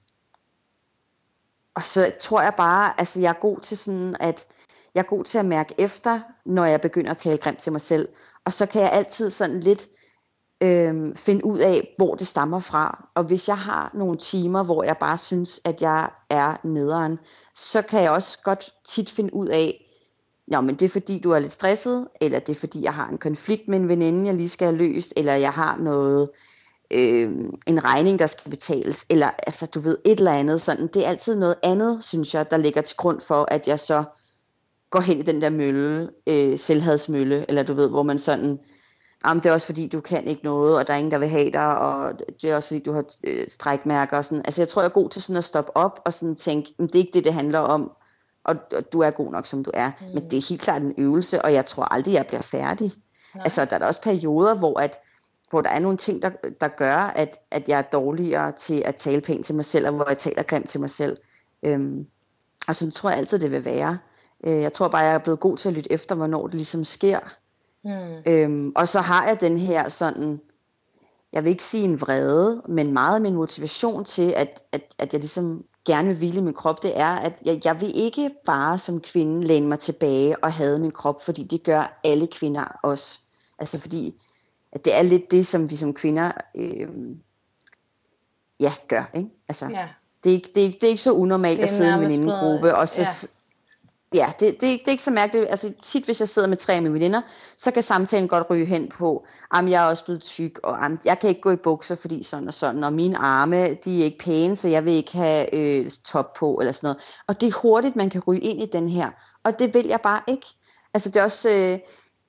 og 1.75 1.85
så 1.85 2.12
tror 2.20 2.42
jeg 2.42 2.55
bare, 2.57 3.01
altså 3.01 3.20
jeg 3.20 3.29
er 3.29 3.40
god 3.40 3.61
til 3.61 3.77
sådan, 3.77 4.16
at 4.20 4.46
jeg 4.94 5.01
er 5.01 5.07
god 5.07 5.25
til 5.25 5.38
at 5.38 5.44
mærke 5.44 5.75
efter, 5.79 6.20
når 6.44 6.64
jeg 6.64 6.81
begynder 6.81 7.11
at 7.11 7.18
tale 7.18 7.38
grimt 7.38 7.59
til 7.59 7.72
mig 7.72 7.81
selv. 7.81 8.09
Og 8.47 8.53
så 8.53 8.67
kan 8.67 8.83
jeg 8.83 8.93
altid 8.93 9.31
sådan 9.31 9.61
lidt 9.61 9.89
øh, 10.63 11.17
finde 11.17 11.45
ud 11.45 11.59
af, 11.59 11.95
hvor 11.97 12.15
det 12.15 12.27
stammer 12.27 12.61
fra. 12.61 13.09
Og 13.15 13.25
hvis 13.25 13.49
jeg 13.49 13.59
har 13.59 13.91
nogle 13.95 14.17
timer, 14.17 14.63
hvor 14.63 14.85
jeg 14.85 14.97
bare 15.01 15.19
synes, 15.19 15.61
at 15.65 15.83
jeg 15.83 16.11
er 16.31 16.57
nederen, 16.65 17.19
så 17.55 17.83
kan 17.83 18.03
jeg 18.03 18.11
også 18.11 18.39
godt 18.45 18.71
tit 18.89 19.11
finde 19.11 19.35
ud 19.35 19.47
af, 19.47 19.83
Nå, 20.49 20.61
men 20.61 20.75
det 20.75 20.85
er 20.85 20.89
fordi, 20.89 21.19
du 21.19 21.31
er 21.31 21.39
lidt 21.39 21.53
stresset, 21.53 22.09
eller 22.21 22.39
det 22.39 22.57
er 22.57 22.61
fordi, 22.61 22.83
jeg 22.83 22.95
har 22.95 23.09
en 23.09 23.19
konflikt 23.19 23.69
med 23.69 23.79
en 23.79 23.89
veninde, 23.89 24.27
jeg 24.27 24.35
lige 24.35 24.49
skal 24.49 24.67
have 24.67 24.79
løst, 24.79 25.13
eller 25.17 25.35
jeg 25.35 25.53
har 25.53 25.77
noget, 25.77 26.31
øh, 26.91 27.31
en 27.67 27.85
regning, 27.85 28.19
der 28.19 28.27
skal 28.27 28.51
betales, 28.51 29.07
eller 29.11 29.31
altså, 29.47 29.67
du 29.67 29.81
ved, 29.81 29.99
et 30.05 30.19
eller 30.19 30.33
andet 30.33 30.61
sådan. 30.61 30.87
Det 30.87 31.05
er 31.05 31.09
altid 31.09 31.37
noget 31.37 31.55
andet, 31.63 32.05
synes 32.05 32.35
jeg, 32.35 32.51
der 32.51 32.57
ligger 32.57 32.81
til 32.81 32.97
grund 32.97 33.21
for, 33.21 33.47
at 33.51 33.69
jeg 33.69 33.81
så 33.81 34.05
går 34.90 35.01
hen 35.01 35.18
i 35.18 35.22
den 35.22 35.42
der 35.42 35.51
mølle, 35.51 36.11
øh, 36.27 36.59
selvhadsmølle, 36.59 37.44
eller 37.49 37.62
du 37.62 37.72
ved, 37.72 37.90
hvor 37.90 38.03
man 38.03 38.18
sådan, 38.18 38.59
jamen 39.27 39.42
det 39.42 39.49
er 39.49 39.53
også 39.53 39.66
fordi, 39.66 39.88
du 39.88 40.01
kan 40.01 40.27
ikke 40.27 40.44
noget, 40.44 40.79
og 40.79 40.87
der 40.87 40.92
er 40.92 40.96
ingen, 40.96 41.11
der 41.11 41.18
vil 41.18 41.29
have 41.29 41.51
dig, 41.51 41.79
og 41.79 42.12
det 42.42 42.51
er 42.51 42.57
også 42.57 42.68
fordi, 42.68 42.83
du 42.83 42.92
har 42.92 43.05
øh, 43.25 43.49
strækmærker 43.49 44.16
og 44.16 44.25
sådan. 44.25 44.42
Altså 44.44 44.62
jeg 44.62 44.68
tror, 44.68 44.83
jeg 44.83 44.88
er 44.88 44.92
god 44.92 45.09
til 45.09 45.22
sådan 45.22 45.37
at 45.37 45.44
stoppe 45.44 45.77
op 45.77 46.01
og 46.05 46.12
sådan 46.12 46.37
tænke, 46.37 46.75
det 46.79 46.94
er 46.94 46.99
ikke 46.99 47.12
det, 47.14 47.25
det 47.25 47.35
handler 47.35 47.59
om, 47.59 47.92
og, 48.44 48.57
og 48.77 48.92
du 48.92 49.01
er 49.01 49.11
god 49.11 49.33
nok, 49.33 49.46
som 49.46 49.64
du 49.64 49.70
er. 49.75 49.90
Mm. 50.01 50.07
Men 50.14 50.31
det 50.31 50.37
er 50.37 50.49
helt 50.49 50.61
klart 50.61 50.83
en 50.83 50.94
øvelse, 50.99 51.42
og 51.42 51.53
jeg 51.53 51.64
tror 51.64 51.85
aldrig, 51.85 52.14
jeg 52.14 52.27
bliver 52.27 52.42
færdig. 52.42 52.92
Nej. 53.35 53.44
Altså 53.44 53.64
der 53.64 53.75
er 53.75 53.79
der 53.79 53.87
også 53.87 54.03
perioder, 54.03 54.55
hvor 54.55 54.81
at, 54.81 54.99
hvor 55.51 55.61
der 55.61 55.70
er 55.70 55.79
nogle 55.79 55.96
ting, 55.96 56.22
der, 56.22 56.31
der 56.61 56.68
gør, 56.68 56.96
at, 56.96 57.38
at 57.51 57.68
jeg 57.68 57.79
er 57.79 57.83
dårligere 57.83 58.53
til 58.53 58.83
at 58.85 58.96
tale 58.96 59.20
pænt 59.20 59.46
til 59.46 59.55
mig 59.55 59.64
selv, 59.64 59.87
og 59.87 59.92
hvor 59.92 60.09
jeg 60.09 60.18
taler 60.18 60.42
grimt 60.42 60.68
til 60.68 60.81
mig 60.81 60.90
selv. 60.90 61.16
Øhm, 61.62 62.07
og 62.68 62.77
sådan 62.77 62.92
tror 62.92 63.11
jeg 63.11 63.18
altid, 63.18 63.38
det 63.38 63.51
vil 63.51 63.64
være. 63.64 63.99
Øh, 64.46 64.61
jeg 64.62 64.72
tror 64.72 64.88
bare, 64.88 65.03
jeg 65.03 65.14
er 65.14 65.18
blevet 65.18 65.40
god 65.40 65.57
til 65.57 65.68
at 65.68 65.75
lytte 65.75 65.92
efter, 65.92 66.14
hvornår 66.14 66.46
det 66.46 66.55
ligesom 66.55 66.85
sker. 66.85 67.20
Mm. 67.85 68.33
Øhm, 68.33 68.72
og 68.77 68.88
så 68.88 69.01
har 69.01 69.27
jeg 69.27 69.40
den 69.40 69.57
her 69.57 69.88
sådan, 69.88 70.40
jeg 71.33 71.44
vil 71.44 71.51
ikke 71.51 71.64
sige 71.64 71.85
en 71.85 72.01
vrede, 72.01 72.62
men 72.68 72.92
meget 72.92 73.22
min 73.22 73.35
motivation 73.35 74.05
til, 74.05 74.33
at, 74.37 74.62
at, 74.72 74.94
at 74.99 75.12
jeg 75.12 75.20
ligesom 75.20 75.64
gerne 75.87 76.09
vil 76.09 76.16
hvile 76.16 76.42
min 76.42 76.55
krop, 76.55 76.83
det 76.83 76.99
er, 76.99 77.16
at 77.16 77.33
jeg, 77.44 77.61
jeg 77.64 77.81
vil 77.81 77.92
ikke 77.94 78.31
bare 78.46 78.79
som 78.79 79.01
kvinde 79.01 79.46
læne 79.46 79.66
mig 79.66 79.79
tilbage 79.79 80.44
og 80.44 80.53
have 80.53 80.79
min 80.79 80.90
krop, 80.90 81.25
fordi 81.25 81.44
det 81.44 81.62
gør 81.62 82.01
alle 82.05 82.27
kvinder 82.27 82.64
også. 82.83 83.18
Altså 83.59 83.79
fordi, 83.79 84.22
at 84.72 84.85
det 84.85 84.94
er 84.94 85.03
lidt 85.03 85.31
det, 85.31 85.46
som 85.46 85.70
vi 85.70 85.77
som 85.77 85.94
kvinder 85.94 86.33
øh, 86.55 86.88
ja, 88.61 88.72
gør. 88.88 89.11
Ikke? 89.14 89.31
Altså, 89.49 89.66
ja. 89.66 89.88
det, 90.25 90.31
er 90.31 90.35
ikke, 90.35 90.51
det, 90.55 90.66
er, 90.66 90.70
det 90.70 90.85
er 90.85 90.88
ikke 90.88 91.03
så 91.03 91.12
unormalt 91.12 91.61
at 91.61 91.70
sidde 91.70 91.90
i 91.90 91.92
en 91.92 92.01
venindegruppe, 92.01 92.77
og 92.77 92.88
så, 92.88 93.29
ja 94.14 94.33
det, 94.40 94.53
det, 94.53 94.61
det 94.61 94.87
er 94.87 94.90
ikke 94.90 95.03
så 95.03 95.11
mærkeligt. 95.11 95.49
Altså 95.49 95.73
tit, 95.83 96.05
hvis 96.05 96.21
jeg 96.21 96.29
sidder 96.29 96.49
med 96.49 96.57
tre 96.57 96.73
af 96.73 96.83
mine 96.83 96.95
veninder, 96.95 97.21
så 97.57 97.71
kan 97.71 97.83
samtalen 97.83 98.29
godt 98.29 98.51
ryge 98.51 98.66
hen 98.66 98.88
på, 98.88 99.27
at 99.55 99.71
jeg 99.71 99.85
er 99.85 99.88
også 99.88 100.05
blevet 100.05 100.23
tyk, 100.23 100.61
og 100.64 100.85
am, 100.85 100.99
jeg 101.05 101.19
kan 101.19 101.29
ikke 101.29 101.40
gå 101.40 101.51
i 101.51 101.57
bukser, 101.57 101.95
fordi 101.95 102.23
sådan 102.23 102.49
og 102.49 102.55
sådan, 102.55 102.85
og 102.85 102.92
mine 102.92 103.19
arme, 103.19 103.75
de 103.75 104.01
er 104.01 104.05
ikke 104.05 104.19
pæne, 104.19 104.57
så 104.57 104.69
jeg 104.69 104.85
vil 104.85 104.92
ikke 104.92 105.12
have 105.12 105.55
øh, 105.55 105.90
top 106.05 106.33
på, 106.33 106.55
eller 106.55 106.73
sådan 106.73 106.87
noget. 106.87 107.03
Og 107.29 107.40
det 107.40 107.47
er 107.47 107.61
hurtigt, 107.62 107.97
man 107.97 108.11
kan 108.11 108.23
ryge 108.27 108.40
ind 108.40 108.62
i 108.62 108.66
den 108.73 108.88
her, 108.88 109.11
og 109.45 109.59
det 109.59 109.75
vil 109.75 109.87
jeg 109.87 110.01
bare 110.03 110.21
ikke. 110.29 110.47
Altså 110.95 111.09
det 111.09 111.21
er 111.21 111.25
også... 111.25 111.51
Øh, 111.51 111.79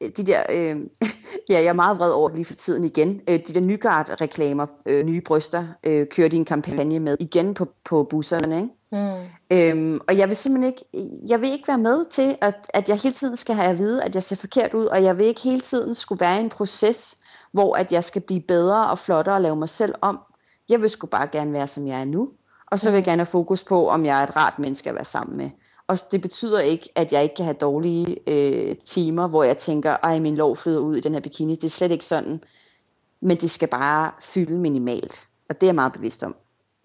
de 0.02 0.24
der, 0.24 0.44
øh, 0.50 0.76
ja, 1.50 1.60
jeg 1.60 1.66
er 1.66 1.74
meget 1.74 1.98
vred 1.98 2.12
over 2.12 2.30
lige 2.30 2.46
for 2.46 2.54
tiden 2.54 2.84
igen, 2.84 3.22
øh, 3.30 3.40
de 3.48 3.54
der 3.54 3.62
Nygaard-reklamer, 3.62 4.66
øh, 4.86 5.06
nye 5.06 5.22
bryster, 5.22 5.68
øh, 5.84 6.08
kører 6.08 6.30
de 6.30 6.38
en 6.38 6.46
kampagne 6.46 7.00
med 7.00 7.18
igen 7.20 7.54
på, 7.54 7.68
på 7.86 8.04
busserne, 8.04 8.56
ikke? 8.56 8.77
Mm. 8.92 8.98
Øhm, 9.52 10.00
og 10.08 10.18
jeg 10.18 10.28
vil 10.28 10.36
simpelthen 10.36 10.74
ikke, 10.74 11.10
jeg 11.28 11.42
vil 11.42 11.52
ikke 11.52 11.68
være 11.68 11.78
med 11.78 12.06
til, 12.06 12.36
at, 12.42 12.72
at 12.74 12.90
jeg 12.90 12.98
hele 12.98 13.14
tiden 13.14 13.38
skal 13.38 13.56
have 13.56 13.70
at 13.70 13.78
vide, 13.78 14.04
at 14.04 14.16
jeg 14.16 14.24
ser 14.24 14.36
forkert 14.36 14.74
ud, 14.74 14.86
og 14.86 15.04
jeg 15.04 15.18
vil 15.18 15.26
ikke 15.26 15.42
hele 15.42 15.62
tiden 15.62 15.96
skulle 15.96 16.20
være 16.20 16.38
i 16.38 16.44
en 16.44 16.50
proces, 16.50 17.16
hvor 17.52 17.76
at 17.76 17.92
jeg 17.92 18.04
skal 18.04 18.22
blive 18.22 18.42
bedre 18.42 18.90
og 18.90 19.00
flottere 19.00 19.36
og 19.36 19.42
lave 19.42 19.56
mig 19.56 19.70
selv 19.70 19.96
om. 20.02 20.20
Jeg 20.70 20.82
vil 20.82 20.90
sgu 20.90 21.08
bare 21.08 21.28
gerne 21.28 21.54
være, 21.54 21.68
som 21.68 21.88
jeg 21.88 22.02
er 22.02 22.06
nu, 22.06 22.30
og 22.68 22.80
så 22.80 22.90
vil 22.90 22.96
jeg 22.96 23.02
mm. 23.02 23.06
gerne 23.06 23.20
have 23.20 23.26
fokus 23.26 23.64
på, 23.64 23.90
om 23.90 24.06
jeg 24.06 24.20
er 24.20 24.24
et 24.24 24.36
rart 24.36 24.60
menneske 24.60 24.90
at 24.90 24.96
være 24.96 25.06
sammen 25.06 25.38
med. 25.38 25.50
Og 25.88 25.98
det 26.12 26.22
betyder 26.22 26.60
ikke, 26.60 26.90
at 26.96 27.12
jeg 27.12 27.24
ikke 27.24 27.36
kan 27.36 27.46
have 27.46 27.58
dårlige 27.62 28.18
øh, 28.28 28.76
timer, 28.78 29.28
hvor 29.28 29.44
jeg 29.44 29.58
tænker, 29.58 29.98
ej, 30.04 30.20
min 30.20 30.36
lov 30.36 30.56
flyder 30.56 30.80
ud 30.80 30.96
i 30.96 31.02
den 31.02 31.14
her 31.14 31.22
bikini. 31.22 31.56
Det 31.56 31.64
er 31.64 31.70
slet 31.70 31.92
ikke 31.92 32.06
sådan. 32.06 32.44
Men 33.22 33.38
det 33.38 33.52
skal 33.52 33.68
bare 33.68 34.12
fylde 34.22 34.58
minimalt. 34.58 35.28
Og 35.50 35.56
det 35.56 35.64
er 35.64 35.68
jeg 35.68 35.76
meget 35.76 35.94
bevidst 35.94 36.24
om. 36.24 36.36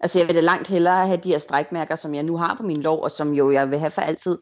Altså 0.03 0.19
jeg 0.19 0.27
vil 0.27 0.35
da 0.35 0.41
langt 0.41 0.67
hellere 0.67 1.07
have 1.07 1.17
de 1.17 1.29
her 1.29 1.39
strækmærker, 1.39 1.95
som 1.95 2.15
jeg 2.15 2.23
nu 2.23 2.37
har 2.37 2.55
på 2.55 2.63
min 2.63 2.81
lov, 2.81 3.03
og 3.03 3.11
som 3.11 3.33
jo 3.33 3.51
jeg 3.51 3.71
vil 3.71 3.79
have 3.79 3.91
for 3.91 4.01
altid, 4.01 4.37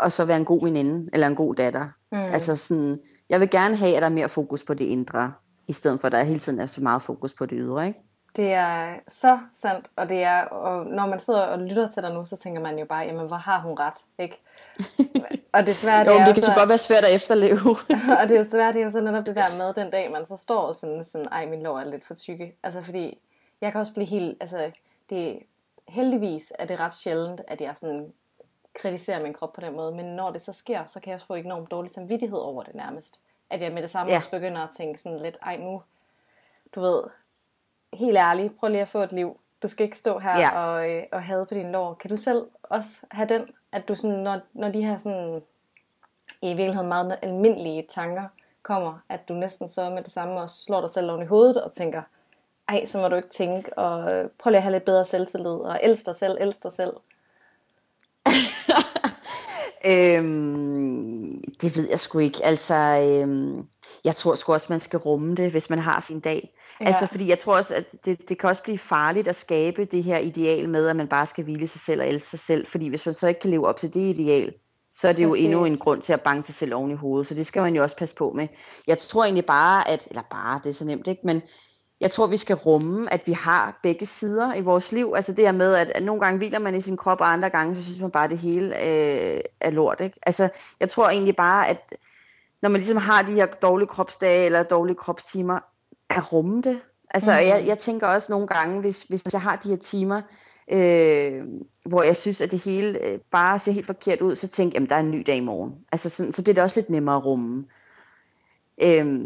og 0.00 0.12
så 0.12 0.24
være 0.24 0.36
en 0.36 0.44
god 0.44 0.64
veninde, 0.64 1.10
eller 1.12 1.26
en 1.26 1.34
god 1.34 1.54
datter. 1.54 1.88
Mm. 2.12 2.18
Altså 2.18 2.56
sådan, 2.56 2.98
jeg 3.30 3.40
vil 3.40 3.50
gerne 3.50 3.76
have, 3.76 3.96
at 3.96 4.02
der 4.02 4.08
er 4.08 4.12
mere 4.12 4.28
fokus 4.28 4.64
på 4.64 4.74
det 4.74 4.84
indre, 4.84 5.32
i 5.68 5.72
stedet 5.72 6.00
for 6.00 6.06
at 6.06 6.12
der 6.12 6.24
hele 6.24 6.38
tiden 6.38 6.60
er 6.60 6.66
så 6.66 6.80
meget 6.80 7.02
fokus 7.02 7.34
på 7.34 7.46
det 7.46 7.58
ydre, 7.60 7.86
ikke? 7.86 8.00
Det 8.36 8.52
er 8.52 8.94
så 9.08 9.38
sandt, 9.54 9.86
og 9.96 10.08
det 10.08 10.22
er, 10.22 10.40
og 10.42 10.86
når 10.86 11.06
man 11.06 11.20
sidder 11.20 11.40
og 11.40 11.58
lytter 11.58 11.90
til 11.90 12.02
dig 12.02 12.14
nu, 12.14 12.24
så 12.24 12.36
tænker 12.36 12.60
man 12.60 12.78
jo 12.78 12.86
bare, 12.88 13.04
jamen 13.04 13.26
hvor 13.26 13.36
har 13.36 13.60
hun 13.60 13.78
ret, 13.78 13.98
ikke? 14.18 14.42
og 15.54 15.66
desværre, 15.66 16.04
det, 16.04 16.10
jo, 16.10 16.26
det 16.26 16.34
kan 16.34 16.42
så 16.42 16.52
godt 16.56 16.68
være 16.68 16.78
svært 16.78 17.04
at 17.04 17.14
efterleve. 17.14 17.70
og 18.20 18.28
det 18.28 18.34
er 18.34 18.38
jo 18.38 18.50
svært, 18.50 18.74
det 18.74 18.80
er 18.80 18.84
jo 18.84 18.90
så 18.90 19.00
netop 19.00 19.26
det 19.26 19.36
der 19.36 19.58
med 19.58 19.74
den 19.74 19.90
dag, 19.90 20.10
man 20.12 20.26
så 20.26 20.36
står 20.36 20.60
og 20.60 20.74
sådan, 20.74 21.04
sådan 21.04 21.26
ej, 21.32 21.46
min 21.46 21.62
lår 21.62 21.78
er 21.78 21.84
lidt 21.84 22.06
for 22.06 22.14
tykke. 22.14 22.58
Altså 22.62 22.82
fordi, 22.82 23.18
jeg 23.60 23.72
kan 23.72 23.80
også 23.80 23.94
blive 23.94 24.06
helt, 24.06 24.36
altså 24.40 24.70
det, 25.10 25.42
heldigvis 25.88 26.52
er 26.58 26.64
det 26.64 26.80
ret 26.80 26.94
sjældent, 26.94 27.40
at 27.48 27.60
jeg 27.60 27.76
sådan 27.76 28.12
kritiserer 28.74 29.22
min 29.22 29.32
krop 29.32 29.52
på 29.52 29.60
den 29.60 29.76
måde, 29.76 29.94
men 29.94 30.04
når 30.04 30.30
det 30.30 30.42
så 30.42 30.52
sker, 30.52 30.86
så 30.86 31.00
kan 31.00 31.10
jeg 31.10 31.14
også 31.14 31.26
få 31.26 31.34
enormt 31.34 31.70
dårlig 31.70 31.90
samvittighed 31.90 32.38
over 32.38 32.62
det 32.62 32.74
nærmest. 32.74 33.20
At 33.50 33.60
jeg 33.60 33.72
med 33.72 33.82
det 33.82 33.90
samme 33.90 34.12
ja. 34.12 34.16
også 34.16 34.30
begynder 34.30 34.60
at 34.60 34.70
tænke 34.76 35.02
sådan 35.02 35.18
lidt, 35.18 35.36
ej 35.42 35.56
nu, 35.56 35.82
du 36.74 36.80
ved, 36.80 37.02
helt 37.92 38.16
ærligt, 38.16 38.58
prøv 38.58 38.70
lige 38.70 38.82
at 38.82 38.88
få 38.88 38.98
et 38.98 39.12
liv. 39.12 39.40
Du 39.62 39.68
skal 39.68 39.84
ikke 39.84 39.98
stå 39.98 40.18
her 40.18 40.38
ja. 40.38 40.60
og, 40.60 40.90
øh, 40.90 41.04
og 41.12 41.22
have 41.22 41.46
på 41.46 41.54
din 41.54 41.72
lår. 41.72 41.94
Kan 41.94 42.10
du 42.10 42.16
selv 42.16 42.46
også 42.62 43.06
have 43.10 43.28
den, 43.28 43.48
at 43.72 43.88
du 43.88 43.94
sådan, 43.94 44.16
når, 44.16 44.40
når 44.52 44.68
de 44.68 44.84
her 44.84 44.96
sådan, 44.96 45.42
i 46.42 46.54
virkeligheden 46.54 46.88
meget 46.88 47.18
almindelige 47.22 47.86
tanker 47.88 48.28
kommer, 48.62 48.98
at 49.08 49.28
du 49.28 49.34
næsten 49.34 49.68
så 49.68 49.90
med 49.90 50.02
det 50.02 50.12
samme 50.12 50.40
også 50.40 50.64
slår 50.64 50.80
dig 50.80 50.90
selv 50.90 51.10
oven 51.10 51.22
i 51.22 51.26
hovedet 51.26 51.62
og 51.62 51.72
tænker, 51.72 52.02
ej, 52.68 52.86
så 52.86 52.98
må 52.98 53.08
du 53.08 53.16
ikke 53.16 53.28
tænke, 53.28 53.78
og 53.78 54.30
prøv 54.38 54.50
lige 54.50 54.56
at 54.56 54.62
have 54.62 54.72
lidt 54.72 54.84
bedre 54.84 55.04
selvtillid, 55.04 55.50
og 55.50 55.80
elsk 55.82 56.06
dig 56.06 56.16
selv, 56.16 56.36
elsk 56.40 56.62
dig 56.62 56.72
selv. 56.72 56.92
øhm, 59.92 61.40
det 61.60 61.76
ved 61.76 61.88
jeg 61.90 62.00
sgu 62.00 62.18
ikke. 62.18 62.44
Altså, 62.44 62.74
øhm, 62.74 63.66
jeg 64.04 64.16
tror 64.16 64.34
sgu 64.34 64.52
også, 64.52 64.66
man 64.70 64.80
skal 64.80 64.98
rumme 64.98 65.34
det, 65.34 65.50
hvis 65.50 65.70
man 65.70 65.78
har 65.78 66.00
sin 66.00 66.20
dag. 66.20 66.54
Ja. 66.80 66.86
Altså, 66.86 67.06
fordi 67.06 67.28
jeg 67.28 67.38
tror 67.38 67.56
også, 67.56 67.74
at 67.74 67.84
det, 68.04 68.28
det 68.28 68.38
kan 68.38 68.48
også 68.48 68.62
blive 68.62 68.78
farligt 68.78 69.28
at 69.28 69.36
skabe 69.36 69.84
det 69.84 70.04
her 70.04 70.18
ideal 70.18 70.68
med, 70.68 70.88
at 70.88 70.96
man 70.96 71.08
bare 71.08 71.26
skal 71.26 71.44
hvile 71.44 71.66
sig 71.66 71.80
selv 71.80 72.00
og 72.00 72.08
elske 72.08 72.28
sig 72.28 72.38
selv. 72.38 72.66
Fordi 72.66 72.88
hvis 72.88 73.06
man 73.06 73.14
så 73.14 73.26
ikke 73.26 73.40
kan 73.40 73.50
leve 73.50 73.66
op 73.66 73.76
til 73.76 73.94
det 73.94 74.18
ideal, 74.18 74.54
så 74.90 75.08
er 75.08 75.12
det 75.12 75.28
Præcis. 75.28 75.42
jo 75.42 75.44
endnu 75.44 75.64
en 75.64 75.78
grund 75.78 76.02
til 76.02 76.12
at 76.12 76.20
banke 76.20 76.42
sig 76.42 76.54
selv 76.54 76.74
oven 76.74 76.90
i 76.90 76.94
hovedet. 76.94 77.26
Så 77.26 77.34
det 77.34 77.46
skal 77.46 77.62
man 77.62 77.74
jo 77.74 77.82
også 77.82 77.96
passe 77.96 78.14
på 78.14 78.30
med. 78.30 78.48
Jeg 78.86 78.98
tror 78.98 79.24
egentlig 79.24 79.46
bare, 79.46 79.88
at, 79.88 80.06
eller 80.10 80.22
bare, 80.30 80.60
det 80.64 80.68
er 80.68 80.74
så 80.74 80.84
nemt, 80.84 81.06
ikke? 81.06 81.20
Men 81.24 81.42
jeg 82.00 82.10
tror, 82.10 82.26
vi 82.26 82.36
skal 82.36 82.56
rumme, 82.56 83.12
at 83.12 83.26
vi 83.26 83.32
har 83.32 83.80
begge 83.82 84.06
sider 84.06 84.54
i 84.54 84.60
vores 84.60 84.92
liv. 84.92 85.12
Altså 85.16 85.32
det 85.32 85.44
her 85.44 85.52
med, 85.52 85.74
at, 85.74 86.02
nogle 86.02 86.20
gange 86.20 86.38
hviler 86.38 86.58
man 86.58 86.74
i 86.74 86.80
sin 86.80 86.96
krop, 86.96 87.20
og 87.20 87.32
andre 87.32 87.50
gange, 87.50 87.76
så 87.76 87.82
synes 87.82 88.00
man 88.00 88.10
bare, 88.10 88.24
at 88.24 88.30
det 88.30 88.38
hele 88.38 88.66
øh, 88.66 89.40
er 89.60 89.70
lort. 89.70 90.00
Ikke? 90.00 90.18
Altså, 90.22 90.48
jeg 90.80 90.88
tror 90.88 91.08
egentlig 91.08 91.36
bare, 91.36 91.68
at 91.68 91.94
når 92.62 92.68
man 92.68 92.78
ligesom 92.78 92.96
har 92.96 93.22
de 93.22 93.32
her 93.32 93.46
dårlige 93.46 93.88
kropsdage, 93.88 94.44
eller 94.44 94.62
dårlige 94.62 94.96
kropstimer, 94.96 95.58
at 96.10 96.32
rumme 96.32 96.62
det. 96.62 96.80
Altså, 97.10 97.30
mm. 97.30 97.36
jeg, 97.36 97.64
jeg 97.66 97.78
tænker 97.78 98.06
også 98.06 98.32
nogle 98.32 98.46
gange, 98.46 98.80
hvis, 98.80 99.02
hvis 99.02 99.24
jeg 99.32 99.40
har 99.40 99.56
de 99.56 99.68
her 99.68 99.76
timer, 99.76 100.22
øh, 100.72 101.44
hvor 101.88 102.02
jeg 102.02 102.16
synes, 102.16 102.40
at 102.40 102.50
det 102.50 102.64
hele 102.64 103.06
øh, 103.06 103.18
bare 103.30 103.58
ser 103.58 103.72
helt 103.72 103.86
forkert 103.86 104.20
ud, 104.20 104.34
så 104.34 104.48
tænker 104.48 104.78
jeg, 104.78 104.82
at 104.82 104.90
der 104.90 104.96
er 104.96 105.00
en 105.00 105.10
ny 105.10 105.22
dag 105.26 105.36
i 105.36 105.40
morgen. 105.40 105.74
Altså, 105.92 106.08
sådan, 106.08 106.32
så 106.32 106.42
bliver 106.42 106.54
det 106.54 106.64
også 106.64 106.76
lidt 106.76 106.90
nemmere 106.90 107.16
at 107.16 107.24
rumme. 107.24 107.64
Øh, 108.82 109.24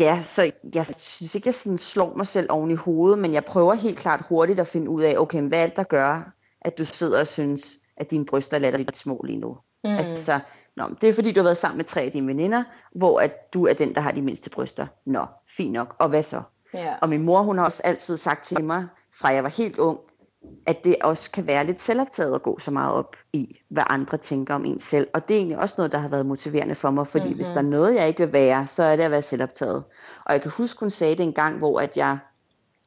Ja, 0.00 0.22
så 0.22 0.50
jeg 0.74 0.86
synes 0.96 1.34
ikke, 1.34 1.48
jeg 1.48 1.54
sådan 1.54 1.78
slår 1.78 2.16
mig 2.16 2.26
selv 2.26 2.46
oven 2.50 2.70
i 2.70 2.74
hovedet, 2.74 3.18
men 3.18 3.32
jeg 3.32 3.44
prøver 3.44 3.74
helt 3.74 3.98
klart 3.98 4.26
hurtigt 4.28 4.60
at 4.60 4.66
finde 4.66 4.90
ud 4.90 5.02
af, 5.02 5.14
okay, 5.18 5.42
hvad 5.42 5.62
er 5.62 5.66
det, 5.66 5.76
der 5.76 5.82
gør, 5.82 6.32
at 6.60 6.78
du 6.78 6.84
sidder 6.84 7.20
og 7.20 7.26
synes, 7.26 7.76
at 7.96 8.10
dine 8.10 8.24
bryster 8.24 8.56
er 8.56 8.76
lidt 8.76 8.96
små 8.96 9.24
lige 9.24 9.38
nu? 9.38 9.56
Mm. 9.84 9.90
Altså, 9.90 10.40
nå, 10.76 10.84
det 11.00 11.08
er 11.08 11.12
fordi, 11.12 11.32
du 11.32 11.40
har 11.40 11.44
været 11.44 11.56
sammen 11.56 11.76
med 11.76 11.84
tre 11.84 12.00
af 12.00 12.12
dine 12.12 12.26
veninder, 12.26 12.64
hvor 12.96 13.20
at 13.20 13.54
du 13.54 13.66
er 13.66 13.72
den, 13.72 13.94
der 13.94 14.00
har 14.00 14.12
de 14.12 14.22
mindste 14.22 14.50
bryster. 14.50 14.86
Nå, 15.06 15.26
fint 15.56 15.72
nok. 15.72 15.96
Og 15.98 16.08
hvad 16.08 16.22
så? 16.22 16.42
Yeah. 16.76 16.98
Og 17.02 17.08
min 17.08 17.22
mor, 17.22 17.42
hun 17.42 17.58
har 17.58 17.64
også 17.64 17.82
altid 17.84 18.16
sagt 18.16 18.44
til 18.44 18.64
mig, 18.64 18.86
fra 19.14 19.28
jeg 19.28 19.42
var 19.42 19.48
helt 19.48 19.78
ung, 19.78 19.98
at 20.66 20.84
det 20.84 20.96
også 21.02 21.30
kan 21.30 21.46
være 21.46 21.64
lidt 21.64 21.80
selvoptaget 21.80 22.34
at 22.34 22.42
gå 22.42 22.58
så 22.58 22.70
meget 22.70 22.92
op 22.92 23.16
i, 23.32 23.60
hvad 23.68 23.82
andre 23.86 24.16
tænker 24.16 24.54
om 24.54 24.64
en 24.64 24.80
selv. 24.80 25.08
Og 25.14 25.28
det 25.28 25.34
er 25.34 25.38
egentlig 25.38 25.58
også 25.58 25.74
noget, 25.78 25.92
der 25.92 25.98
har 25.98 26.08
været 26.08 26.26
motiverende 26.26 26.74
for 26.74 26.90
mig, 26.90 27.06
fordi 27.06 27.24
mm-hmm. 27.24 27.36
hvis 27.36 27.48
der 27.48 27.58
er 27.58 27.62
noget, 27.62 27.94
jeg 27.94 28.08
ikke 28.08 28.24
vil 28.24 28.32
være, 28.32 28.66
så 28.66 28.82
er 28.82 28.96
det 28.96 29.02
at 29.02 29.10
være 29.10 29.22
selvoptaget. 29.22 29.84
Og 30.24 30.32
jeg 30.32 30.42
kan 30.42 30.50
huske, 30.50 30.80
hun 30.80 30.90
sagde 30.90 31.16
det 31.16 31.22
en 31.22 31.32
gang, 31.32 31.58
hvor 31.58 31.80
at 31.80 31.96
jeg 31.96 32.18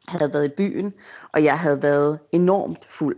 havde 0.08 0.34
været 0.34 0.46
i 0.46 0.54
byen, 0.58 0.94
og 1.34 1.44
jeg 1.44 1.60
havde 1.60 1.84
været 1.84 2.20
enormt 2.32 2.86
fuld. 2.86 3.18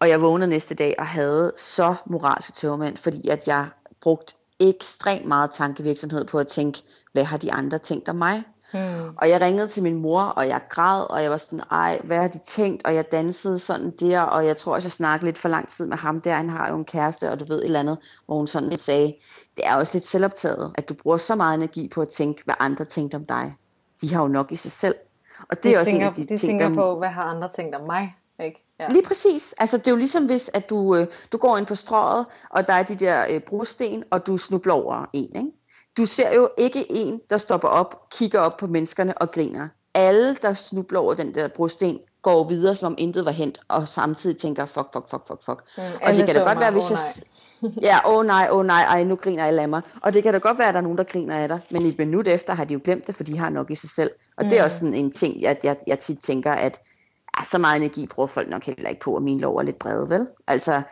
Og 0.00 0.08
jeg 0.08 0.20
vågnede 0.20 0.50
næste 0.50 0.74
dag 0.74 0.94
og 0.98 1.06
havde 1.06 1.52
så 1.56 1.94
moralske 2.06 2.52
tømmermænd, 2.52 2.96
fordi 2.96 3.28
at 3.28 3.46
jeg 3.46 3.68
brugt 4.00 4.36
ekstremt 4.60 5.26
meget 5.26 5.50
tankevirksomhed 5.50 6.24
på 6.24 6.38
at 6.38 6.46
tænke, 6.46 6.82
hvad 7.12 7.24
har 7.24 7.36
de 7.36 7.52
andre 7.52 7.78
tænkt 7.78 8.08
om 8.08 8.16
mig? 8.16 8.44
Hmm. 8.72 9.16
Og 9.16 9.28
jeg 9.28 9.40
ringede 9.40 9.68
til 9.68 9.82
min 9.82 9.94
mor, 9.94 10.20
og 10.20 10.48
jeg 10.48 10.60
græd, 10.68 11.10
og 11.10 11.22
jeg 11.22 11.30
var 11.30 11.36
sådan, 11.36 11.60
ej, 11.70 12.00
hvad 12.04 12.16
har 12.16 12.28
de 12.28 12.38
tænkt? 12.38 12.86
Og 12.86 12.94
jeg 12.94 13.12
dansede 13.12 13.58
sådan 13.58 13.90
der, 13.90 14.20
og 14.20 14.46
jeg 14.46 14.56
tror 14.56 14.74
også, 14.74 14.86
jeg 14.86 14.92
snakkede 14.92 15.26
lidt 15.26 15.38
for 15.38 15.48
lang 15.48 15.68
tid 15.68 15.86
med 15.86 15.96
ham 15.96 16.20
der. 16.20 16.34
Han 16.34 16.50
har 16.50 16.68
jo 16.68 16.76
en 16.76 16.84
kæreste, 16.84 17.30
og 17.30 17.40
du 17.40 17.44
ved 17.44 17.58
et 17.58 17.64
eller 17.64 17.80
andet, 17.80 17.98
hvor 18.26 18.36
hun 18.36 18.46
sådan 18.46 18.78
sagde, 18.78 19.14
det 19.56 19.66
er 19.66 19.76
også 19.76 19.92
lidt 19.94 20.06
selvoptaget, 20.06 20.72
at 20.78 20.88
du 20.88 20.94
bruger 20.94 21.16
så 21.16 21.34
meget 21.34 21.56
energi 21.56 21.88
på 21.94 22.02
at 22.02 22.08
tænke, 22.08 22.42
hvad 22.44 22.54
andre 22.58 22.84
tænkte 22.84 23.14
om 23.14 23.24
dig. 23.24 23.56
De 24.00 24.14
har 24.14 24.22
jo 24.22 24.28
nok 24.28 24.52
i 24.52 24.56
sig 24.56 24.72
selv. 24.72 24.94
Og 25.40 25.56
det 25.56 25.64
de 25.64 25.74
er 25.74 25.78
også 25.78 25.90
tænker, 25.90 26.06
en 26.06 26.08
af 26.08 26.14
de, 26.14 26.22
de 26.22 26.26
ting, 26.26 26.40
tænker 26.40 26.68
der... 26.68 26.74
på, 26.74 26.98
hvad 26.98 27.08
har 27.08 27.22
andre 27.22 27.48
tænkt 27.56 27.74
om 27.74 27.86
mig? 27.86 28.16
Ikke? 28.44 28.64
Ja. 28.80 28.88
Lige 28.88 29.02
præcis. 29.02 29.54
Altså, 29.58 29.78
det 29.78 29.86
er 29.86 29.90
jo 29.90 29.96
ligesom 29.96 30.26
hvis, 30.26 30.50
at 30.54 30.70
du, 30.70 30.96
øh, 30.96 31.06
du 31.32 31.38
går 31.38 31.58
ind 31.58 31.66
på 31.66 31.74
strået, 31.74 32.26
og 32.50 32.68
der 32.68 32.74
er 32.74 32.82
de 32.82 32.94
der 32.94 33.24
øh, 33.30 33.40
brosten, 33.40 34.04
og 34.10 34.26
du 34.26 34.36
snubler 34.36 34.74
over 34.74 35.06
en. 35.12 35.36
Ikke? 35.36 35.52
Du 35.96 36.06
ser 36.06 36.34
jo 36.34 36.48
ikke 36.58 36.86
en, 36.92 37.20
der 37.30 37.38
stopper 37.38 37.68
op, 37.68 38.10
kigger 38.10 38.40
op 38.40 38.56
på 38.56 38.66
menneskerne 38.66 39.18
og 39.18 39.30
griner. 39.30 39.68
Alle, 39.94 40.36
der 40.42 40.54
snubler 40.54 41.00
over 41.00 41.14
den 41.14 41.34
der 41.34 41.48
brosten, 41.48 41.98
går 42.22 42.44
videre, 42.44 42.74
som 42.74 42.92
om 42.92 42.94
intet 42.98 43.24
var 43.24 43.30
hent, 43.30 43.60
og 43.68 43.88
samtidig 43.88 44.36
tænker, 44.36 44.66
fuck, 44.66 44.86
fuck, 44.92 45.10
fuck, 45.10 45.26
fuck, 45.26 45.44
fuck. 45.44 45.62
Mm, 45.76 45.82
og 46.02 46.16
det 46.16 46.26
kan 46.26 46.34
da 46.34 46.42
godt 46.42 46.58
være, 46.58 46.70
hvis 46.70 46.90
jeg... 46.90 46.98
ja, 47.82 47.98
åh 48.10 48.16
oh, 48.16 48.26
nej, 48.26 48.48
åh 48.50 48.58
oh, 48.58 48.66
nej, 48.66 48.82
ej, 48.82 49.04
nu 49.04 49.16
griner 49.16 49.44
alle 49.44 49.62
af 49.62 49.68
mig. 49.68 49.82
Og 50.02 50.14
det 50.14 50.22
kan 50.22 50.32
da 50.32 50.38
godt 50.38 50.58
være, 50.58 50.68
at 50.68 50.74
der 50.74 50.80
er 50.80 50.82
nogen, 50.82 50.98
der 50.98 51.04
griner 51.04 51.36
af 51.36 51.48
dig, 51.48 51.60
men 51.70 51.86
et 51.86 51.98
minut 51.98 52.28
efter 52.28 52.54
har 52.54 52.64
de 52.64 52.74
jo 52.74 52.80
glemt 52.84 53.06
det, 53.06 53.14
for 53.14 53.24
de 53.24 53.38
har 53.38 53.50
nok 53.50 53.70
i 53.70 53.74
sig 53.74 53.90
selv. 53.90 54.10
Og 54.36 54.44
mm. 54.44 54.48
det 54.48 54.58
er 54.58 54.62
mm. 54.62 54.64
også 54.64 54.78
sådan 54.78 54.94
en 54.94 55.10
ting, 55.10 55.42
jeg, 55.42 55.56
jeg, 55.62 55.76
jeg 55.86 55.98
tit 55.98 56.18
tænker, 56.18 56.52
at 56.52 56.80
ja, 57.38 57.44
så 57.44 57.58
meget 57.58 57.76
energi 57.76 58.06
bruger 58.06 58.26
folk 58.26 58.50
nok 58.50 58.64
heller 58.64 58.88
ikke 58.88 59.00
på, 59.00 59.16
at 59.16 59.22
min 59.22 59.40
lov 59.40 59.56
er 59.56 59.62
lidt 59.62 59.78
brede, 59.78 60.10
vel? 60.10 60.26
Altså, 60.46 60.82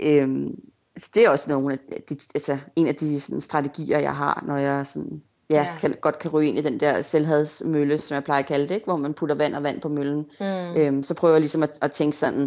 øhm, 0.00 0.54
altså 0.96 1.10
det 1.14 1.24
er 1.24 1.30
også 1.30 1.50
nogle 1.50 1.72
af 1.72 2.02
de, 2.08 2.16
altså, 2.34 2.58
en 2.76 2.86
af 2.86 2.94
de 2.94 3.20
sådan, 3.20 3.40
strategier, 3.40 3.98
jeg 3.98 4.16
har, 4.16 4.42
når 4.46 4.56
jeg 4.56 4.86
sådan, 4.86 5.22
ja, 5.50 5.62
ja. 5.62 5.76
Kan, 5.76 5.94
godt 6.00 6.18
kan 6.18 6.30
ryge 6.30 6.48
ind 6.48 6.58
i 6.58 6.62
den 6.62 6.80
der 6.80 7.02
selvhadsmølle, 7.02 7.98
som 7.98 8.14
jeg 8.14 8.24
plejer 8.24 8.40
at 8.40 8.46
kalde 8.46 8.68
det, 8.68 8.74
ikke? 8.74 8.84
hvor 8.84 8.96
man 8.96 9.14
putter 9.14 9.34
vand 9.34 9.54
og 9.54 9.62
vand 9.62 9.80
på 9.80 9.88
møllen. 9.88 10.30
Mm. 10.40 10.76
Øhm, 10.76 11.02
så 11.02 11.14
prøver 11.14 11.34
jeg 11.34 11.40
ligesom 11.40 11.62
at, 11.62 11.78
at 11.82 11.92
tænke 11.92 12.16
sådan, 12.16 12.40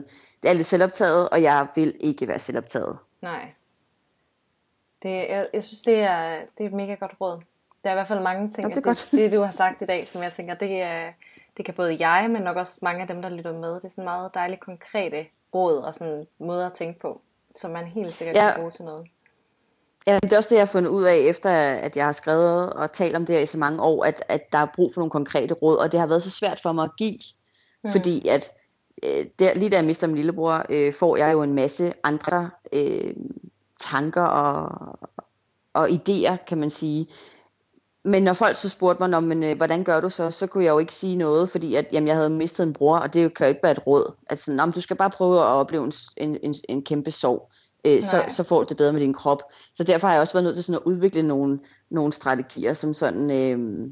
det 0.44 0.50
er 0.50 0.54
lidt 0.54 0.68
selvoptaget, 0.68 1.30
og 1.30 1.42
jeg 1.42 1.68
vil 1.76 1.96
ikke 2.00 2.28
være 2.28 2.40
selvoptaget. 2.40 2.98
Nej. 3.22 3.50
Det, 5.04 5.10
jeg, 5.10 5.48
jeg 5.54 5.64
synes, 5.64 5.82
det 5.82 6.00
er, 6.00 6.40
det 6.58 6.64
er 6.64 6.68
et 6.68 6.74
mega 6.74 6.94
godt 6.94 7.14
råd. 7.22 7.42
Der 7.84 7.90
er 7.90 7.94
i 7.94 7.96
hvert 7.96 8.08
fald 8.08 8.22
mange 8.22 8.52
ting, 8.52 8.70
ja, 8.70 8.76
det, 8.76 8.86
det, 8.86 9.08
det, 9.12 9.32
du 9.32 9.42
har 9.42 9.52
sagt 9.52 9.82
i 9.82 9.86
dag, 9.86 10.08
som 10.08 10.24
jeg 10.24 10.34
tænker, 10.34 10.54
det, 10.54 10.82
er, 10.82 11.12
det 11.58 11.66
kan 11.66 11.74
både 11.74 12.08
jeg, 12.08 12.30
men 12.30 12.42
nok 12.42 12.58
også 12.58 12.80
mange 12.82 13.02
af 13.02 13.08
dem, 13.08 13.22
der 13.22 13.30
lytter 13.30 13.54
med. 13.54 13.76
Det 13.76 13.86
er 13.86 13.90
sådan 13.90 14.04
meget 14.04 14.34
dejligt 14.34 14.62
konkrete 14.62 15.26
råd 15.56 15.78
og 15.78 15.96
sådan 15.96 16.28
måder 16.40 16.66
at 16.66 16.74
tænke 16.74 17.00
på, 17.00 17.22
som 17.56 17.72
man 17.72 17.86
helt 17.86 18.14
sikkert 18.14 18.36
ja. 18.36 18.52
kan 18.52 18.60
bruge 18.60 18.72
til 18.72 18.86
noget. 18.86 19.08
Ja, 20.08 20.20
det 20.24 20.34
er 20.34 20.38
også 20.38 20.50
det, 20.50 20.56
jeg 20.56 20.62
har 20.62 20.72
fundet 20.72 20.90
ud 20.90 21.04
af, 21.04 21.16
efter 21.16 21.50
at 21.52 21.98
jeg 21.98 22.06
har 22.06 22.12
skrevet 22.12 22.74
og 22.74 22.92
talt 22.92 23.16
om 23.16 23.26
det 23.26 23.36
her 23.36 23.42
i 23.42 23.46
så 23.46 23.58
mange 23.58 23.82
år, 23.82 24.04
at, 24.04 24.24
at 24.30 24.52
der 24.52 24.58
er 24.58 24.68
brug 24.76 24.94
for 24.94 25.02
nogle 25.02 25.12
konkrete 25.12 25.54
råd, 25.54 25.78
og 25.78 25.92
det 25.92 26.00
har 26.00 26.08
været 26.08 26.24
så 26.24 26.32
svært 26.32 26.60
for 26.62 26.72
mig 26.72 26.84
at 26.84 26.96
give, 26.98 27.20
mm. 27.84 27.90
fordi 27.92 28.28
at 28.28 28.52
øh, 29.04 29.26
der, 29.40 29.54
lige 29.54 29.70
da 29.70 29.76
jeg 29.76 29.86
mister 29.86 30.08
min 30.08 30.16
lillebror, 30.16 30.66
øh, 30.70 30.94
får 30.94 31.18
jeg 31.18 31.34
jo 31.34 31.42
en 31.42 31.54
masse 31.54 31.94
andre 32.04 32.50
øh, 32.74 33.14
tanker 33.80 34.24
og, 34.24 34.70
og 35.74 35.88
idéer, 35.90 36.36
kan 36.48 36.58
man 36.58 36.70
sige, 36.70 37.08
men 38.06 38.24
når 38.24 38.34
folk 38.34 38.56
så 38.56 38.70
spurgte 38.70 39.08
mig, 39.08 39.24
men, 39.24 39.44
øh, 39.44 39.58
hvordan 39.58 39.84
gør 39.84 40.00
du 40.00 40.10
så, 40.10 40.32
så 40.32 40.48
kunne 40.48 40.64
jeg 40.64 40.72
jo 40.72 40.80
ikke 40.80 40.94
sige 40.94 41.16
noget, 41.16 41.50
fordi 41.50 41.76
at, 41.76 41.88
jamen, 41.92 42.08
jeg 42.08 42.16
havde 42.16 42.30
mistet 42.30 42.64
en 42.64 42.74
bror, 42.74 42.98
og 42.98 43.14
det 43.14 43.34
kan 43.34 43.46
jo 43.46 43.50
ikke 43.50 43.64
være 43.64 43.72
et 43.72 43.88
råd. 43.88 44.14
Altså, 44.30 44.72
du 44.76 44.82
skal 44.82 44.96
bare 44.96 45.10
prøve 45.10 45.40
at 45.40 45.46
opleve 45.46 45.84
en, 45.84 45.94
en, 46.18 46.38
en, 46.44 46.56
en 46.70 46.84
kæmpe 46.84 47.12
sorg, 47.12 47.52
øh, 47.86 48.02
så, 48.02 48.24
så 48.28 48.44
får 48.44 48.64
du 48.64 48.70
det 48.70 48.78
bedre 48.78 48.94
med 48.94 49.02
din 49.02 49.14
krop. 49.14 49.44
Så 49.74 49.84
derfor 49.84 50.08
har 50.08 50.14
jeg 50.14 50.22
også 50.22 50.34
været 50.34 50.44
nødt 50.44 50.56
til 50.56 50.64
sådan 50.64 50.82
at 50.82 50.92
udvikle 50.92 51.24
nogle, 51.24 51.60
nogle 51.90 52.14
strategier, 52.14 52.74
som 52.74 52.94
sådan, 52.94 53.32
øh, 53.32 53.88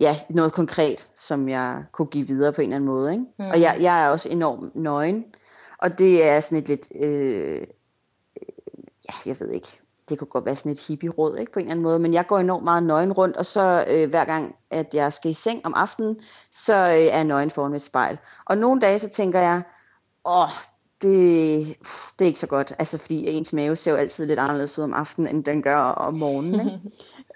ja, 0.00 0.16
noget 0.30 0.52
konkret, 0.52 1.08
som 1.14 1.48
jeg 1.48 1.84
kunne 1.92 2.06
give 2.06 2.26
videre 2.26 2.52
på 2.52 2.60
en 2.60 2.68
eller 2.68 2.76
anden 2.76 2.88
måde. 2.88 3.12
Ikke? 3.12 3.24
Mm. 3.38 3.44
Og 3.44 3.60
jeg, 3.60 3.76
jeg 3.80 4.04
er 4.04 4.08
også 4.08 4.28
enormt 4.28 4.76
nøgen, 4.76 5.24
og 5.78 5.98
det 5.98 6.24
er 6.24 6.40
sådan 6.40 6.58
et 6.58 6.68
lidt, 6.68 6.88
øh, 6.94 7.62
ja, 9.08 9.14
jeg 9.26 9.40
ved 9.40 9.50
ikke, 9.50 9.79
det 10.10 10.18
kunne 10.18 10.28
godt 10.28 10.46
være 10.46 10.56
sådan 10.56 10.72
et 10.72 10.86
hippie-råd, 10.88 11.36
ikke, 11.36 11.52
på 11.52 11.58
en 11.58 11.64
eller 11.64 11.70
anden 11.70 11.82
måde, 11.82 11.98
men 11.98 12.14
jeg 12.14 12.26
går 12.26 12.38
enormt 12.38 12.64
meget 12.64 12.82
nøgen 12.82 13.12
rundt, 13.12 13.36
og 13.36 13.46
så 13.46 13.84
øh, 13.90 14.10
hver 14.10 14.24
gang, 14.24 14.56
at 14.70 14.94
jeg 14.94 15.12
skal 15.12 15.30
i 15.30 15.34
seng 15.34 15.66
om 15.66 15.74
aftenen, 15.74 16.20
så 16.50 16.74
øh, 16.74 16.88
er 16.88 16.94
jeg 16.94 17.24
nøgen 17.24 17.50
foran 17.50 17.74
et 17.74 17.82
spejl. 17.82 18.18
Og 18.46 18.58
nogle 18.58 18.80
dage, 18.80 18.98
så 18.98 19.08
tænker 19.08 19.40
jeg, 19.40 19.62
åh, 20.24 20.48
det, 21.02 21.66
det 22.18 22.24
er 22.24 22.26
ikke 22.26 22.38
så 22.38 22.46
godt, 22.46 22.72
altså 22.78 22.98
fordi 22.98 23.24
ens 23.28 23.52
mave 23.52 23.76
ser 23.76 23.90
jo 23.90 23.96
altid 23.96 24.26
lidt 24.26 24.38
anderledes 24.38 24.78
ud 24.78 24.84
om 24.84 24.94
aftenen, 24.94 25.34
end 25.36 25.44
den 25.44 25.62
gør 25.62 25.78
om 25.78 26.14
morgenen, 26.14 26.60
ikke? 26.60 26.80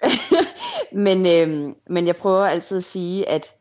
men, 1.05 1.25
øh, 1.27 1.73
men 1.89 2.07
jeg 2.07 2.15
prøver 2.15 2.45
altid 2.45 2.77
at 2.77 2.83
sige, 2.83 3.29
at 3.29 3.53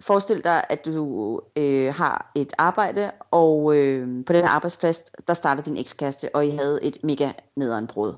forestil 0.00 0.44
dig, 0.44 0.64
at 0.68 0.84
du 0.84 1.40
øh, 1.56 1.94
har 1.94 2.32
et 2.34 2.52
arbejde, 2.58 3.10
og 3.30 3.76
øh, 3.76 4.24
på 4.26 4.32
den 4.32 4.42
her 4.42 4.50
arbejdsplads, 4.50 4.98
der 5.26 5.34
starter 5.34 5.62
din 5.62 5.76
ekskæreste, 5.76 6.34
og 6.34 6.46
I 6.46 6.50
havde 6.50 6.78
et 6.82 6.98
mega 7.04 7.32
nederen 7.56 7.86
brud. 7.86 8.14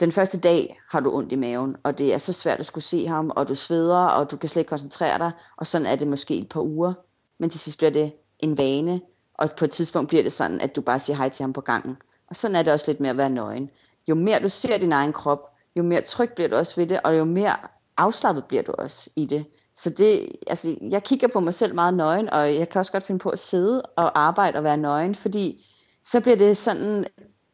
Den 0.00 0.12
første 0.12 0.40
dag 0.40 0.80
har 0.90 1.00
du 1.00 1.14
ondt 1.14 1.32
i 1.32 1.36
maven, 1.36 1.76
og 1.82 1.98
det 1.98 2.14
er 2.14 2.18
så 2.18 2.32
svært 2.32 2.60
at 2.60 2.66
skulle 2.66 2.84
se 2.84 3.06
ham, 3.06 3.30
og 3.36 3.48
du 3.48 3.54
sveder, 3.54 3.96
og 3.96 4.30
du 4.30 4.36
kan 4.36 4.48
slet 4.48 4.60
ikke 4.60 4.68
koncentrere 4.68 5.18
dig, 5.18 5.30
og 5.56 5.66
sådan 5.66 5.86
er 5.86 5.96
det 5.96 6.08
måske 6.08 6.36
et 6.36 6.48
par 6.48 6.60
uger. 6.60 6.92
Men 7.38 7.50
til 7.50 7.60
sidst 7.60 7.78
bliver 7.78 7.90
det 7.90 8.12
en 8.38 8.58
vane, 8.58 9.00
og 9.34 9.50
på 9.56 9.64
et 9.64 9.70
tidspunkt 9.70 10.08
bliver 10.08 10.22
det 10.22 10.32
sådan, 10.32 10.60
at 10.60 10.76
du 10.76 10.80
bare 10.80 10.98
siger 10.98 11.16
hej 11.16 11.28
til 11.28 11.42
ham 11.42 11.52
på 11.52 11.60
gangen. 11.60 11.96
Og 12.26 12.36
sådan 12.36 12.56
er 12.56 12.62
det 12.62 12.72
også 12.72 12.84
lidt 12.88 13.00
med 13.00 13.10
at 13.10 13.16
være 13.16 13.30
nøgen. 13.30 13.70
Jo 14.08 14.14
mere 14.14 14.42
du 14.42 14.48
ser 14.48 14.78
din 14.78 14.92
egen 14.92 15.12
krop, 15.12 15.54
jo 15.76 15.82
mere 15.82 16.00
tryg 16.00 16.32
bliver 16.32 16.48
du 16.48 16.56
også 16.56 16.76
ved 16.76 16.86
det, 16.86 17.00
og 17.04 17.18
jo 17.18 17.24
mere 17.24 17.56
afslappet 17.98 18.44
bliver 18.44 18.62
du 18.62 18.72
også 18.78 19.10
i 19.16 19.26
det. 19.26 19.44
Så 19.74 19.90
det, 19.90 20.26
altså, 20.46 20.76
jeg 20.90 21.02
kigger 21.02 21.28
på 21.28 21.40
mig 21.40 21.54
selv 21.54 21.74
meget 21.74 21.94
nøgen, 21.94 22.30
og 22.30 22.54
jeg 22.54 22.68
kan 22.68 22.78
også 22.78 22.92
godt 22.92 23.04
finde 23.04 23.18
på 23.18 23.28
at 23.28 23.38
sidde 23.38 23.82
og 23.82 24.20
arbejde 24.20 24.58
og 24.58 24.64
være 24.64 24.76
nøgen, 24.76 25.14
fordi 25.14 25.66
så 26.02 26.20
bliver 26.20 26.36
det 26.36 26.56
sådan 26.56 27.04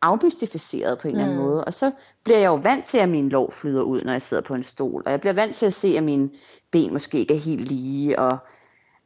afmystificeret 0.02 0.98
på 0.98 1.08
en 1.08 1.14
mm. 1.14 1.20
eller 1.20 1.32
anden 1.32 1.44
mm. 1.44 1.50
måde. 1.50 1.64
Og 1.64 1.74
så 1.74 1.90
bliver 2.24 2.38
jeg 2.38 2.46
jo 2.46 2.54
vant 2.54 2.84
til, 2.84 2.98
at 2.98 3.08
min 3.08 3.28
lov 3.28 3.52
flyder 3.52 3.82
ud, 3.82 4.02
når 4.02 4.12
jeg 4.12 4.22
sidder 4.22 4.42
på 4.42 4.54
en 4.54 4.62
stol. 4.62 5.02
Og 5.06 5.10
jeg 5.10 5.20
bliver 5.20 5.32
vant 5.32 5.56
til 5.56 5.66
at 5.66 5.74
se, 5.74 5.88
at 5.96 6.02
mine 6.02 6.30
ben 6.72 6.92
måske 6.92 7.18
ikke 7.18 7.34
er 7.34 7.38
helt 7.38 7.68
lige, 7.68 8.18
og 8.18 8.38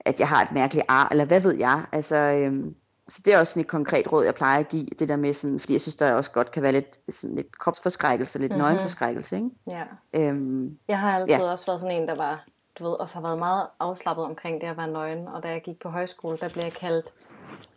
at 0.00 0.20
jeg 0.20 0.28
har 0.28 0.42
et 0.42 0.52
mærkeligt 0.52 0.86
ar, 0.88 1.08
eller 1.10 1.24
hvad 1.24 1.40
ved 1.40 1.54
jeg. 1.58 1.86
Altså, 1.92 2.16
øhm, 2.16 2.74
så 3.08 3.22
det 3.24 3.34
er 3.34 3.38
også 3.38 3.52
sådan 3.52 3.60
et 3.60 3.68
konkret 3.68 4.12
råd, 4.12 4.24
jeg 4.24 4.34
plejer 4.34 4.60
at 4.60 4.68
give, 4.68 4.86
det 4.98 5.08
der 5.08 5.16
med 5.16 5.32
sådan, 5.32 5.60
fordi 5.60 5.72
jeg 5.72 5.80
synes, 5.80 5.96
der 5.96 6.12
også 6.12 6.30
godt 6.30 6.50
kan 6.50 6.62
være 6.62 6.72
lidt, 6.72 6.98
sådan 7.08 7.36
lidt 7.36 7.58
kropsforskrækkelse, 7.58 8.38
lidt 8.38 8.52
mm-hmm. 8.52 8.64
nøgenforskrækkelse, 8.64 9.36
ikke? 9.36 9.50
Ja. 9.70 9.82
Øhm, 10.14 10.78
jeg 10.88 10.98
har 10.98 11.18
altid 11.18 11.36
ja. 11.36 11.50
også 11.50 11.66
været 11.66 11.80
sådan 11.80 12.02
en, 12.02 12.08
der 12.08 12.14
var 12.14 12.44
du 12.78 12.84
ved, 12.84 12.92
også 12.92 13.14
har 13.14 13.22
været 13.22 13.38
meget 13.38 13.66
afslappet 13.80 14.24
omkring 14.24 14.60
det 14.60 14.66
at 14.66 14.76
være 14.76 14.88
nøgen. 14.88 15.28
Og 15.28 15.42
da 15.42 15.48
jeg 15.48 15.62
gik 15.62 15.78
på 15.78 15.88
højskole, 15.88 16.38
der 16.38 16.48
blev 16.48 16.62
jeg 16.62 16.72
kaldt 16.72 17.12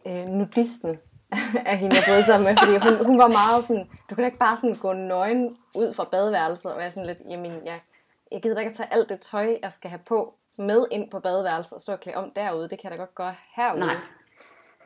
øh, 0.08 0.26
nudisten 0.26 1.00
af 1.72 1.78
hende, 1.78 1.96
jeg 1.96 2.04
boede 2.08 2.24
sammen 2.24 2.48
med. 2.50 2.58
Fordi 2.58 2.78
hun, 2.78 3.06
hun 3.06 3.18
var 3.18 3.28
meget 3.28 3.64
sådan, 3.64 3.90
du 4.10 4.16
kan 4.16 4.18
da 4.18 4.26
ikke 4.26 4.38
bare 4.38 4.58
sådan 4.58 4.76
gå 4.76 4.94
nøgen 4.94 5.58
ud 5.76 5.94
fra 5.94 6.08
badeværelset. 6.12 6.74
Og 6.74 6.84
jeg 6.84 6.92
sådan 6.92 7.08
lidt, 7.08 7.22
jamen 7.30 7.52
jeg, 7.66 7.80
jeg 8.32 8.42
gider 8.42 8.56
da 8.56 8.62
ikke 8.62 8.72
at 8.72 8.78
tage 8.78 8.94
alt 8.94 9.10
det 9.10 9.20
tøj, 9.20 9.58
jeg 9.64 9.74
skal 9.74 9.90
have 9.90 10.02
på 10.08 10.34
med 10.58 10.86
ind 10.92 11.12
på 11.12 11.20
badeværelset 11.20 11.74
og 11.74 11.82
stå 11.82 11.92
og 11.92 12.00
klæde 12.00 12.18
om 12.18 12.32
derude. 12.36 12.70
Det 12.70 12.82
kan 12.82 12.84
jeg 12.84 12.92
da 12.92 12.96
godt 12.98 13.16
gøre 13.16 13.36
herude. 13.56 13.80
Nej. 13.80 13.96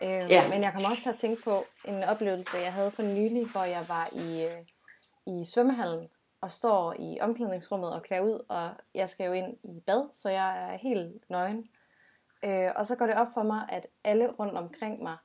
Øh, 0.01 0.31
ja. 0.31 0.49
Men 0.49 0.63
jeg 0.63 0.73
kommer 0.73 0.89
også 0.89 1.03
til 1.03 1.09
at 1.09 1.17
tænke 1.17 1.43
på 1.43 1.65
en 1.85 2.03
oplevelse, 2.03 2.57
jeg 2.57 2.73
havde 2.73 2.91
for 2.91 3.03
nylig, 3.03 3.51
hvor 3.51 3.63
jeg 3.63 3.83
var 3.87 4.09
i, 4.11 4.43
øh, 4.43 4.61
i 5.35 5.43
svømmehallen 5.43 6.09
og 6.41 6.51
står 6.51 6.95
i 6.99 7.17
omklædningsrummet 7.21 7.93
og 7.93 8.03
klæder 8.03 8.23
ud, 8.23 8.45
og 8.49 8.69
jeg 8.93 9.09
skal 9.09 9.25
jo 9.25 9.33
ind 9.33 9.57
i 9.63 9.79
bad, 9.87 10.09
så 10.13 10.29
jeg 10.29 10.73
er 10.73 10.77
helt 10.77 11.29
nøgen. 11.29 11.69
Øh, 12.43 12.69
og 12.75 12.87
så 12.87 12.95
går 12.95 13.05
det 13.05 13.15
op 13.15 13.27
for 13.33 13.43
mig, 13.43 13.65
at 13.69 13.87
alle 14.03 14.31
rundt 14.39 14.57
omkring 14.57 15.03
mig, 15.03 15.17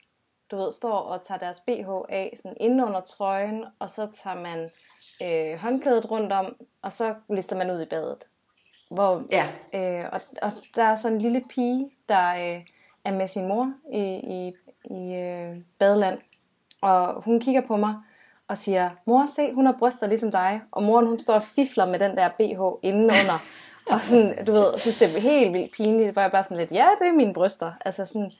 du 0.50 0.56
ved, 0.56 0.72
står 0.72 0.98
og 0.98 1.24
tager 1.24 1.38
deres 1.38 1.60
BH 1.60 1.88
af 2.08 2.34
sådan 2.36 2.56
inde 2.60 2.84
under 2.84 3.00
trøjen, 3.00 3.64
og 3.78 3.90
så 3.90 4.08
tager 4.22 4.36
man 4.36 4.68
øh, 5.22 5.58
håndklædet 5.58 6.10
rundt 6.10 6.32
om, 6.32 6.56
og 6.82 6.92
så 6.92 7.14
lister 7.28 7.56
man 7.56 7.70
ud 7.70 7.82
i 7.82 7.84
badet. 7.84 8.22
Hvor, 8.90 9.24
ja. 9.30 9.46
øh, 9.74 10.08
og, 10.12 10.20
og 10.42 10.52
der 10.76 10.84
er 10.84 10.96
sådan 10.96 11.16
en 11.16 11.22
lille 11.22 11.44
pige, 11.50 11.90
der 12.08 12.54
øh, 12.54 12.66
er 13.04 13.12
med 13.12 13.28
sin 13.28 13.48
mor 13.48 13.72
i, 13.92 14.02
i, 14.14 14.52
i 14.84 15.16
øh, 15.16 15.56
badeland, 15.78 16.18
og 16.80 17.22
hun 17.22 17.40
kigger 17.40 17.66
på 17.66 17.76
mig, 17.76 17.94
og 18.48 18.58
siger, 18.58 18.90
mor 19.04 19.26
se, 19.36 19.52
hun 19.52 19.66
har 19.66 19.76
bryster 19.78 20.06
ligesom 20.06 20.30
dig, 20.30 20.60
og 20.70 20.82
moren 20.82 21.06
hun 21.06 21.20
står 21.20 21.34
og 21.34 21.42
fifler 21.42 21.86
med 21.86 21.98
den 21.98 22.16
der 22.16 22.28
BH 22.28 22.86
indenunder, 22.86 23.42
og 23.92 24.00
sådan, 24.00 24.44
du 24.44 24.52
ved, 24.52 24.78
synes 24.78 24.98
det 24.98 25.16
er 25.16 25.20
helt 25.20 25.52
vildt 25.52 25.74
pinligt, 25.76 26.12
hvor 26.12 26.22
jeg 26.22 26.30
bare 26.30 26.44
sådan 26.44 26.56
lidt, 26.56 26.72
ja, 26.72 26.88
det 26.98 27.08
er 27.08 27.12
mine 27.12 27.34
bryster, 27.34 27.72
altså 27.84 28.06
sådan, 28.06 28.32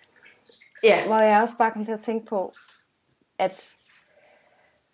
Ja. 0.83 1.07
Hvor 1.07 1.19
jeg 1.19 1.43
også 1.43 1.59
bare 1.59 1.71
kom 1.71 1.85
til 1.85 1.93
at 1.93 2.01
tænke 2.01 2.27
på, 2.27 2.53
at 3.39 3.73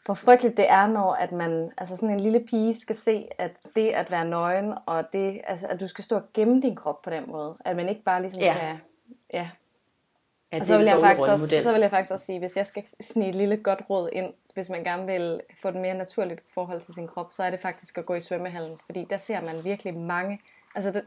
hvor 0.05 0.15
frygteligt 0.15 0.57
det 0.57 0.71
er, 0.71 0.87
når 0.87 1.13
at 1.13 1.33
man, 1.33 1.73
altså 1.79 1.97
sådan 1.97 2.11
en 2.11 2.21
lille 2.21 2.45
pige 2.51 2.81
skal 2.81 2.97
se, 2.97 3.29
at 3.39 3.53
det 3.77 3.89
at 3.89 4.11
være 4.11 4.25
nøgen, 4.25 4.75
og 4.87 5.13
det, 5.13 5.41
altså 5.45 5.67
at 5.67 5.81
du 5.81 5.89
skal 5.89 6.05
stå 6.05 6.17
og 6.17 6.23
gemme 6.35 6.63
din 6.63 6.77
krop 6.77 7.03
på 7.03 7.11
den 7.11 7.25
måde, 7.27 7.57
at 7.65 7.77
man 7.77 7.89
ikke 7.89 8.03
bare 8.03 8.23
ligesom 8.23 8.43
ja. 8.43 8.55
kan, 8.59 8.77
ja. 9.33 9.49
ja 10.53 10.61
og 10.61 10.67
så 10.67 10.79
vil, 10.79 10.87
jeg 10.87 10.99
faktisk 11.01 11.29
også, 11.29 11.61
så 11.63 11.73
vil 11.73 11.81
jeg 11.81 11.91
faktisk 11.91 12.13
også 12.13 12.27
sige, 12.27 12.39
hvis 12.39 12.57
jeg 12.57 12.67
skal 12.67 12.83
snige 13.01 13.29
et 13.29 13.35
lille 13.35 13.57
godt 13.57 13.83
råd 13.91 14.11
ind, 14.13 14.33
hvis 14.55 14.71
man 14.71 14.85
gerne 14.85 15.07
vil 15.07 15.41
få 15.63 15.69
et 15.69 15.77
mere 15.77 15.95
naturligt 15.95 16.41
forhold 16.55 16.81
til 16.81 16.95
sin 16.95 17.09
krop, 17.09 17.33
så 17.33 17.43
er 17.43 17.51
det 17.51 17.61
faktisk 17.61 17.99
at 17.99 18.07
gå 18.07 18.15
i 18.15 18.21
svømmehallen, 18.21 18.79
fordi 18.87 19.07
der 19.11 19.17
ser 19.17 19.41
man 19.41 19.65
virkelig 19.65 19.95
mange, 19.95 20.41
altså 20.75 20.91
det, 20.91 21.05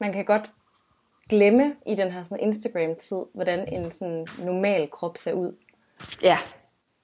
man 0.00 0.12
kan 0.12 0.24
godt 0.24 0.50
glemme 1.28 1.76
i 1.86 1.94
den 1.94 2.12
her 2.12 2.22
sådan 2.22 2.40
Instagram-tid, 2.40 3.18
hvordan 3.34 3.68
en 3.68 3.90
sådan 3.90 4.26
normal 4.38 4.90
krop 4.90 5.18
ser 5.18 5.32
ud. 5.32 5.56
Ja, 6.22 6.38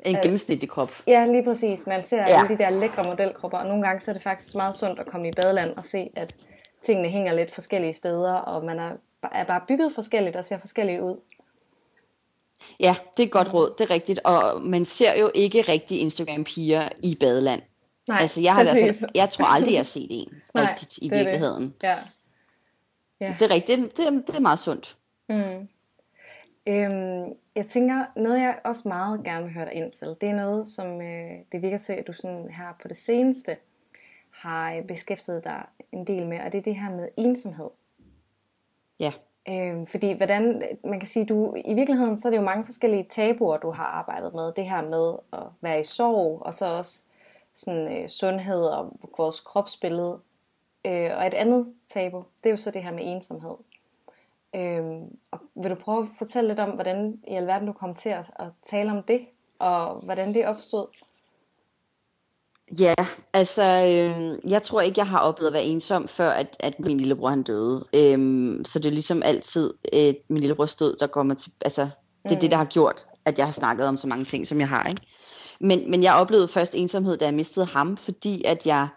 en 0.01 0.17
gennemsnitlig 0.23 0.71
krop. 0.71 0.93
Ja, 1.07 1.25
lige 1.25 1.45
præcis. 1.45 1.87
Man 1.87 2.05
ser 2.05 2.25
ja. 2.29 2.39
alle 2.39 2.49
de 2.49 2.59
der 2.59 2.71
lækre 2.71 3.05
modelkropper, 3.05 3.59
og 3.59 3.67
nogle 3.67 3.83
gange 3.87 4.01
så 4.01 4.11
er 4.11 4.13
det 4.13 4.23
faktisk 4.23 4.55
meget 4.55 4.75
sundt 4.75 5.01
at 5.01 5.07
komme 5.07 5.29
i 5.29 5.33
badeland 5.33 5.77
og 5.77 5.85
se, 5.85 6.11
at 6.17 6.35
tingene 6.83 7.09
hænger 7.09 7.35
lidt 7.35 7.51
forskellige 7.51 7.95
steder, 7.95 8.33
og 8.33 8.65
man 8.65 8.79
er, 8.79 8.91
er 9.23 9.45
bare 9.45 9.61
bygget 9.69 9.93
forskelligt 9.95 10.37
og 10.37 10.45
ser 10.45 10.59
forskelligt 10.59 11.01
ud. 11.01 11.21
Ja, 12.81 12.97
det 13.17 13.23
er 13.23 13.27
et 13.27 13.33
godt 13.33 13.55
råd, 13.55 13.75
det 13.79 13.85
er 13.85 13.91
rigtigt. 13.91 14.21
Og 14.25 14.63
man 14.63 14.85
ser 14.85 15.21
jo 15.21 15.31
ikke 15.35 15.63
rigtig 15.63 16.01
Instagram-piger 16.01 16.89
i 17.03 17.17
badeland. 17.21 17.63
Nej, 18.09 18.19
altså, 18.21 18.41
jeg, 18.41 18.55
har 18.55 18.61
i 18.61 18.65
hvert 18.65 18.95
fald, 18.95 19.11
jeg 19.15 19.31
tror 19.31 19.45
aldrig, 19.45 19.73
jeg 19.73 19.79
har 19.79 19.85
set 19.99 20.07
en 20.11 20.43
Nej, 20.55 20.71
rigtigt 20.71 20.99
i 21.03 21.11
virkeligheden. 21.11 21.63
Det. 21.63 21.83
Ja. 21.83 21.99
Ja. 23.21 23.37
Det 23.39 23.51
er 23.51 23.55
rigtigt, 23.55 23.97
det, 23.97 23.97
det, 23.97 24.27
det 24.27 24.37
er 24.37 24.41
meget 24.41 24.59
sundt. 24.59 24.97
Mm. 25.29 25.69
Øhm, 26.67 27.35
jeg 27.55 27.67
tænker, 27.67 28.05
noget 28.17 28.41
jeg 28.41 28.59
også 28.65 28.89
meget 28.89 29.25
gerne 29.25 29.45
vil 29.45 29.55
høre 29.55 29.65
dig 29.65 29.75
ind 29.75 29.93
til, 29.93 30.17
det 30.21 30.29
er 30.29 30.35
noget, 30.35 30.69
som 30.69 31.01
øh, 31.01 31.31
det 31.53 31.63
virker 31.63 31.79
til, 31.79 31.93
at 31.93 32.07
du 32.07 32.13
sådan 32.13 32.51
her 32.51 32.77
på 32.83 32.89
det 32.89 32.97
seneste 32.97 33.57
har 34.31 34.83
beskæftiget 34.89 35.45
dig 35.45 35.67
en 35.93 36.07
del 36.07 36.27
med, 36.27 36.41
og 36.41 36.53
det 36.53 36.59
er 36.59 36.63
det 36.63 36.77
her 36.77 36.91
med 36.91 37.09
ensomhed. 37.17 37.69
Ja. 39.01 39.13
Øhm, 39.49 39.87
fordi 39.87 40.13
hvordan, 40.13 40.63
man 40.85 41.01
kan 41.01 41.09
sige, 41.09 41.27
du 41.27 41.55
i 41.65 41.75
virkeligheden, 41.75 42.19
så 42.19 42.29
er 42.29 42.31
det 42.31 42.37
jo 42.37 42.43
mange 42.43 42.65
forskellige 42.65 43.07
tabuer, 43.11 43.57
du 43.57 43.71
har 43.71 43.85
arbejdet 43.85 44.35
med. 44.35 44.53
Det 44.53 44.65
her 44.65 44.83
med 44.83 45.15
at 45.33 45.47
være 45.61 45.81
i 45.81 45.85
sorg, 45.85 46.43
og 46.43 46.55
så 46.55 46.67
også 46.67 47.03
sådan, 47.55 48.03
øh, 48.03 48.09
sundhed 48.09 48.65
og 48.65 48.93
vores 49.19 49.41
kropsbillede. 49.41 50.19
Øh, 50.85 51.11
og 51.17 51.27
et 51.27 51.35
andet 51.35 51.75
tabu, 51.89 52.25
det 52.39 52.47
er 52.47 52.51
jo 52.51 52.57
så 52.57 52.71
det 52.71 52.83
her 52.83 52.93
med 52.93 53.03
ensomhed. 53.05 53.55
Øhm, 54.55 55.19
og 55.31 55.39
vil 55.55 55.71
du 55.71 55.75
prøve 55.75 56.03
at 56.03 56.09
fortælle 56.19 56.49
lidt 56.49 56.61
om, 56.61 56.71
hvordan 56.71 57.21
i 57.29 57.35
alverden 57.35 57.67
du 57.67 57.73
kom 57.73 57.95
til 57.95 58.09
at, 58.09 58.31
at 58.37 58.47
tale 58.67 58.91
om 58.91 59.03
det, 59.03 59.27
og 59.59 59.95
hvordan 59.95 60.35
det 60.35 60.47
opstod? 60.47 60.87
Ja, 62.79 62.95
altså, 63.33 63.63
øh, 63.63 64.51
jeg 64.51 64.63
tror 64.63 64.81
ikke, 64.81 64.99
jeg 64.99 65.07
har 65.07 65.19
oplevet 65.19 65.47
at 65.47 65.53
være 65.53 65.65
ensom, 65.65 66.09
før 66.09 66.31
at, 66.31 66.57
at 66.61 66.81
min 66.81 66.99
lillebror 66.99 67.31
han 67.31 67.43
døde. 67.43 67.85
Øhm, 67.95 68.65
så 68.65 68.79
det 68.79 68.87
er 68.87 68.91
ligesom 68.91 69.23
altid 69.25 69.75
øh, 69.93 70.15
min 70.29 70.41
lillebrors 70.41 70.75
død, 70.75 70.97
der 71.01 71.07
kommer 71.07 71.35
til, 71.35 71.53
altså, 71.61 71.83
det 72.23 72.31
er 72.31 72.35
mm. 72.35 72.41
det, 72.41 72.51
der 72.51 72.57
har 72.57 72.65
gjort, 72.65 73.07
at 73.25 73.39
jeg 73.39 73.47
har 73.47 73.53
snakket 73.53 73.87
om 73.87 73.97
så 73.97 74.07
mange 74.07 74.25
ting, 74.25 74.47
som 74.47 74.61
jeg 74.61 74.69
har, 74.69 74.89
ikke? 74.89 75.03
Men, 75.61 75.91
men 75.91 76.03
jeg 76.03 76.15
oplevede 76.15 76.49
først 76.49 76.75
ensomhed, 76.75 77.17
da 77.17 77.25
jeg 77.25 77.35
mistede 77.35 77.67
ham, 77.67 77.97
fordi 77.97 78.43
at 78.45 78.67
jeg, 78.67 78.89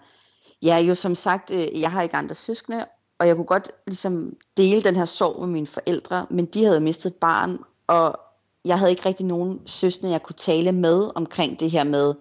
jeg 0.61 0.87
jo 0.87 0.95
som 0.95 1.15
sagt, 1.15 1.51
øh, 1.51 1.81
jeg 1.81 1.91
har 1.91 2.01
ikke 2.01 2.15
andre 2.15 2.35
søskende, 2.35 2.85
og 3.19 3.27
jeg 3.27 3.35
kunne 3.35 3.45
godt 3.45 3.71
ligesom 3.87 4.33
dele 4.57 4.81
den 4.81 4.95
her 4.95 5.05
sorg 5.05 5.39
med 5.39 5.47
mine 5.47 5.67
forældre, 5.67 6.25
men 6.29 6.45
de 6.45 6.65
havde 6.65 6.79
mistet 6.79 7.09
et 7.09 7.15
barn, 7.15 7.57
og 7.87 8.19
jeg 8.65 8.79
havde 8.79 8.91
ikke 8.91 9.05
rigtig 9.05 9.25
nogen 9.25 9.59
søstre, 9.65 10.09
jeg 10.09 10.23
kunne 10.23 10.35
tale 10.35 10.71
med 10.71 11.11
omkring 11.15 11.59
det 11.59 11.71
her 11.71 11.83
med, 11.83 12.13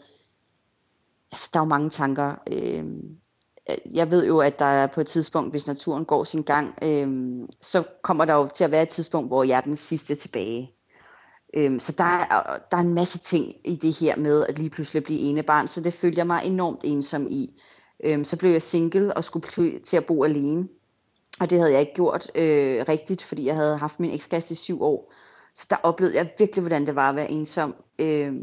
altså 1.32 1.50
der 1.52 1.60
er 1.60 1.64
jo 1.64 1.68
mange 1.68 1.90
tanker. 1.90 2.34
Øh, 2.52 2.84
jeg 3.94 4.10
ved 4.10 4.26
jo, 4.26 4.38
at 4.38 4.58
der 4.58 4.64
er 4.64 4.86
på 4.86 5.00
et 5.00 5.06
tidspunkt, 5.06 5.52
hvis 5.52 5.66
naturen 5.66 6.04
går 6.04 6.24
sin 6.24 6.42
gang, 6.42 6.74
øh, 6.82 7.42
så 7.60 7.84
kommer 8.02 8.24
der 8.24 8.34
jo 8.34 8.48
til 8.54 8.64
at 8.64 8.70
være 8.70 8.82
et 8.82 8.88
tidspunkt, 8.88 9.28
hvor 9.28 9.44
jeg 9.44 9.56
er 9.56 9.60
den 9.60 9.76
sidste 9.76 10.14
tilbage. 10.14 10.72
Øh, 11.54 11.80
så 11.80 11.92
der 11.92 12.04
er, 12.04 12.58
der 12.70 12.76
er 12.76 12.80
en 12.80 12.94
masse 12.94 13.18
ting 13.18 13.54
i 13.64 13.76
det 13.76 13.98
her 13.98 14.16
med 14.16 14.46
at 14.46 14.58
lige 14.58 14.70
pludselig 14.70 15.04
blive 15.04 15.20
ene 15.20 15.42
barn, 15.42 15.68
så 15.68 15.80
det 15.80 15.94
følger 15.94 16.24
mig 16.24 16.40
enormt 16.44 16.80
ensom 16.84 17.26
i. 17.30 17.60
Øh, 18.04 18.24
så 18.24 18.36
blev 18.36 18.50
jeg 18.50 18.62
single 18.62 19.16
og 19.16 19.24
skulle 19.24 19.78
til 19.78 19.96
at 19.96 20.06
bo 20.06 20.24
alene. 20.24 20.68
Og 21.40 21.50
det 21.50 21.58
havde 21.58 21.72
jeg 21.72 21.80
ikke 21.80 21.94
gjort 21.94 22.30
øh, 22.34 22.84
rigtigt, 22.88 23.22
fordi 23.22 23.46
jeg 23.46 23.56
havde 23.56 23.76
haft 23.76 24.00
min 24.00 24.10
ekskæreste 24.10 24.52
i 24.52 24.54
syv 24.54 24.82
år. 24.82 25.12
Så 25.54 25.66
der 25.70 25.76
oplevede 25.82 26.16
jeg 26.16 26.30
virkelig, 26.38 26.62
hvordan 26.62 26.86
det 26.86 26.94
var 26.94 27.10
at 27.10 27.16
være 27.16 27.30
ensom. 27.30 27.74
Øh, 27.98 28.34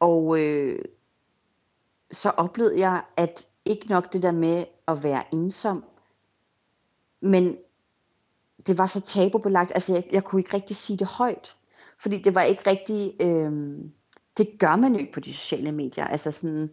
og 0.00 0.40
øh, 0.40 0.78
så 2.12 2.30
oplevede 2.30 2.80
jeg, 2.80 3.02
at 3.16 3.46
ikke 3.64 3.86
nok 3.88 4.12
det 4.12 4.22
der 4.22 4.32
med 4.32 4.64
at 4.88 5.02
være 5.02 5.34
ensom, 5.34 5.84
men 7.20 7.56
det 8.66 8.78
var 8.78 8.86
så 8.86 9.00
tabubelagt. 9.00 9.72
Altså, 9.74 9.92
jeg, 9.92 10.04
jeg 10.12 10.24
kunne 10.24 10.40
ikke 10.40 10.54
rigtig 10.54 10.76
sige 10.76 10.96
det 10.96 11.06
højt. 11.06 11.56
Fordi 11.98 12.18
det 12.18 12.34
var 12.34 12.42
ikke 12.42 12.70
rigtig... 12.70 13.14
Øh, 13.22 13.78
det 14.36 14.58
gør 14.58 14.76
man 14.76 14.92
jo 14.92 14.98
ikke 14.98 15.12
på 15.12 15.20
de 15.20 15.34
sociale 15.34 15.72
medier. 15.72 16.04
Altså 16.04 16.30
sådan 16.30 16.70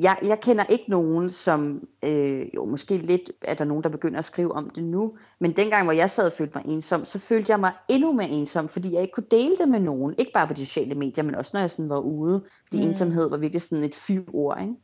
jeg, 0.00 0.18
jeg 0.22 0.40
kender 0.40 0.64
ikke 0.64 0.84
nogen, 0.88 1.30
som, 1.30 1.88
øh, 2.04 2.46
jo 2.54 2.64
måske 2.64 2.96
lidt 2.96 3.30
er 3.42 3.54
der 3.54 3.64
nogen, 3.64 3.82
der 3.82 3.88
begynder 3.88 4.18
at 4.18 4.24
skrive 4.24 4.52
om 4.52 4.70
det 4.70 4.84
nu, 4.84 5.16
men 5.40 5.56
dengang, 5.56 5.84
hvor 5.84 5.92
jeg 5.92 6.10
sad 6.10 6.26
og 6.26 6.32
følte 6.32 6.58
mig 6.58 6.74
ensom, 6.74 7.04
så 7.04 7.18
følte 7.18 7.52
jeg 7.52 7.60
mig 7.60 7.72
endnu 7.88 8.12
mere 8.12 8.28
ensom, 8.28 8.68
fordi 8.68 8.94
jeg 8.94 9.02
ikke 9.02 9.12
kunne 9.12 9.26
dele 9.30 9.56
det 9.56 9.68
med 9.68 9.80
nogen, 9.80 10.14
ikke 10.18 10.32
bare 10.32 10.46
på 10.46 10.54
de 10.54 10.66
sociale 10.66 10.94
medier, 10.94 11.24
men 11.24 11.34
også 11.34 11.50
når 11.54 11.60
jeg 11.60 11.70
sådan 11.70 11.88
var 11.88 12.00
ude, 12.00 12.44
fordi 12.64 12.82
mm. 12.82 12.88
ensomhed 12.88 13.30
var 13.30 13.36
virkelig 13.36 13.62
sådan 13.62 13.84
et 13.84 13.94
fyord, 13.94 14.58
ikke? 14.60 14.74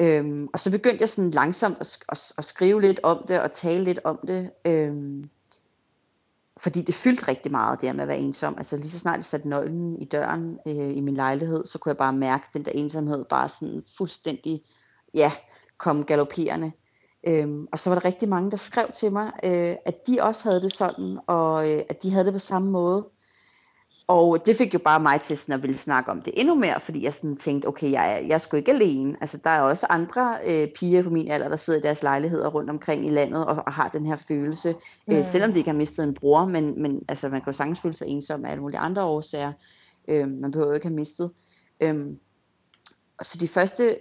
Øhm, 0.00 0.48
og 0.52 0.60
så 0.60 0.70
begyndte 0.70 1.00
jeg 1.00 1.08
sådan 1.08 1.30
langsomt 1.30 1.80
at, 1.80 1.98
at, 2.08 2.32
at 2.38 2.44
skrive 2.44 2.80
lidt 2.80 3.00
om 3.02 3.24
det, 3.28 3.40
og 3.40 3.52
tale 3.52 3.84
lidt 3.84 4.00
om 4.04 4.18
det, 4.26 4.50
øhm, 4.66 5.24
fordi 6.58 6.82
det 6.82 6.94
fyldte 6.94 7.28
rigtig 7.28 7.52
meget, 7.52 7.80
det 7.80 7.94
med 7.94 8.02
at 8.02 8.08
være 8.08 8.18
ensom. 8.18 8.54
Altså 8.58 8.76
lige 8.76 8.90
så 8.90 8.98
snart 8.98 9.16
jeg 9.16 9.24
satte 9.24 9.48
nøglen 9.48 9.96
i 9.96 10.04
døren 10.04 10.58
øh, 10.66 10.96
i 10.96 11.00
min 11.00 11.14
lejlighed, 11.14 11.64
så 11.64 11.78
kunne 11.78 11.90
jeg 11.90 11.96
bare 11.96 12.12
mærke 12.12 12.46
den 12.52 12.64
der 12.64 12.70
ensomhed 12.74 13.24
bare 13.24 13.48
sådan 13.48 13.82
fuldstændig, 13.98 14.62
ja, 15.14 15.32
komme 15.78 16.02
galopperende. 16.02 16.72
Øhm, 17.28 17.66
og 17.72 17.78
så 17.78 17.90
var 17.90 17.98
der 17.98 18.04
rigtig 18.04 18.28
mange, 18.28 18.50
der 18.50 18.56
skrev 18.56 18.86
til 18.94 19.12
mig, 19.12 19.32
øh, 19.44 19.76
at 19.86 20.06
de 20.06 20.18
også 20.22 20.48
havde 20.48 20.62
det 20.62 20.72
sådan, 20.72 21.18
og 21.26 21.72
øh, 21.72 21.80
at 21.88 22.02
de 22.02 22.10
havde 22.10 22.24
det 22.24 22.32
på 22.32 22.38
samme 22.38 22.70
måde. 22.70 23.08
Og 24.08 24.46
det 24.46 24.56
fik 24.56 24.74
jo 24.74 24.78
bare 24.78 25.00
mig 25.00 25.20
til 25.20 25.36
sådan 25.36 25.54
at 25.54 25.62
ville 25.62 25.76
snakke 25.76 26.10
om 26.10 26.22
det 26.22 26.32
endnu 26.36 26.54
mere, 26.54 26.80
fordi 26.80 27.04
jeg 27.04 27.14
sådan 27.14 27.36
tænkte, 27.36 27.66
okay, 27.66 27.92
jeg, 27.92 28.24
jeg 28.28 28.34
er 28.34 28.38
sgu 28.38 28.56
ikke 28.56 28.72
alene. 28.72 29.16
Altså, 29.20 29.38
der 29.44 29.50
er 29.50 29.60
også 29.60 29.86
andre 29.90 30.38
øh, 30.46 30.68
piger 30.68 31.02
på 31.02 31.10
min 31.10 31.30
alder, 31.30 31.48
der 31.48 31.56
sidder 31.56 31.78
i 31.78 31.82
deres 31.82 32.02
lejligheder 32.02 32.48
rundt 32.48 32.70
omkring 32.70 33.06
i 33.06 33.10
landet 33.10 33.46
og, 33.46 33.62
og 33.66 33.72
har 33.72 33.88
den 33.88 34.06
her 34.06 34.16
følelse, 34.16 34.74
mm. 35.06 35.14
øh, 35.14 35.24
selvom 35.24 35.52
de 35.52 35.58
ikke 35.58 35.70
har 35.70 35.76
mistet 35.76 36.04
en 36.04 36.14
bror, 36.14 36.44
men, 36.44 36.82
men 36.82 37.02
altså, 37.08 37.28
man 37.28 37.40
kan 37.40 37.52
jo 37.52 37.56
sagtens 37.56 37.80
føle 37.80 37.94
sig 37.94 38.08
ensom 38.08 38.44
af 38.44 38.50
alle 38.50 38.62
mulige 38.62 38.78
andre 38.78 39.02
årsager. 39.02 39.52
Øh, 40.08 40.28
man 40.28 40.50
behøver 40.50 40.68
jo 40.68 40.74
ikke 40.74 40.86
have 40.86 40.94
mistet. 40.94 41.30
Øh, 41.82 42.06
så 43.22 43.38
de 43.38 43.48
første 43.48 43.98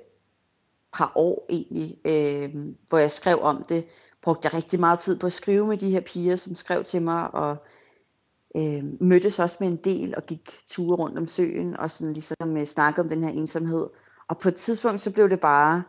par 0.93 1.11
år 1.15 1.45
egentlig, 1.49 1.97
øh, 2.05 2.55
hvor 2.89 2.97
jeg 2.97 3.11
skrev 3.11 3.39
om 3.41 3.63
det, 3.69 3.85
brugte 4.21 4.45
jeg 4.45 4.53
rigtig 4.53 4.79
meget 4.79 4.99
tid 4.99 5.19
på 5.19 5.25
at 5.25 5.33
skrive 5.33 5.67
med 5.67 5.77
de 5.77 5.89
her 5.89 6.01
piger, 6.01 6.35
som 6.35 6.55
skrev 6.55 6.83
til 6.83 7.01
mig, 7.01 7.33
og 7.33 7.57
øh, 8.55 8.83
mødtes 9.01 9.39
også 9.39 9.57
med 9.59 9.67
en 9.67 9.77
del 9.77 10.13
og 10.17 10.25
gik 10.25 10.59
ture 10.67 10.95
rundt 10.95 11.17
om 11.17 11.27
søen 11.27 11.77
og 11.77 11.91
sådan 11.91 12.13
ligesom 12.13 12.57
øh, 12.57 12.65
snakkede 12.65 13.03
om 13.03 13.09
den 13.09 13.23
her 13.23 13.31
ensomhed. 13.31 13.87
Og 14.27 14.37
på 14.37 14.47
et 14.47 14.55
tidspunkt 14.55 15.01
så 15.01 15.11
blev 15.11 15.29
det 15.29 15.39
bare 15.39 15.83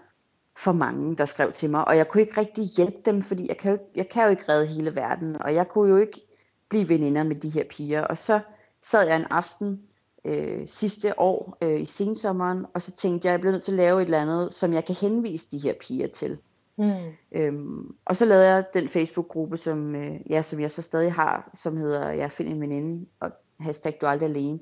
for 0.57 0.73
mange, 0.73 1.17
der 1.17 1.25
skrev 1.25 1.53
til 1.53 1.71
mig, 1.71 1.89
og 1.89 1.97
jeg 1.97 2.09
kunne 2.09 2.21
ikke 2.21 2.41
rigtig 2.41 2.65
hjælpe 2.65 2.99
dem, 3.05 3.23
fordi 3.23 3.49
jeg 3.49 3.57
kan 3.57 3.73
jo, 3.73 3.79
jeg 3.95 4.09
kan 4.09 4.25
jo 4.25 4.31
ikke 4.31 4.45
redde 4.49 4.67
hele 4.67 4.97
verden, 4.97 5.43
og 5.43 5.55
jeg 5.55 5.69
kunne 5.69 5.91
jo 5.91 5.97
ikke 5.97 6.21
blive 6.69 6.89
veninder 6.89 7.23
med 7.23 7.37
de 7.37 7.51
her 7.51 7.65
piger. 7.71 8.05
Og 8.05 8.19
så 8.19 8.41
sad 8.83 9.07
jeg 9.07 9.17
en 9.17 9.27
aften 9.31 9.81
øh, 10.25 10.67
sidste 10.67 11.21
år 11.21 11.59
øh, 11.63 11.81
i 11.81 11.85
sensommeren, 11.85 12.67
og 12.75 12.83
så 12.83 12.93
tænkte 12.93 13.27
jeg, 13.27 13.31
at 13.31 13.33
jeg 13.33 13.41
bliver 13.41 13.53
nødt 13.53 13.63
til 13.63 13.73
at 13.73 13.77
lave 13.77 14.01
et 14.01 14.05
eller 14.05 14.23
andet, 14.23 14.53
som 14.53 14.73
jeg 14.73 14.85
kan 14.85 14.95
henvise 14.95 15.47
de 15.51 15.59
her 15.59 15.75
piger 15.81 16.07
til. 16.07 16.39
Mm. 16.79 17.13
Øhm, 17.33 17.95
og 18.05 18.17
så 18.17 18.25
lavede 18.25 18.49
jeg 18.49 18.65
den 18.75 18.89
Facebook-gruppe, 18.89 19.57
som, 19.57 19.95
øh, 19.95 20.31
ja, 20.31 20.43
som 20.43 20.61
jeg 20.61 20.71
så 20.71 20.83
stadig 20.83 21.13
har, 21.13 21.51
som 21.55 21.77
hedder 21.77 22.09
Jeg 22.09 22.33
finder 22.33 22.53
en 22.53 22.61
veninde, 22.61 23.07
og 23.21 23.31
hashtag 23.61 23.99
du 24.01 24.07
aldrig 24.07 24.29
alene. 24.29 24.59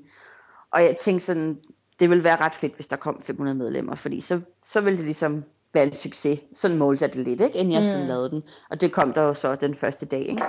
Og 0.71 0.81
jeg 0.81 0.95
tænkte 0.95 1.25
sådan, 1.25 1.59
det 1.99 2.09
ville 2.09 2.23
være 2.23 2.35
ret 2.35 2.55
fedt, 2.55 2.75
hvis 2.75 2.87
der 2.87 2.95
kom 2.95 3.21
500 3.23 3.57
medlemmer, 3.57 3.95
fordi 3.95 4.21
så, 4.21 4.41
så 4.63 4.81
ville 4.81 4.97
det 4.97 5.05
ligesom 5.05 5.43
være 5.73 5.83
en 5.83 5.93
succes. 5.93 6.39
Sådan 6.53 6.77
målte 6.77 7.03
jeg 7.03 7.13
det 7.13 7.27
lidt, 7.27 7.41
ikke, 7.41 7.57
inden 7.57 7.73
jeg 7.73 7.81
mm. 7.81 7.87
sådan 7.87 8.07
lavede 8.07 8.29
den. 8.29 8.43
Og 8.69 8.81
det 8.81 8.91
kom 8.91 9.13
der 9.13 9.23
jo 9.23 9.33
så 9.33 9.55
den 9.55 9.75
første 9.75 10.05
dag. 10.05 10.21
Ikke? 10.21 10.43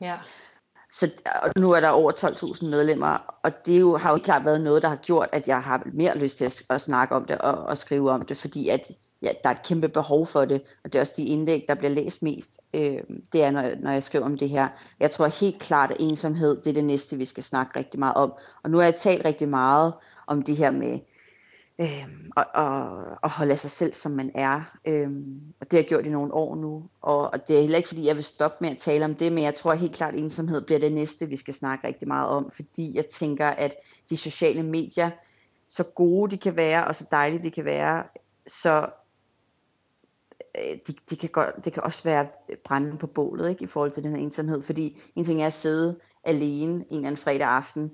Ja. 0.00 0.18
Så 0.90 1.10
og 1.42 1.50
nu 1.56 1.72
er 1.72 1.80
der 1.80 1.88
over 1.88 2.12
12.000 2.12 2.66
medlemmer, 2.66 3.38
og 3.42 3.66
det 3.66 3.80
jo, 3.80 3.96
har 3.96 4.10
jo 4.10 4.16
klart 4.16 4.44
været 4.44 4.60
noget, 4.60 4.82
der 4.82 4.88
har 4.88 4.96
gjort, 4.96 5.28
at 5.32 5.48
jeg 5.48 5.62
har 5.62 5.82
mere 5.92 6.18
lyst 6.18 6.38
til 6.38 6.44
at, 6.44 6.62
at 6.70 6.80
snakke 6.80 7.14
om 7.14 7.24
det 7.24 7.38
og, 7.38 7.54
og 7.54 7.78
skrive 7.78 8.10
om 8.10 8.22
det, 8.22 8.36
fordi 8.36 8.68
at 8.68 8.90
ja, 9.22 9.28
der 9.44 9.50
er 9.50 9.54
et 9.54 9.62
kæmpe 9.62 9.88
behov 9.88 10.26
for 10.26 10.44
det, 10.44 10.62
og 10.84 10.92
det 10.92 10.94
er 10.94 11.00
også 11.00 11.14
de 11.16 11.24
indlæg, 11.24 11.64
der 11.68 11.74
bliver 11.74 11.90
læst 11.90 12.22
mest, 12.22 12.58
øh, 12.74 13.00
det 13.32 13.42
er, 13.42 13.50
når, 13.50 13.62
når 13.80 13.90
jeg 13.90 14.02
skriver 14.02 14.24
om 14.24 14.38
det 14.38 14.48
her. 14.48 14.68
Jeg 15.00 15.10
tror 15.10 15.26
helt 15.26 15.58
klart, 15.58 15.90
at 15.90 15.96
ensomhed, 16.00 16.56
det 16.56 16.66
er 16.70 16.74
det 16.74 16.84
næste, 16.84 17.16
vi 17.16 17.24
skal 17.24 17.42
snakke 17.42 17.78
rigtig 17.78 18.00
meget 18.00 18.14
om. 18.14 18.32
Og 18.64 18.70
nu 18.70 18.76
har 18.76 18.84
jeg 18.84 18.94
talt 18.94 19.24
rigtig 19.24 19.48
meget 19.48 19.92
om 20.26 20.42
det 20.42 20.56
her 20.56 20.70
med 20.70 20.98
øh, 21.80 22.06
og, 22.36 22.44
og, 22.54 23.04
og 23.22 23.30
holde 23.30 23.52
af 23.52 23.58
sig 23.58 23.70
selv, 23.70 23.92
som 23.92 24.12
man 24.12 24.30
er. 24.34 24.78
Øh, 24.84 25.10
og 25.60 25.70
det 25.70 25.72
har 25.72 25.78
jeg 25.78 25.86
gjort 25.86 26.06
i 26.06 26.10
nogle 26.10 26.34
år 26.34 26.56
nu. 26.56 26.88
Og, 27.02 27.18
og 27.18 27.48
det 27.48 27.56
er 27.56 27.60
heller 27.60 27.76
ikke, 27.76 27.88
fordi 27.88 28.06
jeg 28.06 28.16
vil 28.16 28.24
stoppe 28.24 28.56
med 28.60 28.70
at 28.70 28.78
tale 28.78 29.04
om 29.04 29.14
det, 29.14 29.32
men 29.32 29.44
jeg 29.44 29.54
tror 29.54 29.74
helt 29.74 29.94
klart, 29.94 30.14
at 30.14 30.20
ensomhed 30.20 30.62
bliver 30.62 30.80
det 30.80 30.92
næste, 30.92 31.28
vi 31.28 31.36
skal 31.36 31.54
snakke 31.54 31.86
rigtig 31.86 32.08
meget 32.08 32.28
om, 32.28 32.50
fordi 32.50 32.96
jeg 32.96 33.06
tænker, 33.06 33.46
at 33.46 33.74
de 34.10 34.16
sociale 34.16 34.62
medier, 34.62 35.10
så 35.68 35.84
gode 35.84 36.30
de 36.30 36.38
kan 36.38 36.56
være, 36.56 36.86
og 36.86 36.96
så 36.96 37.04
dejlige 37.10 37.42
de 37.42 37.50
kan 37.50 37.64
være, 37.64 38.04
så 38.46 38.86
de, 40.86 40.94
de 41.10 41.16
kan 41.16 41.28
godt, 41.28 41.64
det 41.64 41.72
kan 41.72 41.82
også 41.82 42.04
være 42.04 42.26
brænde 42.64 42.98
på 42.98 43.06
bålet 43.06 43.50
ikke, 43.50 43.64
i 43.64 43.66
forhold 43.66 43.90
til 43.90 44.04
den 44.04 44.16
her 44.16 44.22
ensomhed, 44.22 44.62
fordi 44.62 45.00
en 45.16 45.24
ting 45.24 45.42
er 45.42 45.46
at 45.46 45.52
sidde 45.52 45.98
alene 46.24 46.74
en 46.74 46.84
eller 46.90 47.06
anden 47.06 47.16
fredag 47.16 47.46
aften, 47.46 47.90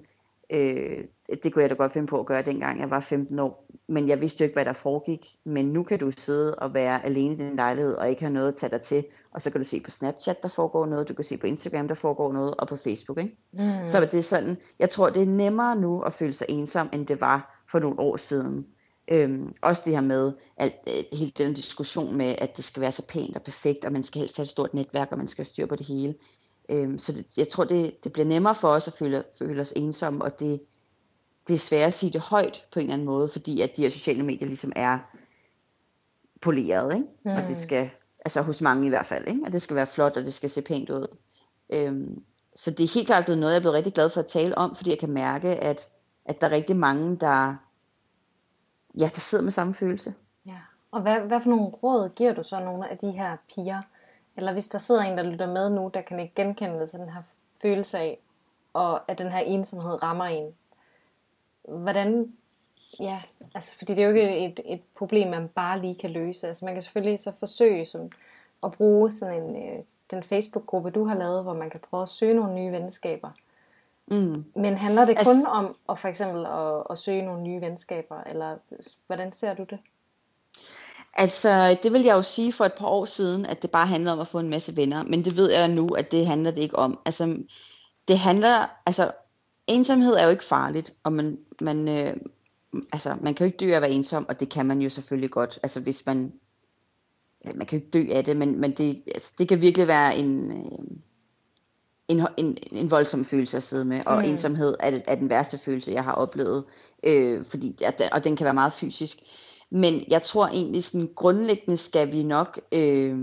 øh, 0.53 1.05
det 1.43 1.53
kunne 1.53 1.63
jeg 1.63 1.71
da 1.71 1.75
godt 1.75 1.93
finde 1.93 2.07
på 2.07 2.21
at 2.21 2.27
gøre 2.27 2.43
dengang 2.43 2.81
jeg 2.81 2.91
var 2.91 3.01
15 3.01 3.39
år, 3.39 3.67
men 3.89 4.09
jeg 4.09 4.21
vidste 4.21 4.43
jo 4.43 4.45
ikke, 4.45 4.55
hvad 4.55 4.65
der 4.65 4.73
foregik, 4.73 5.27
men 5.45 5.67
nu 5.67 5.83
kan 5.83 5.99
du 5.99 6.11
sidde 6.11 6.55
og 6.55 6.75
være 6.75 7.05
alene 7.05 7.35
i 7.35 7.37
din 7.37 7.57
lejlighed, 7.57 7.95
og 7.95 8.11
ikke 8.11 8.23
have 8.23 8.33
noget 8.33 8.49
at 8.49 8.55
tage 8.55 8.71
dig 8.71 8.81
til, 8.81 9.05
og 9.35 9.43
så 9.43 9.51
kan 9.51 9.61
du 9.61 9.65
se 9.65 9.81
på 9.81 9.91
Snapchat, 9.91 10.43
der 10.43 10.49
foregår 10.49 10.87
noget, 10.87 11.09
du 11.09 11.15
kan 11.15 11.25
se 11.25 11.37
på 11.37 11.47
Instagram, 11.47 11.89
der 11.89 11.95
foregår 11.95 12.33
noget, 12.33 12.55
og 12.55 12.69
på 12.69 12.77
Facebook, 12.77 13.19
ikke? 13.19 13.37
Mm. 13.53 13.59
Så 13.85 14.01
det 14.01 14.15
er 14.15 14.23
sådan, 14.23 14.57
jeg 14.79 14.91
tror, 14.91 15.11
det 15.11 15.23
er 15.23 15.27
nemmere 15.27 15.77
nu 15.77 16.01
at 16.01 16.13
føle 16.13 16.33
sig 16.33 16.47
ensom, 16.49 16.89
end 16.93 17.07
det 17.07 17.21
var 17.21 17.65
for 17.71 17.79
nogle 17.79 17.99
år 17.99 18.17
siden. 18.17 18.67
Øhm, 19.11 19.55
også 19.63 19.83
det 19.85 19.95
her 19.95 20.01
med, 20.01 20.33
at 20.57 20.73
øh, 20.89 21.19
hele 21.19 21.33
den 21.39 21.55
diskussion 21.55 22.17
med, 22.17 22.35
at 22.39 22.57
det 22.57 22.65
skal 22.65 22.81
være 22.81 22.93
så 22.93 23.03
pænt 23.07 23.37
og 23.37 23.43
perfekt, 23.43 23.85
og 23.85 23.93
man 23.93 24.03
skal 24.03 24.21
helst 24.21 24.37
have 24.37 24.43
et 24.43 24.49
stort 24.49 24.75
netværk, 24.75 25.09
og 25.13 25.19
man 25.19 25.29
skal 25.29 25.45
styre 25.47 25.67
på 25.67 25.77
det 25.77 25.87
hele. 25.87 26.15
Øhm, 26.69 26.99
så 26.99 27.13
det, 27.13 27.27
jeg 27.37 27.49
tror, 27.49 27.65
det, 27.65 28.05
det 28.05 28.13
bliver 28.13 28.27
nemmere 28.27 28.55
for 28.55 28.69
os 28.69 28.89
at 28.89 28.95
føle, 28.95 29.25
føle 29.39 29.61
os 29.61 29.73
ensomme, 29.77 30.25
og 30.25 30.41
det, 30.41 30.61
det 31.49 31.55
er 31.55 31.59
svært 31.59 31.87
at 31.87 31.95
sige 31.95 32.13
det 32.13 32.21
højt 32.21 32.65
på 32.73 32.79
en 32.79 32.85
eller 32.85 32.95
anden 32.95 33.07
måde, 33.07 33.29
fordi 33.29 33.61
at 33.61 33.77
de 33.77 33.83
her 33.83 33.91
sociale 33.91 34.23
medier 34.23 34.49
ligesom 34.49 34.73
er 34.77 34.99
poleret, 36.41 36.95
ikke? 36.95 37.07
Mm. 37.25 37.31
og 37.31 37.49
det 37.49 37.57
skal, 37.57 37.91
altså 38.25 38.43
hos 38.43 38.63
mange 38.63 38.87
i 38.87 38.89
hvert 38.89 39.07
fald, 39.07 39.29
ikke? 39.29 39.41
og 39.47 39.53
det 39.53 39.63
skal 39.63 39.77
være 39.77 39.87
flot, 39.87 40.17
og 40.17 40.25
det 40.25 40.35
skal 40.35 40.51
se 40.51 40.63
pænt 40.63 40.91
ud. 40.91 41.17
Øhm, 41.73 42.23
så 42.57 42.71
det 42.71 42.85
er 42.85 42.95
helt 42.95 43.07
klart 43.07 43.25
blevet 43.25 43.41
noget, 43.41 43.53
jeg 43.53 43.59
er 43.59 43.63
blevet 43.63 43.75
rigtig 43.75 43.95
glad 43.95 44.11
for 44.11 44.21
at 44.21 44.27
tale 44.27 44.59
om, 44.59 44.77
fordi 44.77 44.91
jeg 44.91 44.99
kan 44.99 45.11
mærke, 45.11 45.49
at, 45.49 45.89
at 46.25 46.41
der 46.41 46.47
er 46.47 46.51
rigtig 46.51 46.77
mange, 46.77 47.17
der, 47.17 47.55
ja, 48.95 49.05
der 49.05 49.21
sidder 49.21 49.45
med 49.45 49.53
samme 49.53 49.75
følelse. 49.75 50.15
Ja. 50.47 50.59
Og 50.91 51.03
hvad, 51.03 51.21
hvad 51.21 51.41
for 51.41 51.51
nogle 51.51 51.67
råd 51.67 52.09
giver 52.09 52.35
du 52.35 52.43
så 52.43 52.61
nogle 52.61 52.89
af 52.89 52.99
de 52.99 53.11
her 53.11 53.37
piger? 53.55 53.83
Eller 54.37 54.53
hvis 54.53 54.69
der 54.69 54.79
sidder 54.79 55.03
en, 55.03 55.19
der 55.19 55.25
lytter 55.25 55.47
med 55.47 55.71
nu, 55.71 55.91
der 55.95 56.01
kan 56.01 56.21
ikke 56.21 56.35
genkende 56.35 56.87
til 56.87 56.99
den 56.99 57.09
her 57.09 57.23
følelse 57.63 57.99
af, 57.99 58.19
og 58.73 59.11
at 59.11 59.19
den 59.19 59.33
her 59.33 59.39
ensomhed 59.39 60.03
rammer 60.03 60.25
en. 60.25 60.55
Hvordan, 61.69 62.33
ja, 63.01 63.23
altså 63.55 63.79
fordi 63.79 63.95
det 63.95 64.05
er 64.05 64.09
jo 64.09 64.15
ikke 64.15 64.47
et, 64.47 64.61
et 64.65 64.81
problem, 64.97 65.29
man 65.29 65.49
bare 65.49 65.81
lige 65.81 65.95
kan 65.95 66.11
løse. 66.11 66.49
Altså 66.49 66.65
man 66.65 66.75
kan 66.75 66.83
selvfølgelig 66.83 67.21
så 67.21 67.33
forsøge 67.39 67.87
som, 67.87 68.11
at 68.63 68.73
bruge 68.73 69.13
sådan 69.13 69.43
en, 69.43 69.57
øh, 69.57 69.85
den 70.11 70.23
Facebook-gruppe, 70.23 70.91
du 70.91 71.05
har 71.05 71.15
lavet, 71.15 71.43
hvor 71.43 71.55
man 71.55 71.71
kan 71.71 71.81
prøve 71.91 72.03
at 72.03 72.09
søge 72.09 72.35
nogle 72.35 72.55
nye 72.55 72.73
venskaber. 72.73 73.31
Mm. 74.11 74.45
Men 74.57 74.77
handler 74.77 75.05
det 75.05 75.19
kun 75.25 75.37
altså, 75.37 75.51
om 75.51 75.77
at 75.89 75.99
for 75.99 76.09
eksempel 76.09 76.47
at, 76.47 76.83
at 76.91 76.99
søge 76.99 77.23
nogle 77.23 77.43
nye 77.43 77.61
venskaber, 77.61 78.23
eller 78.27 78.57
hvordan 79.07 79.33
ser 79.33 79.55
du 79.55 79.65
det? 79.71 79.79
Altså, 81.15 81.79
det 81.83 81.93
vil 81.93 82.03
jeg 82.03 82.15
jo 82.15 82.23
sige 82.23 82.53
for 82.53 82.65
et 82.65 82.73
par 82.73 82.87
år 82.87 83.05
siden, 83.05 83.47
at 83.47 83.63
det 83.63 83.71
bare 83.71 83.87
handlede 83.87 84.13
om 84.13 84.21
at 84.21 84.29
få 84.29 84.39
en 84.39 84.49
masse 84.49 84.77
venner, 84.77 85.03
men 85.03 85.25
det 85.25 85.37
ved 85.37 85.53
jeg 85.53 85.69
nu, 85.69 85.89
at 85.89 86.13
det 86.13 86.27
handler 86.27 86.51
det 86.51 86.63
ikke 86.63 86.79
om. 86.79 86.99
Altså, 87.05 87.43
det 88.09 88.19
handler, 88.19 88.67
altså, 88.87 89.11
ensomhed 89.67 90.15
er 90.15 90.25
jo 90.25 90.31
ikke 90.31 90.45
farligt, 90.45 90.95
og 91.05 91.13
man, 91.13 91.39
man, 91.61 91.89
øh, 91.89 92.17
altså, 92.93 93.17
man 93.21 93.35
kan 93.35 93.45
jo 93.45 93.47
ikke 93.47 93.67
dø 93.67 93.71
af 93.73 93.77
at 93.77 93.83
være 93.83 93.91
ensom, 93.91 94.27
og 94.29 94.41
det 94.41 94.49
kan 94.49 94.67
man 94.67 94.81
jo 94.81 94.89
selvfølgelig 94.89 95.31
godt, 95.31 95.59
altså 95.63 95.81
hvis 95.81 96.07
man, 96.07 96.33
man 97.55 97.67
kan 97.67 97.79
jo 97.79 97.85
ikke 97.85 97.91
dø 97.91 98.13
af 98.13 98.25
det, 98.25 98.37
men, 98.37 98.61
men 98.61 98.73
det, 98.73 99.03
altså, 99.15 99.33
det 99.39 99.49
kan 99.49 99.61
virkelig 99.61 99.89
være 99.89 100.17
en, 100.17 100.51
øh, 100.51 100.99
en, 102.09 102.27
en, 102.37 102.59
en 102.73 102.91
voldsom 102.91 103.25
følelse 103.25 103.57
at 103.57 103.63
sidde 103.63 103.85
med, 103.85 104.01
og 104.07 104.19
mm. 104.19 104.25
ensomhed 104.25 104.75
er, 104.81 105.01
er 105.07 105.15
den 105.15 105.31
værste 105.31 105.59
følelse, 105.59 105.93
jeg 105.93 106.05
har 106.05 106.13
oplevet, 106.13 106.65
øh, 107.05 107.45
fordi, 107.45 107.77
at, 107.85 108.03
og 108.13 108.25
den 108.25 108.37
kan 108.37 108.45
være 108.45 108.55
meget 108.55 108.73
fysisk. 108.73 109.19
Men 109.71 110.05
jeg 110.09 110.23
tror 110.23 110.47
egentlig, 110.47 110.85
sådan 110.85 111.11
grundlæggende 111.15 111.77
skal 111.77 112.13
vi 112.13 112.23
nok, 112.23 112.61
øh, 112.73 113.17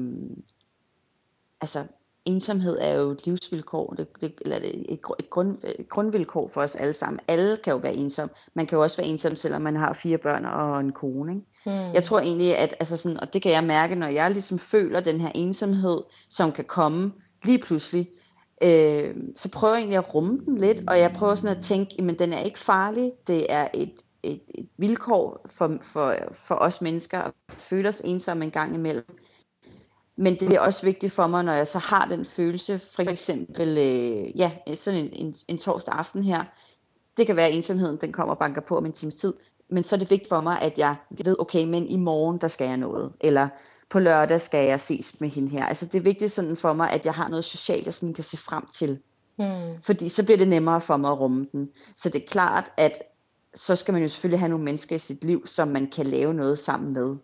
altså 1.62 1.84
ensomhed 2.26 2.78
er 2.82 2.94
jo 2.94 3.12
et 3.12 3.26
livsvilkår, 3.26 3.94
det, 3.98 4.08
det, 4.22 4.34
eller 4.42 4.58
et, 4.58 4.86
et, 5.20 5.30
grund, 5.30 5.58
et 5.64 5.90
grundvilkår 5.90 6.48
for 6.48 6.62
os 6.62 6.76
alle 6.76 6.94
sammen. 6.94 7.20
Alle 7.28 7.58
kan 7.58 7.74
jo 7.74 7.78
være 7.78 7.94
ensom. 7.94 8.30
Man 8.54 8.66
kan 8.66 8.76
jo 8.76 8.84
også 8.84 8.98
være 8.98 9.08
ensom, 9.08 9.36
selvom 9.36 9.62
man 9.62 9.76
har 9.76 9.94
fire 9.94 10.18
børn 10.18 10.46
og 10.46 10.80
en 10.80 10.92
kone. 10.92 11.32
Ikke? 11.32 11.46
Mm. 11.66 11.94
Jeg 11.94 12.04
tror 12.04 12.20
egentlig, 12.20 12.58
at 12.58 12.76
altså 12.80 12.98
sådan, 12.98 13.20
og 13.20 13.34
det 13.34 13.42
kan 13.42 13.52
jeg 13.52 13.64
mærke, 13.64 13.96
når 13.96 14.08
jeg 14.08 14.32
ligesom 14.32 14.60
føler 14.60 15.00
den 15.00 15.22
her 15.22 15.32
ensomhed, 15.36 15.98
som 16.30 16.52
kan 16.52 16.66
komme 16.66 17.12
lige 17.44 17.60
pludselig, 17.60 18.10
øh, 18.64 19.16
så 19.36 19.50
prøver 19.50 19.74
jeg 19.74 19.80
egentlig 19.80 19.98
at 19.98 20.16
rumme 20.16 20.40
den 20.46 20.58
lidt, 20.58 20.84
og 20.88 21.00
jeg 21.00 21.14
prøver 21.14 21.36
sådan 21.36 21.58
at 21.58 21.64
tænke, 21.64 22.04
men 22.04 22.20
den 22.20 22.34
er 22.34 22.40
ikke 22.40 22.60
farlig, 22.60 23.12
det 23.28 23.46
er 23.50 23.68
et, 23.74 23.94
et, 24.24 24.42
et 24.56 24.68
vilkår 24.78 25.46
for, 25.46 25.78
for, 25.82 26.14
for 26.32 26.56
os 26.56 26.82
mennesker 26.82 27.20
at 27.20 27.34
føle 27.50 27.90
os 27.90 28.02
ensomme 28.06 28.46
en 28.46 28.52
gang 28.52 28.76
imellem. 28.76 29.18
Men 30.18 30.36
det 30.36 30.54
er 30.54 30.60
også 30.60 30.86
vigtigt 30.86 31.14
for 31.14 31.28
mig, 31.28 31.44
når 31.44 31.54
jeg 31.54 31.68
så 31.68 31.80
har 31.80 32.06
den 32.06 32.26
følelse, 32.26 32.80
for 32.80 33.02
eksempel 33.02 33.70
øh, 33.78 34.40
ja, 34.40 34.52
sådan 34.76 35.00
en, 35.00 35.10
en, 35.14 35.36
en 35.48 35.58
torsdag 35.58 35.94
aften 35.94 36.24
her, 36.24 36.44
det 37.18 37.28
kan 37.28 37.36
være 37.36 37.52
ensomheden, 37.52 37.98
den 38.02 38.12
kommer 38.12 38.34
og 38.34 38.40
banker 38.40 38.62
på 38.62 38.78
om 38.78 38.86
en 38.86 38.92
times 38.92 39.16
tid, 39.16 39.34
men 39.70 39.84
så 39.84 39.96
er 39.96 40.00
det 40.00 40.10
vigtigt 40.10 40.30
for 40.30 40.42
mig, 40.42 40.62
at 40.62 40.78
jeg 40.78 40.96
ved, 41.10 41.36
okay, 41.40 41.66
men 41.66 41.88
i 41.88 41.96
morgen, 41.96 42.38
der 42.38 42.48
skal 42.48 42.68
jeg 42.68 42.78
noget, 42.78 43.14
eller 43.22 43.48
på 43.90 44.00
lørdag 44.00 44.42
skal 44.42 44.68
jeg 44.68 44.80
ses 44.80 45.22
med 45.22 45.30
hende 45.30 45.50
her. 45.50 45.66
Altså 45.66 45.86
det 45.86 45.96
er 45.96 46.02
vigtigt 46.02 46.32
sådan 46.32 46.56
for 46.56 46.74
mig, 46.74 46.92
at 46.92 47.06
jeg 47.06 47.14
har 47.14 47.28
noget 47.28 47.46
socialt, 47.46 47.86
jeg 47.86 47.94
sådan 47.94 48.14
kan 48.14 48.24
se 48.24 48.38
frem 48.38 48.64
til. 48.74 49.00
Hmm. 49.36 49.82
Fordi 49.82 50.10
så 50.10 50.24
bliver 50.24 50.38
det 50.38 50.48
nemmere 50.48 50.82
for 50.82 50.98
mig 50.98 51.12
at 51.12 51.20
rumme 51.20 51.48
den. 51.52 51.70
Så 51.96 52.10
det 52.10 52.24
er 52.24 52.28
klart, 52.28 52.72
at 52.78 53.04
så 53.54 53.76
skal 53.76 53.92
man 53.92 54.02
jo 54.02 54.08
selvfølgelig 54.08 54.40
have 54.40 54.50
nogle 54.50 54.66
mennesker 54.66 54.96
i 54.96 55.00
sit 55.00 55.24
liv, 55.24 55.48
som 55.48 55.68
man 55.68 55.88
kan 55.88 56.08
lave 56.08 56.34
noget 56.34 56.60
sammen 56.60 56.94
med. 56.94 57.16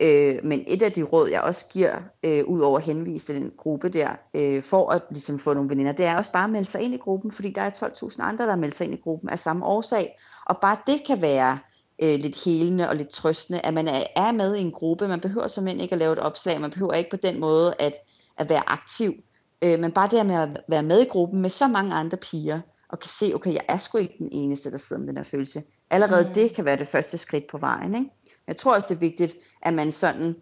Øh, 0.00 0.44
men 0.44 0.64
et 0.66 0.82
af 0.82 0.92
de 0.92 1.02
råd, 1.02 1.28
jeg 1.30 1.40
også 1.40 1.66
giver, 1.72 1.94
øh, 2.24 2.44
ud 2.44 2.60
over 2.60 2.78
at 2.78 2.84
henvise 2.84 3.26
til 3.26 3.34
den 3.34 3.52
gruppe 3.56 3.88
der, 3.88 4.10
øh, 4.34 4.62
for 4.62 4.90
at 4.90 5.02
ligesom 5.10 5.38
få 5.38 5.54
nogle 5.54 5.70
veninder, 5.70 5.92
det 5.92 6.04
er 6.04 6.16
også 6.16 6.32
bare 6.32 6.44
at 6.44 6.50
melde 6.50 6.68
sig 6.68 6.80
ind 6.80 6.94
i 6.94 6.96
gruppen, 6.96 7.32
fordi 7.32 7.50
der 7.50 7.62
er 7.62 7.70
12.000 7.70 8.22
andre, 8.22 8.46
der 8.46 8.56
meldt 8.56 8.74
sig 8.74 8.84
ind 8.84 8.94
i 8.94 9.00
gruppen 9.02 9.28
af 9.28 9.38
samme 9.38 9.66
årsag. 9.66 10.18
Og 10.46 10.58
bare 10.60 10.76
det 10.86 11.02
kan 11.06 11.22
være 11.22 11.58
øh, 12.02 12.18
lidt 12.20 12.44
helende 12.44 12.88
og 12.88 12.96
lidt 12.96 13.08
trøstende, 13.08 13.60
at 13.60 13.74
man 13.74 13.88
er, 13.88 14.04
er 14.16 14.32
med 14.32 14.56
i 14.56 14.60
en 14.60 14.72
gruppe. 14.72 15.08
Man 15.08 15.20
behøver 15.20 15.48
simpelthen 15.48 15.80
ikke 15.80 15.92
at 15.92 15.98
lave 15.98 16.12
et 16.12 16.18
opslag, 16.18 16.60
man 16.60 16.70
behøver 16.70 16.92
ikke 16.92 17.10
på 17.10 17.16
den 17.16 17.40
måde 17.40 17.74
at, 17.78 17.94
at 18.36 18.48
være 18.48 18.68
aktiv. 18.68 19.14
Øh, 19.62 19.80
men 19.80 19.92
bare 19.92 20.08
det 20.10 20.26
med 20.26 20.36
at 20.36 20.48
være 20.68 20.82
med 20.82 21.00
i 21.00 21.08
gruppen 21.08 21.42
med 21.42 21.50
så 21.50 21.68
mange 21.68 21.94
andre 21.94 22.16
piger, 22.16 22.60
og 22.88 23.00
kan 23.00 23.08
se, 23.08 23.32
okay, 23.34 23.52
jeg 23.52 23.64
er 23.68 23.76
sgu 23.76 23.98
ikke 23.98 24.14
den 24.18 24.28
eneste, 24.32 24.70
der 24.70 24.76
sidder 24.78 25.00
med 25.00 25.08
den 25.08 25.16
her 25.16 25.24
følelse. 25.24 25.62
Allerede 25.90 26.28
mm. 26.28 26.34
det 26.34 26.54
kan 26.54 26.64
være 26.64 26.76
det 26.76 26.86
første 26.86 27.18
skridt 27.18 27.44
på 27.50 27.58
vejen. 27.58 27.94
Ikke? 27.94 28.10
Jeg 28.46 28.56
tror 28.56 28.74
også, 28.74 28.86
det 28.88 28.94
er 28.94 29.00
vigtigt, 29.00 29.36
at 29.62 29.74
man 29.74 29.92
sådan 29.92 30.36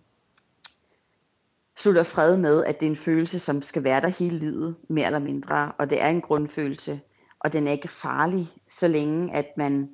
slutter 1.77 2.03
fred 2.03 2.37
med, 2.37 2.65
at 2.65 2.81
det 2.81 2.87
er 2.87 2.91
en 2.91 2.97
følelse, 2.97 3.39
som 3.39 3.63
skal 3.63 3.85
være 3.85 4.01
der 4.01 4.09
hele 4.09 4.39
livet, 4.39 4.77
mere 4.89 5.07
eller 5.07 5.19
mindre, 5.19 5.73
og 5.79 5.91
det 5.91 6.03
er 6.03 6.09
en 6.09 6.21
grundfølelse, 6.21 7.01
og 7.41 7.53
den 7.53 7.67
er 7.67 7.73
ikke 7.73 7.89
farlig, 7.89 8.47
så 8.69 8.89
længe 8.89 9.35
at 9.35 9.47
man 9.57 9.91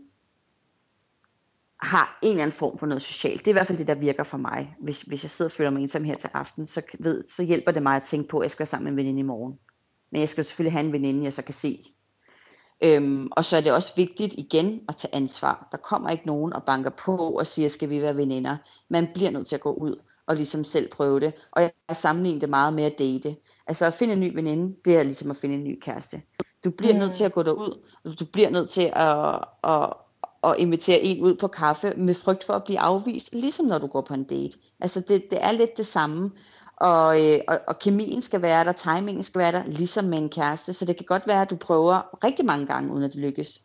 har 1.83 2.19
en 2.23 2.31
eller 2.31 2.43
anden 2.43 2.57
form 2.57 2.79
for 2.79 2.87
noget 2.87 3.03
socialt. 3.03 3.39
Det 3.39 3.47
er 3.47 3.53
i 3.53 3.53
hvert 3.53 3.67
fald 3.67 3.79
det, 3.79 3.87
der 3.87 3.95
virker 3.95 4.25
for 4.25 4.37
mig. 4.37 4.75
Hvis, 4.81 5.01
hvis 5.01 5.25
jeg 5.25 5.31
sidder 5.31 5.49
og 5.49 5.53
føler 5.53 5.71
mig 5.71 5.83
ensom 5.83 6.05
her 6.05 6.17
til 6.17 6.31
aften, 6.35 6.67
så, 6.67 6.83
ved, 6.99 7.25
så 7.29 7.43
hjælper 7.43 7.73
det 7.73 7.83
mig 7.83 7.97
at 7.97 8.03
tænke 8.03 8.29
på, 8.29 8.39
at 8.39 8.43
jeg 8.43 8.51
skal 8.51 8.61
være 8.61 8.67
sammen 8.67 8.85
med 8.85 8.93
en 8.93 8.97
veninde 8.97 9.21
i 9.21 9.23
morgen. 9.23 9.59
Men 10.13 10.21
jeg 10.21 10.29
skal 10.29 10.45
selvfølgelig 10.45 10.73
have 10.73 10.87
en 10.87 10.93
veninde, 10.93 11.25
jeg 11.25 11.33
så 11.33 11.43
kan 11.43 11.55
se. 11.55 11.79
Øhm, 12.85 13.29
og 13.33 13.45
så 13.45 13.57
er 13.57 13.61
det 13.61 13.73
også 13.73 13.93
vigtigt 13.97 14.35
igen 14.39 14.81
at 14.89 14.97
tage 14.97 15.15
ansvar. 15.15 15.69
Der 15.73 15.79
kommer 15.79 16.11
ikke 16.11 16.27
nogen 16.27 16.53
og 16.53 16.63
banker 16.63 16.91
på 16.91 17.17
og 17.17 17.47
siger, 17.47 17.69
skal 17.69 17.91
vi 17.91 18.03
være 18.03 18.17
veninder. 18.17 18.57
Man 18.89 19.09
bliver 19.15 19.31
nødt 19.31 19.47
til 19.47 19.55
at 19.55 19.61
gå 19.61 19.73
ud 19.73 19.97
og 20.27 20.37
ligesom 20.37 20.65
selv 20.65 20.91
prøve 20.91 21.21
det. 21.21 21.33
Og 21.53 21.63
jeg 21.63 21.71
har 21.89 21.95
sammenlignet 21.95 22.41
det 22.41 22.51
meget 22.51 22.75
med 22.75 22.85
at 22.85 22.99
date. 22.99 23.37
Altså 23.67 23.87
at 23.87 23.95
finde 23.95 24.13
en 24.13 24.21
ny 24.21 24.35
veninde, 24.35 24.77
det 24.85 24.97
er 24.97 25.03
ligesom 25.03 25.31
at 25.31 25.37
finde 25.37 25.55
en 25.55 25.65
ny 25.65 25.79
kæreste. 25.81 26.23
Du 26.65 26.71
bliver 26.71 26.93
mm. 26.93 26.99
nødt 26.99 27.13
til 27.13 27.25
at 27.25 27.33
gå 27.33 27.43
derud, 27.43 27.85
og 28.05 28.21
du 28.21 28.25
bliver 28.33 28.51
nødt 28.51 28.71
til 28.71 28.93
at, 28.93 29.45
at, 29.65 29.93
at 30.45 30.55
invitere 30.59 31.01
en 31.01 31.23
ud 31.23 31.35
på 31.35 31.49
kaffe 31.49 31.93
med 31.97 32.15
frygt 32.15 32.45
for 32.45 32.53
at 32.53 32.65
blive 32.65 32.81
afvist, 32.81 33.35
ligesom 33.35 33.67
når 33.67 33.79
du 33.79 33.87
går 33.87 34.01
på 34.01 34.15
en 34.15 34.25
date. 34.25 34.59
Altså 34.81 35.01
det, 35.01 35.31
det 35.31 35.45
er 35.45 35.53
lidt 35.53 35.77
det 35.77 35.87
samme. 35.87 36.31
Og, 36.77 37.27
øh, 37.27 37.39
og, 37.49 37.59
og 37.67 37.79
kemien 37.79 38.23
skal 38.23 38.43
være 38.43 38.65
der, 38.65 38.73
timingen 38.73 39.23
skal 39.23 39.39
være 39.39 39.53
der, 39.53 39.63
ligesom 39.67 40.05
med 40.05 40.19
en 40.19 40.29
kæreste. 40.29 40.73
Så 40.73 40.85
det 40.85 40.97
kan 40.97 41.07
godt 41.07 41.27
være, 41.27 41.43
at 41.43 41.51
du 41.51 41.57
prøver 41.57 42.25
rigtig 42.25 42.45
mange 42.45 42.67
gange, 42.67 42.93
uden 42.93 43.05
at 43.05 43.13
det 43.13 43.21
lykkes. 43.21 43.61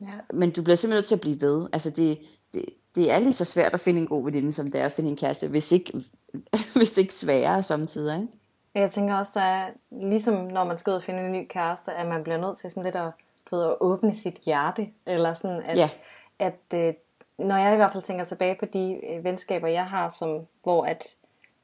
Ja. 0.00 0.06
Men 0.32 0.50
du 0.50 0.62
bliver 0.62 0.76
simpelthen 0.76 0.96
nødt 0.96 1.06
til 1.06 1.14
at 1.14 1.20
blive 1.20 1.40
ved. 1.40 1.68
Altså 1.72 1.90
det, 1.90 2.18
det, 2.54 2.64
det 2.94 3.12
er 3.12 3.18
lige 3.18 3.32
så 3.32 3.44
svært 3.44 3.74
at 3.74 3.80
finde 3.80 4.00
en 4.00 4.06
god 4.06 4.24
veninde, 4.24 4.52
som 4.52 4.68
det 4.68 4.80
er 4.80 4.84
at 4.84 4.92
finde 4.92 5.10
en 5.10 5.16
kæreste, 5.16 5.48
hvis 5.48 5.72
ikke, 5.72 5.92
hvis 6.76 6.90
det 6.90 6.98
ikke 6.98 7.14
sværere 7.14 7.62
samtidig, 7.62 8.20
ikke? 8.20 8.32
Jeg 8.74 8.90
tænker 8.90 9.14
også, 9.14 9.40
er, 9.40 9.66
ligesom 9.90 10.34
når 10.34 10.64
man 10.64 10.78
skal 10.78 10.90
ud 10.90 10.96
og 10.96 11.02
finde 11.02 11.20
en 11.20 11.32
ny 11.32 11.46
kæreste, 11.50 11.92
at 11.92 12.08
man 12.08 12.22
bliver 12.22 12.38
nødt 12.38 12.58
til 12.58 12.70
sådan 12.70 12.82
lidt 12.82 12.96
at, 12.96 13.10
du 13.50 13.56
ved, 13.56 13.64
at 13.64 13.76
åbne 13.80 14.14
sit 14.14 14.34
hjerte. 14.34 14.88
Eller 15.06 15.34
sådan, 15.34 15.62
at, 15.66 15.78
Ja. 15.78 15.90
at 16.38 16.74
øh, 16.74 16.94
når 17.38 17.56
jeg 17.56 17.72
i 17.72 17.76
hvert 17.76 17.92
fald 17.92 18.02
tænker 18.02 18.24
tilbage 18.24 18.54
på 18.54 18.66
de 18.66 19.00
øh, 19.10 19.24
venskaber, 19.24 19.68
jeg 19.68 19.86
har, 19.86 20.10
som, 20.10 20.46
hvor 20.62 20.84
at 20.84 21.04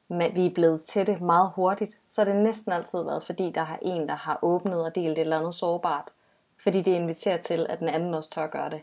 man, 0.07 0.35
vi 0.35 0.45
er 0.45 0.53
blevet 0.53 0.81
det 0.93 1.21
meget 1.21 1.51
hurtigt, 1.55 1.99
så 2.09 2.21
har 2.23 2.31
det 2.31 2.43
næsten 2.43 2.71
altid 2.71 3.03
været, 3.03 3.23
fordi 3.23 3.51
der 3.51 3.63
har 3.63 3.79
en, 3.81 4.07
der 4.09 4.15
har 4.15 4.39
åbnet 4.41 4.83
og 4.85 4.95
delt 4.95 5.11
et 5.17 5.19
eller 5.19 5.39
andet 5.39 5.55
sårbart. 5.55 6.07
Fordi 6.63 6.81
det 6.81 6.91
inviterer 6.91 7.37
til, 7.37 7.65
at 7.69 7.79
den 7.79 7.89
anden 7.89 8.13
også 8.13 8.29
tør 8.29 8.47
gøre 8.47 8.69
det. 8.69 8.81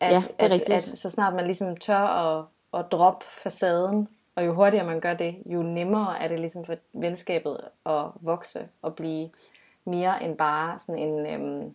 At, 0.00 0.12
Ja, 0.12 0.16
det 0.16 0.34
er 0.38 0.44
at, 0.44 0.50
rigtigt. 0.50 0.88
At, 0.92 0.98
så 0.98 1.10
snart 1.10 1.34
man 1.34 1.44
ligesom 1.44 1.76
tør 1.76 1.96
at, 1.98 2.44
at 2.74 2.92
droppe 2.92 3.26
facaden, 3.42 4.08
og 4.34 4.46
jo 4.46 4.54
hurtigere 4.54 4.86
man 4.86 5.00
gør 5.00 5.14
det, 5.14 5.36
jo 5.46 5.62
nemmere 5.62 6.18
er 6.22 6.28
det 6.28 6.40
ligesom 6.40 6.64
for 6.64 6.74
venskabet 6.92 7.60
at 7.86 8.04
vokse 8.20 8.68
og 8.82 8.94
blive 8.94 9.30
mere 9.84 10.24
end 10.24 10.36
bare 10.36 10.78
sådan 10.78 10.98
en, 10.98 11.26
øhm, 11.26 11.74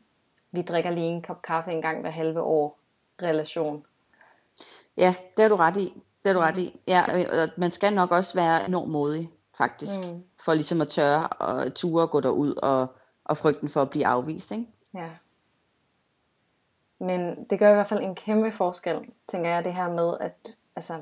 vi 0.54 0.62
drikker 0.62 0.91
lige 0.91 1.06
en 1.06 1.22
kop 1.22 1.41
kaffe 1.41 1.72
en 1.72 1.82
gang 1.82 2.01
hver 2.01 2.10
halve 2.10 2.41
år 2.41 2.80
relation. 3.22 3.86
Ja, 4.97 5.16
det 5.38 5.41
har 5.43 5.49
du 5.49 5.56
ret 5.56 5.78
i. 5.78 5.93
Det 6.24 6.32
har 6.32 6.34
du 6.34 6.39
ret 6.39 6.58
i. 6.58 6.80
Ja, 6.88 7.04
og 7.43 7.49
man 7.58 7.72
skal 7.72 7.93
nok 7.93 8.12
også 8.12 8.36
være 8.36 8.66
enormt 8.68 8.91
modig, 8.91 9.30
faktisk. 9.58 9.99
Mm. 9.99 10.24
For 10.45 10.54
ligesom 10.54 10.82
at 10.82 10.88
tørre 10.88 11.28
og 11.28 11.74
ture 11.74 12.04
og 12.04 12.10
gå 12.10 12.20
derud 12.20 12.56
og, 12.56 12.88
og 13.26 13.38
frygten 13.38 13.70
for 13.70 13.82
at 13.82 13.89
blive 13.89 14.06
afvist, 14.06 14.51
ikke? 14.51 14.68
Ja. 14.93 15.10
Men 16.99 17.43
det 17.49 17.60
gør 17.60 17.72
i 17.72 17.74
hvert 17.74 17.88
fald 17.88 18.04
en 18.04 18.16
kæmpe 18.16 18.51
forskel, 18.51 18.99
tænker 19.28 19.49
jeg, 19.49 19.66
det 19.66 19.74
her 19.74 19.89
med, 19.89 20.18
at, 20.20 20.56
altså, 20.76 20.99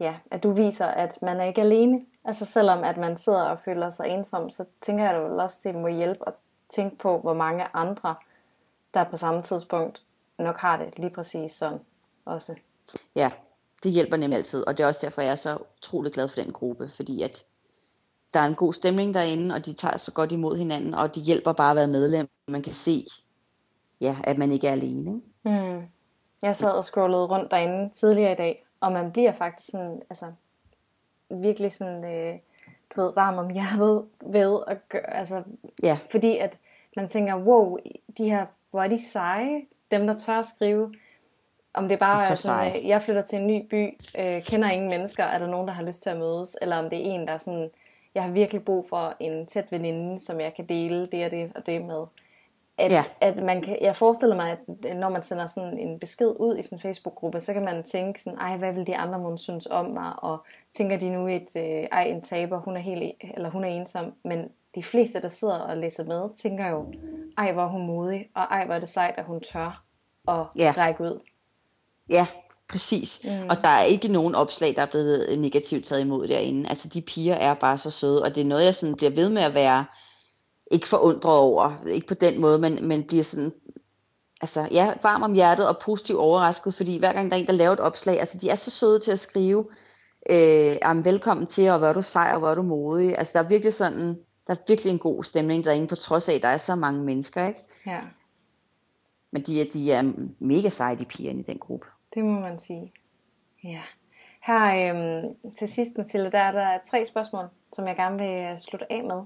ja, 0.00 0.16
at 0.30 0.42
du 0.42 0.50
viser, 0.50 0.86
at 0.86 1.18
man 1.22 1.40
er 1.40 1.44
ikke 1.44 1.60
alene. 1.60 2.06
Altså 2.24 2.44
selvom 2.44 2.84
at 2.84 2.96
man 2.96 3.16
sidder 3.16 3.42
og 3.42 3.58
føler 3.58 3.90
sig 3.90 4.08
ensom, 4.08 4.50
så 4.50 4.64
tænker 4.82 5.04
jeg, 5.04 5.14
at 5.14 5.30
det 5.30 5.40
også 5.40 5.58
det 5.64 5.74
må 5.74 5.88
hjælpe 5.88 6.28
at 6.28 6.34
tænke 6.70 6.98
på, 6.98 7.18
hvor 7.18 7.34
mange 7.34 7.66
andre, 7.74 8.14
der 8.94 9.04
på 9.04 9.16
samme 9.16 9.42
tidspunkt 9.42 10.02
nok 10.38 10.58
har 10.58 10.76
det 10.76 10.98
lige 10.98 11.10
præcis 11.10 11.52
sådan 11.52 11.78
også. 12.24 12.54
Ja, 13.14 13.30
det 13.82 13.92
hjælper 13.92 14.16
nemlig 14.16 14.36
altid, 14.36 14.66
og 14.66 14.78
det 14.78 14.84
er 14.84 14.88
også 14.88 15.00
derfor, 15.02 15.22
jeg 15.22 15.30
er 15.30 15.34
så 15.34 15.58
utrolig 15.78 16.12
glad 16.12 16.28
for 16.28 16.40
den 16.40 16.52
gruppe, 16.52 16.88
fordi 16.88 17.22
at 17.22 17.44
der 18.34 18.40
er 18.40 18.46
en 18.46 18.54
god 18.54 18.72
stemning 18.72 19.14
derinde, 19.14 19.54
og 19.54 19.66
de 19.66 19.72
tager 19.72 19.96
så 19.96 20.12
godt 20.12 20.32
imod 20.32 20.56
hinanden, 20.56 20.94
og 20.94 21.14
de 21.14 21.20
hjælper 21.20 21.52
bare 21.52 21.70
at 21.70 21.76
være 21.76 21.88
medlem. 21.88 22.28
Man 22.48 22.62
kan 22.62 22.72
se, 22.72 23.06
ja, 24.00 24.16
at 24.24 24.38
man 24.38 24.52
ikke 24.52 24.68
er 24.68 24.72
alene. 24.72 25.10
Ikke? 25.44 25.60
Mm. 25.72 25.82
Jeg 26.42 26.56
sad 26.56 26.70
og 26.70 26.84
scrollede 26.84 27.26
rundt 27.26 27.50
derinde 27.50 27.94
tidligere 27.94 28.32
i 28.32 28.36
dag, 28.36 28.66
og 28.80 28.92
man 28.92 29.12
bliver 29.12 29.32
faktisk 29.32 29.70
sådan, 29.70 30.02
altså, 30.10 30.32
virkelig 31.30 31.72
sådan, 31.72 32.04
øh, 32.04 32.38
du 32.96 33.00
ved, 33.00 33.12
varm 33.14 33.38
om 33.38 33.50
hjertet 33.50 34.04
ved 34.20 34.60
at 34.66 34.88
gøre, 34.88 35.16
altså, 35.16 35.42
Ja, 35.82 35.98
fordi 36.10 36.38
at 36.38 36.58
man 36.96 37.08
tænker, 37.08 37.36
wow, 37.36 37.78
de 38.18 38.30
her, 38.30 38.46
hvor 38.76 38.82
er 38.82 38.88
de 38.88 39.02
seje, 39.10 39.62
dem 39.90 40.06
der 40.06 40.14
tør 40.16 40.38
at 40.38 40.46
skrive, 40.46 40.94
om 41.74 41.88
det 41.88 41.98
bare 41.98 42.10
De 42.20 42.26
er 42.28 42.32
er 42.32 42.34
sådan, 42.34 42.76
øh, 42.76 42.88
jeg 42.88 43.02
flytter 43.02 43.22
til 43.22 43.38
en 43.38 43.46
ny 43.46 43.66
by, 43.70 43.98
øh, 44.18 44.42
kender 44.42 44.70
ingen 44.70 44.88
mennesker, 44.88 45.24
er 45.24 45.38
der 45.38 45.46
nogen, 45.46 45.68
der 45.68 45.74
har 45.74 45.82
lyst 45.82 46.02
til 46.02 46.10
at 46.10 46.16
mødes, 46.16 46.56
eller 46.62 46.76
om 46.76 46.90
det 46.90 46.98
er 46.98 47.14
en, 47.14 47.26
der 47.26 47.32
er 47.32 47.38
sådan, 47.38 47.70
jeg 48.14 48.22
har 48.22 48.30
virkelig 48.30 48.64
brug 48.64 48.88
for 48.88 49.14
en 49.20 49.46
tæt 49.46 49.72
veninde, 49.72 50.20
som 50.20 50.40
jeg 50.40 50.54
kan 50.54 50.66
dele 50.66 51.06
det 51.06 51.24
og 51.24 51.30
det 51.30 51.52
og 51.54 51.66
det 51.66 51.84
med. 51.84 52.04
At, 52.78 52.92
Ja. 52.92 53.04
at 53.20 53.42
man 53.42 53.62
kan, 53.62 53.78
jeg 53.80 53.96
forestiller 53.96 54.36
mig, 54.36 54.50
at 54.50 54.96
når 54.96 55.08
man 55.08 55.22
sender 55.22 55.46
sådan 55.46 55.78
en 55.78 55.98
besked 55.98 56.34
ud 56.38 56.56
i 56.58 56.62
sin 56.62 56.80
Facebook-gruppe, 56.80 57.40
så 57.40 57.52
kan 57.52 57.64
man 57.64 57.82
tænke 57.82 58.22
sådan, 58.22 58.38
ej, 58.38 58.56
hvad 58.56 58.72
vil 58.72 58.86
de 58.86 58.96
andre 58.96 59.18
måske 59.18 59.42
synes 59.42 59.66
om 59.66 59.86
mig, 59.86 60.12
og 60.22 60.38
tænker 60.72 60.96
de 60.96 61.10
nu 61.12 61.26
et, 61.28 61.56
øh, 61.56 61.62
ej, 61.92 62.02
en 62.02 62.20
taber, 62.22 62.58
hun 62.58 62.76
er 62.76 62.80
helt, 62.80 63.02
e- 63.02 63.32
eller 63.34 63.50
hun 63.50 63.64
er 63.64 63.68
ensom, 63.68 64.12
men 64.22 64.48
de 64.76 64.82
fleste, 64.82 65.20
der 65.22 65.28
sidder 65.28 65.54
og 65.58 65.76
læser 65.76 66.04
med, 66.04 66.36
tænker 66.42 66.68
jo, 66.68 66.84
ej, 67.38 67.52
hvor 67.52 67.62
er 67.62 67.68
hun 67.68 67.86
modig, 67.86 68.26
og 68.36 68.42
ej, 68.42 68.64
hvor 68.66 68.74
er 68.74 68.78
det 68.80 68.88
sejt, 68.88 69.14
at 69.18 69.24
hun 69.24 69.40
tør 69.52 69.84
at 70.28 70.46
Ja. 70.58 70.74
række 70.76 71.02
ud. 71.04 71.20
ja, 72.10 72.26
præcis. 72.68 73.20
Mm. 73.24 73.48
Og 73.50 73.56
der 73.62 73.68
er 73.68 73.82
ikke 73.82 74.08
nogen 74.08 74.34
opslag, 74.34 74.74
der 74.76 74.82
er 74.82 74.86
blevet 74.86 75.38
negativt 75.38 75.84
taget 75.84 76.00
imod 76.00 76.28
derinde. 76.28 76.68
Altså, 76.68 76.88
de 76.88 77.00
piger 77.02 77.34
er 77.34 77.54
bare 77.54 77.78
så 77.78 77.90
søde, 77.90 78.22
og 78.22 78.34
det 78.34 78.40
er 78.40 78.44
noget, 78.44 78.64
jeg 78.64 78.74
sådan 78.74 78.96
bliver 78.96 79.10
ved 79.10 79.28
med 79.28 79.42
at 79.42 79.54
være 79.54 79.84
ikke 80.70 80.88
forundret 80.88 81.38
over. 81.38 81.86
Ikke 81.88 82.06
på 82.06 82.14
den 82.14 82.40
måde, 82.40 82.58
men, 82.58 82.88
men 82.88 83.04
bliver 83.04 83.24
sådan, 83.24 83.52
altså, 84.40 84.68
ja, 84.72 84.92
varm 85.02 85.22
om 85.22 85.32
hjertet 85.34 85.68
og 85.68 85.78
positivt 85.78 86.18
overrasket, 86.18 86.74
fordi 86.74 86.98
hver 86.98 87.12
gang 87.12 87.30
der 87.30 87.36
er 87.36 87.40
en, 87.40 87.46
der 87.46 87.52
laver 87.52 87.72
et 87.72 87.80
opslag, 87.80 88.18
altså, 88.20 88.38
de 88.38 88.50
er 88.50 88.54
så 88.54 88.70
søde 88.70 88.98
til 89.00 89.12
at 89.12 89.18
skrive, 89.18 89.66
øh, 90.30 91.04
velkommen 91.04 91.46
til, 91.46 91.70
og 91.70 91.78
hvor 91.78 91.86
er 91.86 91.92
du 91.92 92.02
sej, 92.02 92.30
og 92.32 92.38
hvor 92.38 92.48
er 92.48 92.54
du 92.54 92.62
modig. 92.62 93.18
Altså, 93.18 93.32
der 93.38 93.44
er 93.44 93.48
virkelig 93.48 93.72
sådan, 93.72 94.18
der 94.46 94.54
er 94.54 94.58
virkelig 94.68 94.90
en 94.90 94.98
god 94.98 95.24
stemning 95.24 95.64
derinde, 95.64 95.86
på 95.86 95.96
trods 95.96 96.28
af, 96.28 96.34
at 96.34 96.42
der 96.42 96.48
er 96.48 96.56
så 96.56 96.74
mange 96.74 97.04
mennesker, 97.04 97.46
ikke? 97.46 97.60
Ja, 97.86 98.00
Men 99.30 99.42
de, 99.42 99.60
er- 99.60 99.70
de 99.72 99.92
er 99.92 100.12
mega 100.38 100.68
seje, 100.68 100.96
de 100.98 101.04
pigerne 101.04 101.40
i 101.40 101.42
den 101.42 101.58
gruppe. 101.58 101.86
det 102.14 102.24
må 102.24 102.40
man 102.40 102.58
sige. 102.58 102.92
Ja. 103.64 103.82
Her 104.42 104.94
øhm, 104.94 105.34
til 105.58 105.68
sidst, 105.68 105.90
Mathilde, 105.98 106.30
der 106.32 106.38
er 106.38 106.52
der 106.52 106.78
tre 106.90 107.06
spørgsmål, 107.06 107.44
som 107.72 107.86
jeg 107.88 107.96
gerne 107.96 108.18
vil 108.18 108.30
øh, 108.52 108.58
slutte 108.58 108.92
af 108.92 109.04
med. 109.04 109.22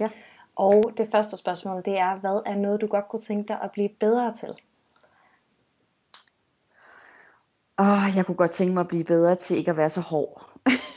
Ja. 0.00 0.10
Og 0.56 0.92
det 0.96 1.08
første 1.12 1.36
spørgsmål, 1.36 1.82
det 1.84 1.98
er, 1.98 2.16
hvad 2.16 2.40
er 2.46 2.54
noget, 2.54 2.80
du 2.80 2.86
godt 2.86 3.08
kunne 3.08 3.22
tænke 3.22 3.48
dig 3.48 3.60
at 3.62 3.70
blive 3.72 3.88
bedre 3.88 4.34
til? 4.36 4.54
Åh, 7.78 8.16
jeg 8.16 8.26
kunne 8.26 8.36
godt 8.36 8.50
tænke 8.50 8.74
mig 8.74 8.80
at 8.80 8.88
blive 8.88 9.04
bedre 9.04 9.34
til 9.34 9.56
ikke 9.58 9.70
at 9.70 9.76
være 9.76 9.90
så 9.90 10.00
hård. 10.00 10.50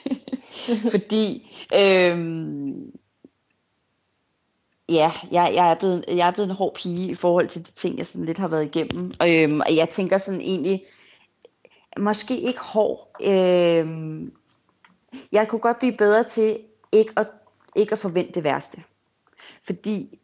Fordi, 0.91 1.55
øhm, 1.75 2.96
ja, 4.89 5.11
jeg, 5.31 5.51
jeg, 5.55 5.71
er 5.71 5.75
blevet, 5.75 6.05
jeg 6.07 6.27
er 6.27 6.31
blevet 6.31 6.49
en 6.49 6.55
hård 6.55 6.75
pige 6.75 7.09
i 7.09 7.15
forhold 7.15 7.49
til 7.49 7.67
de 7.67 7.71
ting, 7.71 7.97
jeg 7.97 8.07
sådan 8.07 8.25
lidt 8.25 8.37
har 8.37 8.47
været 8.47 8.75
igennem. 8.75 9.11
Øhm, 9.27 9.59
og 9.59 9.75
jeg 9.75 9.89
tænker 9.89 10.17
sådan 10.17 10.41
egentlig, 10.41 10.83
måske 11.99 12.39
ikke 12.39 12.59
hård. 12.59 13.11
Øhm, 13.27 14.33
jeg 15.31 15.47
kunne 15.47 15.61
godt 15.61 15.79
blive 15.79 15.97
bedre 15.97 16.23
til 16.23 16.59
ikke 16.91 17.13
at, 17.17 17.27
ikke 17.75 17.91
at 17.91 17.99
forvente 17.99 18.31
det 18.31 18.43
værste. 18.43 18.83
Fordi 19.63 20.19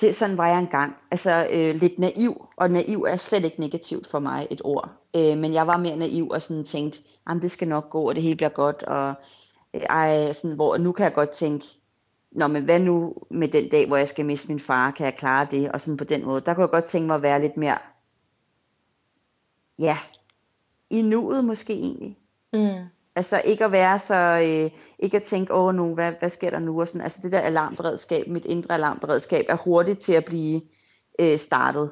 det 0.00 0.14
sådan 0.14 0.38
var 0.38 0.48
jeg 0.48 0.58
engang. 0.58 0.96
Altså 1.10 1.48
øh, 1.52 1.74
lidt 1.74 1.98
naiv, 1.98 2.46
og 2.56 2.70
naiv 2.70 3.02
er 3.02 3.16
slet 3.16 3.44
ikke 3.44 3.60
negativt 3.60 4.06
for 4.06 4.18
mig 4.18 4.46
et 4.50 4.60
ord. 4.64 4.90
Øh, 5.16 5.38
men 5.38 5.54
jeg 5.54 5.66
var 5.66 5.76
mere 5.76 5.96
naiv 5.96 6.28
og 6.28 6.42
sådan 6.42 6.64
tænkte, 6.64 6.98
jamen 7.28 7.42
det 7.42 7.50
skal 7.50 7.68
nok 7.68 7.90
gå, 7.90 8.08
og 8.08 8.14
det 8.14 8.22
hele 8.22 8.36
bliver 8.36 8.48
godt, 8.48 8.82
og 8.82 9.14
øh, 9.74 9.80
ej, 9.80 10.32
sådan, 10.32 10.56
hvor 10.56 10.76
nu 10.76 10.92
kan 10.92 11.04
jeg 11.04 11.12
godt 11.12 11.30
tænke, 11.30 11.66
Nå, 12.32 12.46
men 12.46 12.64
hvad 12.64 12.80
nu 12.80 13.14
med 13.30 13.48
den 13.48 13.68
dag, 13.68 13.86
hvor 13.86 13.96
jeg 13.96 14.08
skal 14.08 14.26
miste 14.26 14.48
min 14.48 14.60
far, 14.60 14.90
kan 14.90 15.06
jeg 15.06 15.14
klare 15.14 15.46
det, 15.50 15.72
og 15.72 15.80
sådan 15.80 15.96
på 15.96 16.04
den 16.04 16.24
måde. 16.24 16.40
Der 16.40 16.54
kunne 16.54 16.62
jeg 16.62 16.70
godt 16.70 16.84
tænke 16.84 17.06
mig 17.06 17.14
at 17.14 17.22
være 17.22 17.40
lidt 17.40 17.56
mere, 17.56 17.78
ja, 19.78 19.98
i 20.90 21.02
nuet 21.02 21.44
måske 21.44 21.72
egentlig. 21.72 22.18
Mm. 22.52 22.84
Altså 23.16 23.42
ikke 23.44 23.64
at 23.64 23.72
være 23.72 23.98
så, 23.98 24.14
øh, 24.44 24.70
ikke 24.98 25.16
at 25.16 25.22
tænke, 25.22 25.54
åh 25.54 25.74
nu, 25.74 25.94
hvad, 25.94 26.12
hvad 26.18 26.28
sker 26.28 26.50
der 26.50 26.58
nu? 26.58 26.80
Og 26.80 26.88
sådan. 26.88 27.00
Altså 27.00 27.20
det 27.22 27.32
der 27.32 27.40
alarmberedskab, 27.40 28.28
mit 28.28 28.44
indre 28.44 28.74
alarmberedskab, 28.74 29.44
er 29.48 29.56
hurtigt 29.56 30.00
til 30.00 30.12
at 30.12 30.24
blive 30.24 30.60
øh, 31.20 31.38
startet. 31.38 31.90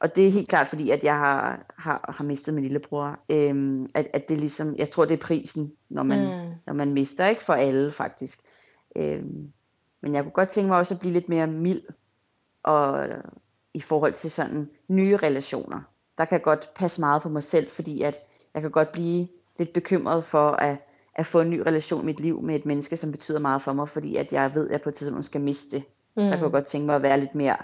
Og 0.00 0.16
det 0.16 0.26
er 0.26 0.30
helt 0.30 0.48
klart 0.48 0.68
fordi, 0.68 0.90
at 0.90 1.04
jeg 1.04 1.14
har, 1.14 1.66
har, 1.78 2.14
har 2.16 2.24
mistet 2.24 2.54
min 2.54 2.64
lillebror. 2.64 3.18
Øhm, 3.30 3.86
at, 3.94 4.08
at 4.12 4.28
det 4.28 4.40
ligesom, 4.40 4.74
jeg 4.76 4.90
tror 4.90 5.04
det 5.04 5.14
er 5.14 5.26
prisen, 5.26 5.72
når 5.90 6.02
man, 6.02 6.20
mm. 6.20 6.52
når 6.66 6.74
man 6.74 6.92
mister, 6.92 7.26
ikke 7.26 7.44
for 7.44 7.52
alle 7.52 7.92
faktisk. 7.92 8.40
Øhm, 8.96 9.52
men 10.06 10.14
jeg 10.14 10.22
kunne 10.22 10.32
godt 10.32 10.48
tænke 10.48 10.68
mig 10.68 10.78
også 10.78 10.94
at 10.94 11.00
blive 11.00 11.12
lidt 11.12 11.28
mere 11.28 11.46
mild, 11.46 11.82
og 12.62 13.06
i 13.74 13.80
forhold 13.80 14.12
til 14.12 14.30
sådan 14.30 14.70
nye 14.88 15.16
relationer. 15.16 15.80
Der 16.18 16.24
kan 16.24 16.36
jeg 16.36 16.42
godt 16.42 16.74
passe 16.74 17.00
meget 17.00 17.22
på 17.22 17.28
mig 17.28 17.42
selv, 17.42 17.70
fordi 17.70 18.02
at 18.02 18.18
jeg 18.54 18.62
kan 18.62 18.70
godt 18.70 18.92
blive 18.92 19.28
lidt 19.58 19.72
bekymret 19.72 20.24
for 20.24 20.48
at, 20.48 20.76
at 21.14 21.26
få 21.26 21.40
en 21.40 21.50
ny 21.50 21.58
relation 21.58 22.02
i 22.02 22.06
mit 22.06 22.20
liv 22.20 22.42
med 22.42 22.56
et 22.56 22.66
menneske, 22.66 22.96
som 22.96 23.12
betyder 23.12 23.38
meget 23.38 23.62
for 23.62 23.72
mig, 23.72 23.88
fordi 23.88 24.16
at 24.16 24.32
jeg 24.32 24.54
ved, 24.54 24.66
at 24.66 24.72
jeg 24.72 24.80
på 24.80 24.88
et 24.88 24.94
tidspunkt 24.94 25.24
skal 25.24 25.40
miste 25.40 25.76
det. 25.76 25.84
Mm. 26.16 26.22
Der 26.22 26.32
kunne 26.32 26.42
jeg 26.42 26.52
godt 26.52 26.66
tænke 26.66 26.86
mig 26.86 26.96
at 26.96 27.02
være 27.02 27.20
lidt 27.20 27.34
mere, 27.34 27.56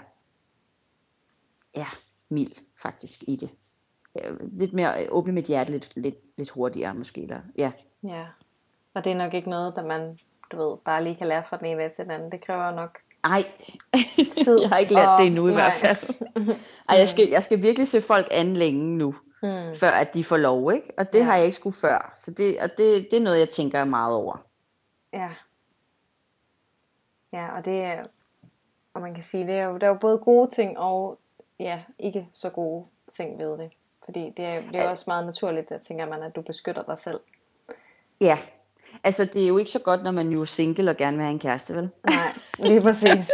ja, 1.75 1.87
mild 2.29 2.53
faktisk 2.81 3.23
i 3.27 3.35
det. 3.35 3.49
Lidt 4.41 4.73
mere 4.73 5.07
åbne 5.11 5.33
mit 5.33 5.45
hjerte 5.45 5.71
lidt, 5.71 5.91
lidt, 5.95 6.37
lidt 6.37 6.49
hurtigere 6.49 6.93
måske. 6.93 7.21
Eller, 7.21 7.39
ja. 7.57 7.71
Ja. 8.07 8.25
Og 8.93 9.03
det 9.03 9.11
er 9.11 9.17
nok 9.17 9.33
ikke 9.33 9.49
noget, 9.49 9.75
der 9.75 9.85
man, 9.85 10.19
du 10.51 10.57
ved, 10.69 10.77
bare 10.85 11.03
lige 11.03 11.15
kan 11.15 11.27
lære 11.27 11.43
fra 11.43 11.57
den 11.57 11.65
ene 11.65 11.89
til 11.89 12.03
den 12.03 12.11
anden. 12.11 12.31
Det 12.31 12.45
kræver 12.45 12.71
nok 12.71 12.99
Ej, 13.23 13.43
tid. 14.33 14.59
jeg 14.61 14.69
har 14.69 14.77
ikke 14.77 14.93
lært 14.93 15.07
og- 15.07 15.19
det 15.19 15.25
endnu 15.27 15.47
i 15.47 15.51
nej. 15.51 15.59
hvert 15.79 15.97
fald. 15.97 16.17
Ej, 16.89 16.97
jeg 16.97 17.07
skal, 17.07 17.27
jeg 17.29 17.43
skal 17.43 17.61
virkelig 17.61 17.87
se 17.87 18.01
folk 18.01 18.27
an 18.31 18.53
længe 18.53 18.97
nu, 18.97 19.15
Mm. 19.43 19.75
før 19.75 19.89
at 19.89 20.13
de 20.13 20.23
får 20.23 20.37
lov, 20.37 20.73
ikke? 20.73 20.91
Og 20.97 21.13
det 21.13 21.19
Ja. 21.19 21.23
har 21.23 21.35
jeg 21.35 21.45
ikke 21.45 21.55
skulle 21.55 21.75
før. 21.81 22.11
Så 22.15 22.31
det, 22.31 22.55
og 22.61 22.69
det, 22.77 23.07
det 23.11 23.17
er 23.17 23.21
noget, 23.23 23.39
jeg 23.39 23.49
tænker 23.49 23.83
meget 23.83 24.15
over. 24.15 24.37
Ja. 25.13 25.29
Ja, 27.33 27.55
og 27.57 27.65
det 27.65 27.81
er, 27.83 28.03
og 28.93 29.01
man 29.01 29.13
kan 29.13 29.23
sige, 29.23 29.47
det 29.47 29.55
er 29.55 29.63
jo, 29.65 29.77
der 29.77 29.87
er 29.87 29.91
jo 29.91 29.97
både 30.01 30.17
gode 30.17 30.51
ting 30.51 30.79
og 30.79 31.19
ja, 31.59 31.81
ikke 31.99 32.27
så 32.33 32.49
gode 32.49 32.85
ting 33.11 33.39
ved 33.39 33.57
det. 33.57 33.71
Fordi 34.05 34.33
det 34.37 34.45
er, 34.45 34.61
det 34.71 34.75
er 34.85 34.89
også 34.89 35.03
meget 35.07 35.25
naturligt, 35.25 35.71
at 35.71 35.81
tænker 35.81 36.05
man, 36.09 36.23
at 36.23 36.35
du 36.35 36.41
beskytter 36.41 36.83
dig 36.83 36.97
selv. 36.97 37.19
Ja, 38.21 38.37
altså 39.03 39.25
det 39.25 39.43
er 39.43 39.47
jo 39.47 39.57
ikke 39.57 39.71
så 39.71 39.79
godt, 39.79 40.03
når 40.03 40.11
man 40.11 40.29
jo 40.29 40.41
er 40.41 40.45
single 40.45 40.89
og 40.89 40.97
gerne 40.97 41.17
vil 41.17 41.23
have 41.23 41.33
en 41.33 41.39
kæreste, 41.39 41.75
vel? 41.75 41.89
Nej, 42.07 42.15
lige 42.59 42.81
præcis. 42.81 43.31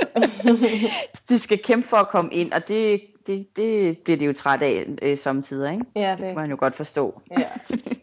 de 1.29 1.39
skal 1.39 1.63
kæmpe 1.63 1.87
for 1.87 1.97
at 1.97 2.09
komme 2.09 2.33
ind, 2.33 2.51
og 2.51 2.67
det, 2.67 3.01
det, 3.27 3.47
det 3.55 3.97
bliver 3.97 4.17
de 4.17 4.25
jo 4.25 4.33
træt 4.33 4.61
af 4.61 4.85
øh, 5.01 5.17
samtidig, 5.17 5.71
ikke? 5.71 5.85
Ja, 5.95 6.11
det. 6.11 6.17
det 6.17 6.25
kan 6.25 6.35
man 6.35 6.49
jo 6.49 6.57
godt 6.59 6.75
forstå. 6.75 7.21
Ja, 7.31 7.49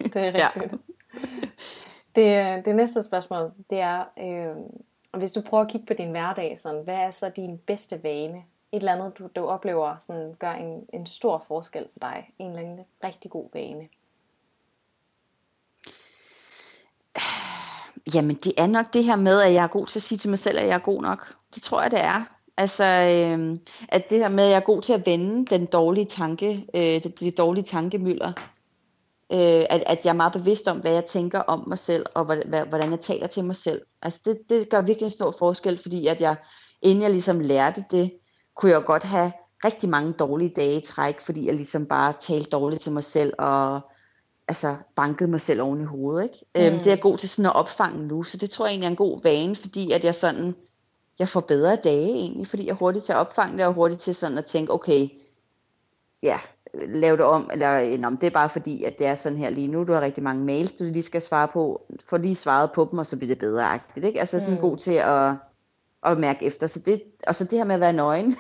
det 0.01 0.17
er 0.17 0.35
rigtigt. 0.57 0.73
ja. 2.17 2.49
det, 2.57 2.65
det 2.65 2.77
næste 2.77 3.03
spørgsmål, 3.03 3.51
det 3.71 3.81
er, 3.81 4.05
øh, 4.19 4.57
hvis 5.19 5.33
du 5.33 5.41
prøver 5.41 5.65
at 5.65 5.71
kigge 5.71 5.87
på 5.87 5.95
din 5.95 6.11
hverdag, 6.11 6.59
sådan, 6.61 6.85
hvad 6.85 6.95
er 6.95 7.11
så 7.11 7.31
din 7.37 7.59
bedste 7.59 8.03
vane? 8.03 8.45
Et 8.73 8.79
eller 8.81 8.93
andet, 8.93 9.19
du, 9.19 9.29
du 9.37 9.47
oplever 9.47 9.97
sådan, 10.01 10.35
gør 10.39 10.53
en, 10.53 10.87
en 10.93 11.07
stor 11.07 11.45
forskel 11.49 11.87
for 11.93 11.99
dig. 12.01 12.31
En 12.39 12.47
eller 12.47 12.61
anden 12.61 12.85
rigtig 13.05 13.31
god 13.31 13.49
vane. 13.53 13.89
Jamen, 18.15 18.37
det 18.37 18.53
er 18.57 18.67
nok 18.67 18.93
det 18.93 19.05
her 19.05 19.17
med, 19.17 19.41
at 19.41 19.53
jeg 19.53 19.65
er 19.65 19.69
god 19.69 19.87
til 19.87 19.99
at 19.99 20.03
sige 20.03 20.19
til 20.19 20.31
mig 20.31 20.39
selv, 20.39 20.59
at 20.59 20.67
jeg 20.67 20.75
er 20.75 20.85
god 20.85 21.03
nok. 21.03 21.35
Det 21.55 21.63
tror 21.63 21.83
jeg, 21.83 21.91
det 21.91 22.01
er. 22.01 22.25
Altså, 22.57 22.85
øh, 22.85 23.57
at 23.89 24.11
det 24.11 24.19
her 24.19 24.29
med, 24.29 24.45
at 24.45 24.51
jeg 24.51 24.57
er 24.57 24.61
god 24.61 24.83
til 24.83 24.93
at 24.93 25.07
vende 25.07 25.47
den 25.47 25.67
dårlige 25.67 26.07
tanke, 26.07 26.67
øh, 26.75 26.83
det, 26.83 27.21
det 27.21 27.39
dårlige 27.39 27.65
tankemøller. 27.65 28.33
Øh, 29.33 29.65
at, 29.71 29.83
at 29.87 30.01
jeg 30.05 30.11
er 30.11 30.13
meget 30.13 30.33
bevidst 30.33 30.69
om, 30.69 30.79
hvad 30.79 30.93
jeg 30.93 31.05
tænker 31.05 31.41
om 31.41 31.65
mig 31.69 31.79
selv, 31.79 32.07
og 32.15 32.25
hvordan 32.69 32.91
jeg 32.91 33.01
taler 33.01 33.27
til 33.27 33.45
mig 33.45 33.57
selv. 33.57 33.83
Altså, 34.03 34.21
det, 34.25 34.39
det 34.49 34.71
gør 34.71 34.83
virkelig 34.83 35.07
en 35.07 35.11
stor 35.11 35.35
forskel, 35.39 35.79
fordi 35.79 36.07
at 36.07 36.21
jeg, 36.21 36.37
inden 36.83 37.03
jeg 37.03 37.11
ligesom 37.11 37.41
lærte 37.41 37.85
det, 37.91 38.13
kunne 38.57 38.73
jeg 38.73 38.85
godt 38.85 39.05
have 39.05 39.33
rigtig 39.65 39.89
mange 39.89 40.13
dårlige 40.13 40.53
dage 40.57 40.79
i 40.79 40.85
træk, 40.85 41.21
fordi 41.21 41.47
jeg 41.47 41.55
ligesom 41.55 41.87
bare 41.87 42.13
talte 42.21 42.51
dårligt 42.51 42.83
til 42.83 42.93
mig 42.93 43.05
selv, 43.05 43.33
og 43.39 43.81
altså 44.49 44.77
bankede 44.97 45.31
mig 45.31 45.41
selv 45.41 45.63
oven 45.63 45.81
i 45.81 45.85
hovedet. 45.85 46.23
Ikke? 46.23 46.45
Øhm, 46.57 46.65
mm. 46.65 46.73
Øhm, 46.73 46.79
det 46.79 46.87
er 46.87 46.91
jeg 46.91 47.01
god 47.01 47.19
til 47.19 47.29
sådan 47.29 47.47
at 47.47 47.57
opfange 47.57 48.07
nu, 48.07 48.23
så 48.23 48.37
det 48.37 48.51
tror 48.51 48.67
jeg 48.67 48.71
egentlig 48.71 48.87
er 48.87 48.91
en 48.91 48.97
god 48.97 49.23
vane, 49.23 49.57
fordi 49.57 49.93
at 49.93 50.05
jeg 50.05 50.15
sådan, 50.15 50.55
jeg 51.19 51.29
får 51.29 51.41
bedre 51.41 51.77
dage 51.77 52.09
egentlig, 52.09 52.47
fordi 52.47 52.67
jeg 52.67 52.73
er 52.73 52.77
hurtig 52.77 53.03
til 53.03 53.13
at 53.13 53.19
opfange 53.19 53.59
det, 53.59 53.67
og 53.67 53.75
hurtig 53.75 53.99
til 53.99 54.15
sådan 54.15 54.39
at 54.39 54.45
tænke, 54.47 54.73
okay, 54.73 55.09
ja, 56.23 56.39
lave 56.75 57.17
det 57.17 57.25
om, 57.25 57.51
eller 57.53 57.99
nå, 57.99 58.11
det 58.11 58.25
er 58.25 58.31
bare 58.31 58.49
fordi, 58.49 58.85
at 58.85 58.99
det 58.99 59.07
er 59.07 59.15
sådan 59.15 59.39
her 59.39 59.51
lige 59.51 59.69
nu, 59.69 59.85
du 59.85 59.93
har 59.93 60.01
rigtig 60.01 60.25
mange 60.25 60.45
mails, 60.45 60.73
du 60.73 60.85
lige 60.85 61.03
skal 61.03 61.23
svare 61.23 61.49
på, 61.49 61.87
få 62.05 62.17
lige 62.17 62.35
svaret 62.35 62.73
på 62.73 62.89
dem, 62.91 62.99
og 62.99 63.07
så 63.07 63.17
bliver 63.17 63.29
det 63.29 63.39
bedre. 63.39 63.79
Ikke? 63.97 64.21
Altså 64.21 64.41
sådan 64.41 64.55
mm. 64.55 64.61
god 64.61 64.77
til 64.77 64.93
at, 64.93 65.35
at 66.07 66.19
mærke 66.19 66.45
efter. 66.45 66.67
Så 66.67 66.81
det, 66.81 67.03
og 67.27 67.35
så 67.35 67.45
det 67.45 67.59
her 67.59 67.65
med 67.65 67.75
at 67.75 67.81
være 67.81 67.93
nøgen. 67.93 68.37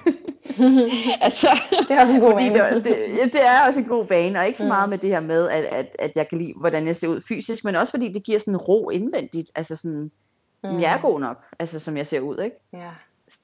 altså, 1.26 1.48
det 1.88 1.90
er 1.90 2.00
også 2.00 2.14
en 2.14 2.20
god 2.20 2.34
vane. 2.34 2.74
Det, 2.74 2.84
det, 2.84 3.32
det 3.32 3.46
er 3.46 3.66
også 3.66 3.80
en 3.80 3.86
god 3.86 4.08
vane, 4.08 4.38
og 4.38 4.46
ikke 4.46 4.58
så 4.58 4.64
mm. 4.64 4.68
meget 4.68 4.88
med 4.88 4.98
det 4.98 5.10
her 5.10 5.20
med, 5.20 5.48
at, 5.48 5.64
at, 5.64 5.96
at 5.98 6.12
jeg 6.14 6.28
kan 6.28 6.38
lide, 6.38 6.52
hvordan 6.56 6.86
jeg 6.86 6.96
ser 6.96 7.08
ud 7.08 7.20
fysisk, 7.28 7.64
men 7.64 7.76
også 7.76 7.90
fordi 7.90 8.12
det 8.12 8.24
giver 8.24 8.38
sådan 8.38 8.56
ro 8.56 8.90
indvendigt. 8.90 9.50
Altså 9.54 9.76
sådan, 9.76 10.10
mm. 10.64 10.80
jeg 10.80 10.94
er 10.94 11.00
god 11.00 11.20
nok, 11.20 11.44
altså 11.58 11.78
som 11.78 11.96
jeg 11.96 12.06
ser 12.06 12.20
ud, 12.20 12.38
ikke? 12.38 12.56
Ja. 12.72 12.90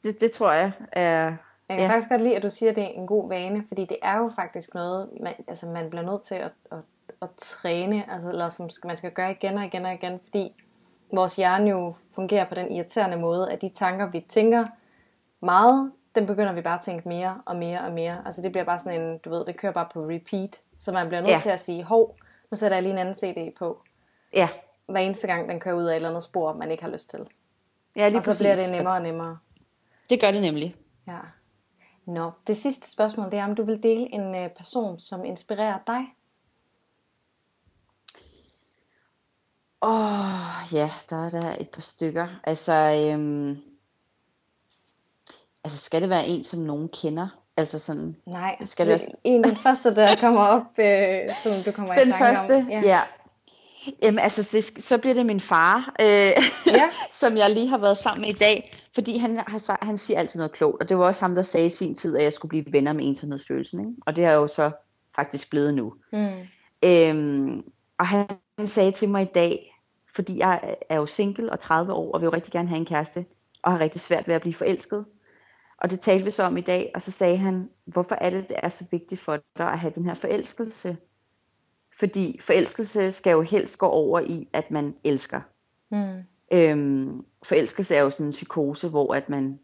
Det, 0.03 0.21
det 0.21 0.33
tror 0.33 0.53
jeg 0.53 0.73
er... 0.93 1.33
Jeg 1.69 1.79
kan 1.79 1.87
ja. 1.87 1.95
faktisk 1.95 2.11
godt 2.11 2.21
lide, 2.21 2.37
at 2.37 2.43
du 2.43 2.51
siger, 2.51 2.71
at 2.71 2.77
det 2.77 2.85
er 2.85 2.89
en 2.89 3.07
god 3.07 3.29
vane, 3.29 3.65
fordi 3.69 3.85
det 3.85 3.97
er 4.03 4.19
jo 4.19 4.31
faktisk 4.37 4.75
noget, 4.75 5.09
man, 5.21 5.35
altså 5.49 5.67
man 5.67 5.91
bliver 5.91 6.05
nødt 6.05 6.23
til 6.23 6.35
at, 6.35 6.51
at, 6.73 6.79
at 7.23 7.29
træne, 7.39 8.13
altså, 8.13 8.29
eller 8.29 8.49
som 8.49 8.71
man 8.85 8.97
skal 8.97 9.11
gøre 9.11 9.31
igen 9.31 9.59
og 9.59 9.65
igen 9.65 9.85
og 9.85 9.95
igen, 9.95 10.21
fordi 10.25 10.63
vores 11.13 11.37
hjerne 11.37 11.71
jo 11.71 11.95
fungerer 12.15 12.45
på 12.45 12.55
den 12.55 12.73
irriterende 12.73 13.17
måde, 13.17 13.53
at 13.53 13.63
de 13.63 13.69
tanker, 13.69 14.07
vi 14.07 14.21
tænker 14.21 14.67
meget, 15.41 15.93
dem 16.15 16.27
begynder 16.27 16.53
vi 16.53 16.61
bare 16.61 16.79
at 16.79 16.85
tænke 16.85 17.09
mere 17.09 17.43
og 17.47 17.57
mere 17.57 17.81
og 17.81 17.93
mere. 17.93 18.23
Altså 18.27 18.43
det 18.43 18.53
bliver 18.53 18.65
bare 18.65 18.79
sådan 18.79 19.01
en, 19.01 19.19
du 19.19 19.31
ved, 19.31 19.45
det 19.45 19.57
kører 19.57 19.73
bare 19.73 19.89
på 19.95 20.01
repeat. 20.01 20.61
Så 20.79 20.93
man 20.93 21.09
bliver 21.09 21.21
nødt 21.21 21.33
ja. 21.33 21.41
til 21.43 21.51
at 21.51 21.61
sige, 21.61 21.85
hov, 21.85 22.17
nu 22.51 22.57
sætter 22.57 22.77
jeg 22.77 22.83
lige 22.83 22.93
en 22.93 22.99
anden 22.99 23.15
CD 23.15 23.57
på. 23.59 23.83
Ja. 24.35 24.49
Hver 24.87 25.01
eneste 25.01 25.27
gang, 25.27 25.49
den 25.49 25.61
kører 25.61 25.75
ud 25.75 25.85
af 25.85 25.93
et 25.93 25.97
eller 25.97 26.09
andet 26.09 26.23
spor, 26.23 26.53
man 26.53 26.71
ikke 26.71 26.83
har 26.83 26.91
lyst 26.91 27.11
til. 27.11 27.21
Ja, 27.97 28.09
lige 28.09 28.19
og 28.19 28.25
så 28.25 28.31
præcis. 28.31 28.43
bliver 28.43 28.55
det 28.55 28.77
nemmere 28.77 28.95
og 28.95 29.03
nemmere. 29.03 29.39
Det 30.11 30.21
gør 30.21 30.31
det 30.31 30.43
nemlig. 30.43 30.75
Ja. 31.07 31.19
Nå, 32.05 32.31
det 32.47 32.57
sidste 32.57 32.93
spørgsmål, 32.93 33.31
det 33.31 33.39
er, 33.39 33.45
om 33.45 33.55
du 33.55 33.63
vil 33.63 33.83
dele 33.83 34.15
en 34.15 34.35
øh, 34.35 34.51
person, 34.51 34.99
som 34.99 35.25
inspirerer 35.25 35.79
dig? 35.87 36.15
Åh, 39.83 39.91
oh, 39.91 40.75
ja, 40.75 40.91
der 41.11 41.27
er 41.27 41.31
der 41.31 41.55
et 41.61 41.69
par 41.69 41.81
stykker. 41.81 42.29
Altså, 42.45 42.73
øhm, 42.73 43.59
altså 45.65 45.79
skal 45.79 46.03
det 46.03 46.11
være 46.11 46.27
en, 46.27 46.45
som 46.45 46.61
nogen 46.61 46.89
kender? 46.89 47.29
Altså 47.57 47.79
sådan, 47.79 48.17
Nej, 48.27 48.57
skal 48.65 48.87
det, 48.87 49.01
det 49.01 49.09
en 49.25 49.45
den 49.45 49.57
første, 49.57 49.95
der 49.95 50.17
kommer 50.17 50.41
op, 50.41 50.79
øh, 50.79 51.35
som 51.43 51.63
du 51.63 51.73
kommer 51.73 51.95
den 51.95 52.09
i 52.09 52.11
tanke 52.11 52.25
første, 52.25 52.57
om. 52.57 52.69
Ja. 52.71 52.81
ja. 52.85 53.01
Jamen, 54.03 54.19
altså, 54.19 54.49
det, 54.53 54.85
så 54.85 54.99
bliver 54.99 55.15
det 55.15 55.27
min 55.27 55.41
far, 55.41 55.95
øh, 56.01 56.07
ja. 56.67 56.91
som 57.21 57.37
jeg 57.37 57.51
lige 57.51 57.69
har 57.69 57.79
været 57.79 57.99
sammen 57.99 58.21
med 58.21 58.31
i 58.31 58.39
dag, 58.39 58.79
fordi 58.95 59.19
han, 59.19 59.41
har, 59.49 59.85
han 59.85 59.99
siger 59.99 60.19
altid 60.19 60.41
noget 60.41 60.53
klogt, 60.53 60.83
og 60.83 60.89
det 60.89 60.99
var 60.99 61.05
også 61.05 61.21
ham, 61.21 61.35
der 61.35 61.43
sagde 61.43 61.67
i 61.67 61.71
sin 61.71 61.95
tid, 61.95 62.17
at 62.17 62.25
jeg 62.25 62.33
skulle 62.33 62.49
blive 62.49 62.73
venner 62.73 62.93
med 62.93 63.05
ensomhedsfølelsen, 63.05 63.81
ikke? 63.81 63.93
og 64.07 64.17
det 64.17 64.25
er 64.25 64.33
jo 64.33 64.47
så 64.47 64.71
faktisk 65.17 65.51
blevet 65.51 65.75
nu. 65.75 65.95
Mm. 66.13 66.29
Øhm, 66.85 67.65
og 67.99 68.07
han 68.07 68.27
sagde 68.67 68.93
til 68.93 69.09
mig 69.09 69.23
i 69.23 69.31
dag, 69.35 69.72
fordi 70.15 70.39
jeg 70.39 70.77
er 70.89 70.97
jo 70.97 71.07
single 71.07 71.53
og 71.53 71.61
30 71.61 71.93
år, 71.93 72.13
og 72.13 72.21
vil 72.21 72.27
jo 72.27 72.33
rigtig 72.33 72.53
gerne 72.53 72.69
have 72.69 72.79
en 72.79 72.87
kæreste, 72.87 73.27
og 73.63 73.73
har 73.73 73.79
rigtig 73.79 74.01
svært 74.01 74.29
ved 74.29 74.35
at 74.35 74.41
blive 74.41 74.55
forelsket. 74.55 75.05
Og 75.79 75.91
det 75.91 76.01
talte 76.01 76.25
vi 76.25 76.31
så 76.31 76.43
om 76.43 76.57
i 76.57 76.61
dag, 76.61 76.91
og 76.95 77.03
så 77.03 77.11
sagde 77.11 77.37
han, 77.37 77.69
hvorfor 77.85 78.15
er 78.15 78.31
det, 78.31 78.49
det 78.49 78.57
er 78.63 78.69
så 78.69 78.85
vigtigt 78.91 79.21
for 79.21 79.39
dig 79.59 79.73
at 79.73 79.79
have 79.79 79.93
den 79.95 80.05
her 80.05 80.15
forelskelse? 80.15 80.97
Fordi 81.99 82.39
forelskelse 82.41 83.13
skal 83.13 83.31
jo 83.31 83.43
helst 83.43 83.79
gå 83.79 83.87
over 83.87 84.21
i, 84.21 84.49
at 84.53 84.71
man 84.71 84.95
elsker. 85.05 85.41
Mm. 85.91 86.23
Øhm, 86.53 87.25
forelskelse 87.43 87.95
er 87.95 88.03
jo 88.03 88.11
sådan 88.11 88.27
en 88.27 88.33
psykose, 88.33 88.89
hvor 88.89 89.15
at 89.15 89.29
man... 89.29 89.59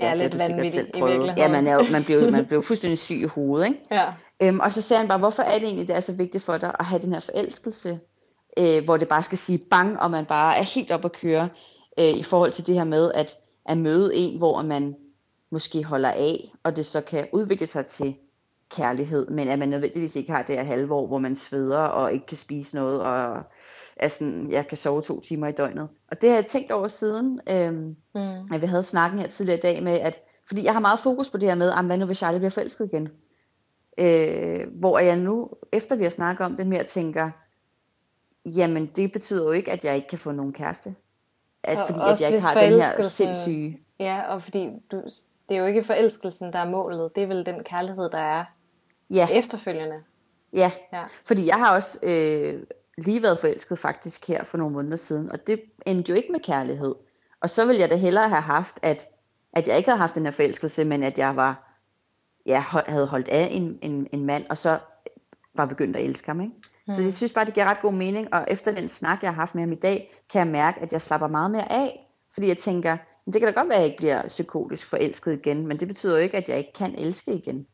Ja, 0.00 0.08
ja 0.08 0.14
lidt 0.14 0.38
vanvittig 0.38 0.80
i 0.80 0.84
virkeligheden. 0.84 1.38
Ja, 1.38 1.48
man, 1.48 1.66
er 1.66 1.74
jo, 1.74 1.82
man, 1.92 2.04
bliver, 2.04 2.30
man 2.30 2.46
bliver 2.46 2.62
fuldstændig 2.62 2.98
syg 2.98 3.14
i 3.14 3.26
hovedet, 3.34 3.66
ikke? 3.66 3.80
Ja. 3.90 4.14
Øhm, 4.42 4.60
og 4.60 4.72
så 4.72 4.82
sagde 4.82 4.98
han 4.98 5.08
bare, 5.08 5.18
hvorfor 5.18 5.42
er 5.42 5.58
det 5.58 5.62
egentlig, 5.62 5.88
det 5.88 5.96
er 5.96 6.00
så 6.00 6.12
vigtigt 6.12 6.44
for 6.44 6.58
dig 6.58 6.76
at 6.78 6.84
have 6.84 7.02
den 7.02 7.12
her 7.12 7.20
forelskelse? 7.20 8.00
Øh, 8.58 8.84
hvor 8.84 8.96
det 8.96 9.08
bare 9.08 9.22
skal 9.22 9.38
sige 9.38 9.60
bang, 9.70 10.00
og 10.00 10.10
man 10.10 10.26
bare 10.26 10.56
er 10.56 10.62
helt 10.62 10.90
op 10.90 11.04
at 11.04 11.12
køre 11.12 11.48
øh, 11.98 12.18
i 12.18 12.22
forhold 12.22 12.52
til 12.52 12.66
det 12.66 12.74
her 12.74 12.84
med 12.84 13.12
at, 13.12 13.36
at 13.66 13.78
møde 13.78 14.14
en, 14.14 14.38
hvor 14.38 14.62
man 14.62 14.96
måske 15.50 15.84
holder 15.84 16.10
af, 16.10 16.52
og 16.62 16.76
det 16.76 16.86
så 16.86 17.00
kan 17.00 17.28
udvikle 17.32 17.66
sig 17.66 17.86
til 17.86 18.16
kærlighed, 18.70 19.26
men 19.26 19.48
at 19.48 19.58
man 19.58 19.68
nødvendigvis 19.68 20.16
ikke 20.16 20.32
har 20.32 20.42
det 20.42 20.54
her 20.54 20.64
halve 20.64 20.94
år, 20.94 21.06
hvor 21.06 21.18
man 21.18 21.36
sveder 21.36 21.78
og 21.78 22.12
ikke 22.12 22.26
kan 22.26 22.36
spise 22.36 22.76
noget, 22.76 23.00
og 23.00 23.42
er 23.96 24.08
sådan, 24.08 24.50
jeg 24.50 24.68
kan 24.68 24.78
sove 24.78 25.02
to 25.02 25.20
timer 25.20 25.46
i 25.46 25.52
døgnet. 25.52 25.88
Og 26.10 26.20
det 26.20 26.28
har 26.28 26.36
jeg 26.36 26.46
tænkt 26.46 26.72
over 26.72 26.88
siden, 26.88 27.40
øhm, 27.50 27.96
mm. 28.14 28.54
at 28.54 28.62
vi 28.62 28.66
havde 28.66 28.82
snakken 28.82 29.20
her 29.20 29.26
tidligere 29.26 29.58
i 29.58 29.60
dag 29.60 29.82
med, 29.82 29.92
at 29.92 30.22
fordi 30.48 30.64
jeg 30.64 30.72
har 30.72 30.80
meget 30.80 30.98
fokus 30.98 31.30
på 31.30 31.38
det 31.38 31.48
her 31.48 31.54
med, 31.54 31.70
at 31.70 31.84
hvad 31.84 31.98
nu 31.98 32.06
hvis 32.06 32.16
Charlie 32.16 32.38
bliver 32.38 32.50
forelsket 32.50 32.90
igen? 32.92 33.08
Øh, 33.98 34.66
hvor 34.78 34.98
jeg 34.98 35.16
nu, 35.16 35.50
efter 35.72 35.96
vi 35.96 36.02
har 36.02 36.10
snakket 36.10 36.46
om 36.46 36.56
det 36.56 36.66
mere, 36.66 36.84
tænker, 36.84 37.30
Jamen, 38.46 38.86
det 38.86 39.12
betyder 39.12 39.44
jo 39.44 39.50
ikke, 39.50 39.72
at 39.72 39.84
jeg 39.84 39.96
ikke 39.96 40.08
kan 40.08 40.18
få 40.18 40.32
nogen 40.32 40.52
kæreste. 40.52 40.94
At, 41.62 41.78
fordi 41.86 41.98
at 42.10 42.20
jeg 42.20 42.32
ikke 42.32 42.46
har 42.46 42.60
den 42.60 42.82
her 42.82 43.02
sindssyge... 43.02 43.80
Ja, 43.98 44.22
og 44.28 44.42
fordi 44.42 44.70
du, 44.90 45.02
det 45.48 45.56
er 45.56 45.60
jo 45.60 45.66
ikke 45.66 45.84
forelskelsen, 45.84 46.52
der 46.52 46.58
er 46.58 46.70
målet. 46.70 47.16
Det 47.16 47.22
er 47.22 47.26
vel 47.26 47.46
den 47.46 47.64
kærlighed, 47.64 48.10
der 48.10 48.18
er 48.18 48.44
ja. 49.10 49.28
efterfølgende. 49.30 50.02
Ja. 50.52 50.72
ja, 50.92 51.04
fordi 51.24 51.46
jeg 51.46 51.56
har 51.56 51.74
også 51.76 51.98
øh, 52.02 52.62
lige 52.98 53.22
været 53.22 53.38
forelsket 53.38 53.78
faktisk 53.78 54.28
her 54.28 54.44
for 54.44 54.58
nogle 54.58 54.74
måneder 54.74 54.96
siden, 54.96 55.32
og 55.32 55.46
det 55.46 55.62
endte 55.86 56.10
jo 56.10 56.16
ikke 56.16 56.32
med 56.32 56.40
kærlighed. 56.40 56.94
Og 57.40 57.50
så 57.50 57.66
ville 57.66 57.80
jeg 57.80 57.90
da 57.90 57.96
hellere 57.96 58.28
have 58.28 58.42
haft, 58.42 58.78
at, 58.82 59.06
at 59.52 59.68
jeg 59.68 59.76
ikke 59.76 59.90
havde 59.90 59.98
haft 59.98 60.14
den 60.14 60.24
her 60.24 60.30
forelskelse, 60.30 60.84
men 60.84 61.02
at 61.02 61.18
jeg 61.18 61.36
var, 61.36 61.78
ja, 62.46 62.58
havde 62.86 63.06
holdt 63.06 63.28
af 63.28 63.48
en, 63.50 63.78
en, 63.82 64.06
en 64.12 64.24
mand, 64.24 64.44
og 64.50 64.58
så 64.58 64.78
var 65.54 65.66
begyndt 65.66 65.96
at 65.96 66.04
elske 66.04 66.26
ham. 66.26 66.40
Ikke? 66.40 66.54
Mm. 66.86 66.94
Så 66.94 67.02
jeg 67.02 67.14
synes 67.14 67.32
bare, 67.32 67.44
det 67.44 67.54
giver 67.54 67.66
ret 67.66 67.80
god 67.80 67.92
mening, 67.92 68.34
og 68.34 68.44
efter 68.48 68.72
den 68.72 68.88
snak, 68.88 69.22
jeg 69.22 69.30
har 69.30 69.34
haft 69.34 69.54
med 69.54 69.62
ham 69.62 69.72
i 69.72 69.76
dag, 69.76 70.12
kan 70.32 70.38
jeg 70.38 70.48
mærke, 70.48 70.80
at 70.80 70.92
jeg 70.92 71.02
slapper 71.02 71.28
meget 71.28 71.50
mere 71.50 71.72
af, 71.72 72.10
fordi 72.34 72.48
jeg 72.48 72.58
tænker, 72.58 72.96
det 73.26 73.34
kan 73.34 73.42
da 73.42 73.60
godt 73.60 73.68
være, 73.68 73.76
at 73.76 73.80
jeg 73.80 73.86
ikke 73.86 73.96
bliver 73.96 74.28
psykotisk 74.28 74.86
forelsket 74.86 75.32
igen, 75.32 75.66
men 75.66 75.80
det 75.80 75.88
betyder 75.88 76.16
jo 76.16 76.22
ikke, 76.22 76.36
at 76.36 76.48
jeg 76.48 76.58
ikke 76.58 76.72
kan 76.72 76.94
elske 76.94 77.32
igen. 77.32 77.66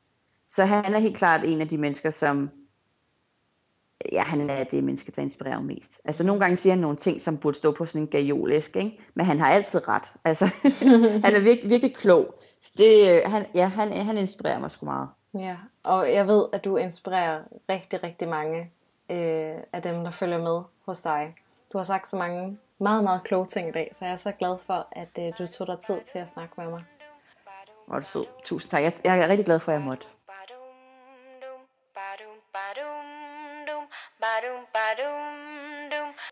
Så 0.48 0.64
han 0.64 0.94
er 0.94 0.98
helt 0.98 1.16
klart 1.16 1.40
en 1.44 1.60
af 1.60 1.68
de 1.68 1.78
mennesker, 1.78 2.10
som, 2.10 2.50
ja, 4.12 4.22
han 4.22 4.50
er 4.50 4.64
det 4.64 4.84
menneske, 4.84 5.12
der 5.12 5.22
inspirerer 5.22 5.60
mest. 5.60 6.00
Altså 6.04 6.24
nogle 6.24 6.40
gange 6.40 6.56
siger 6.56 6.72
han 6.72 6.80
nogle 6.80 6.96
ting, 6.96 7.20
som 7.20 7.38
burde 7.38 7.56
stå 7.56 7.72
på 7.72 7.86
sådan 7.86 8.00
en 8.00 8.08
gajolæsk, 8.08 8.76
ikke? 8.76 9.00
men 9.14 9.26
han 9.26 9.38
har 9.38 9.46
altid 9.46 9.88
ret. 9.88 10.12
Altså, 10.24 10.44
han 11.24 11.34
er 11.34 11.40
virkelig, 11.40 11.70
virkelig 11.70 11.96
klog. 11.96 12.34
Så 12.60 12.72
det, 12.76 13.22
han, 13.24 13.46
ja, 13.54 13.66
han, 13.66 13.92
han 13.92 14.18
inspirerer 14.18 14.58
mig 14.58 14.70
sgu 14.70 14.86
meget. 14.86 15.08
Ja, 15.38 15.56
og 15.84 16.12
jeg 16.12 16.26
ved, 16.26 16.46
at 16.52 16.64
du 16.64 16.76
inspirerer 16.76 17.42
rigtig, 17.70 18.02
rigtig 18.02 18.28
mange 18.28 18.70
øh, 19.10 19.56
af 19.72 19.82
dem, 19.82 20.04
der 20.04 20.10
følger 20.10 20.38
med 20.38 20.62
hos 20.86 21.00
dig. 21.00 21.34
Du 21.72 21.78
har 21.78 21.84
sagt 21.84 22.08
så 22.08 22.16
mange 22.16 22.58
meget, 22.78 23.04
meget 23.04 23.22
kloge 23.24 23.46
ting 23.46 23.68
i 23.68 23.72
dag, 23.72 23.90
så 23.92 24.04
jeg 24.04 24.12
er 24.12 24.16
så 24.16 24.32
glad 24.32 24.58
for, 24.58 24.86
at 24.92 25.18
øh, 25.18 25.32
du 25.38 25.46
tog 25.46 25.66
dig 25.66 25.78
tid 25.80 26.00
til 26.12 26.18
at 26.18 26.28
snakke 26.28 26.54
med 26.56 26.70
mig. 26.70 26.84
Hvor 27.86 27.98
du 27.98 28.04
sød. 28.04 28.26
Tusind 28.42 28.70
tak. 28.70 28.82
Jeg, 28.82 28.92
jeg 29.04 29.18
er 29.18 29.28
rigtig 29.28 29.46
glad 29.46 29.60
for, 29.60 29.72
at 29.72 29.78
jeg 29.78 29.84
måtte. 29.84 30.06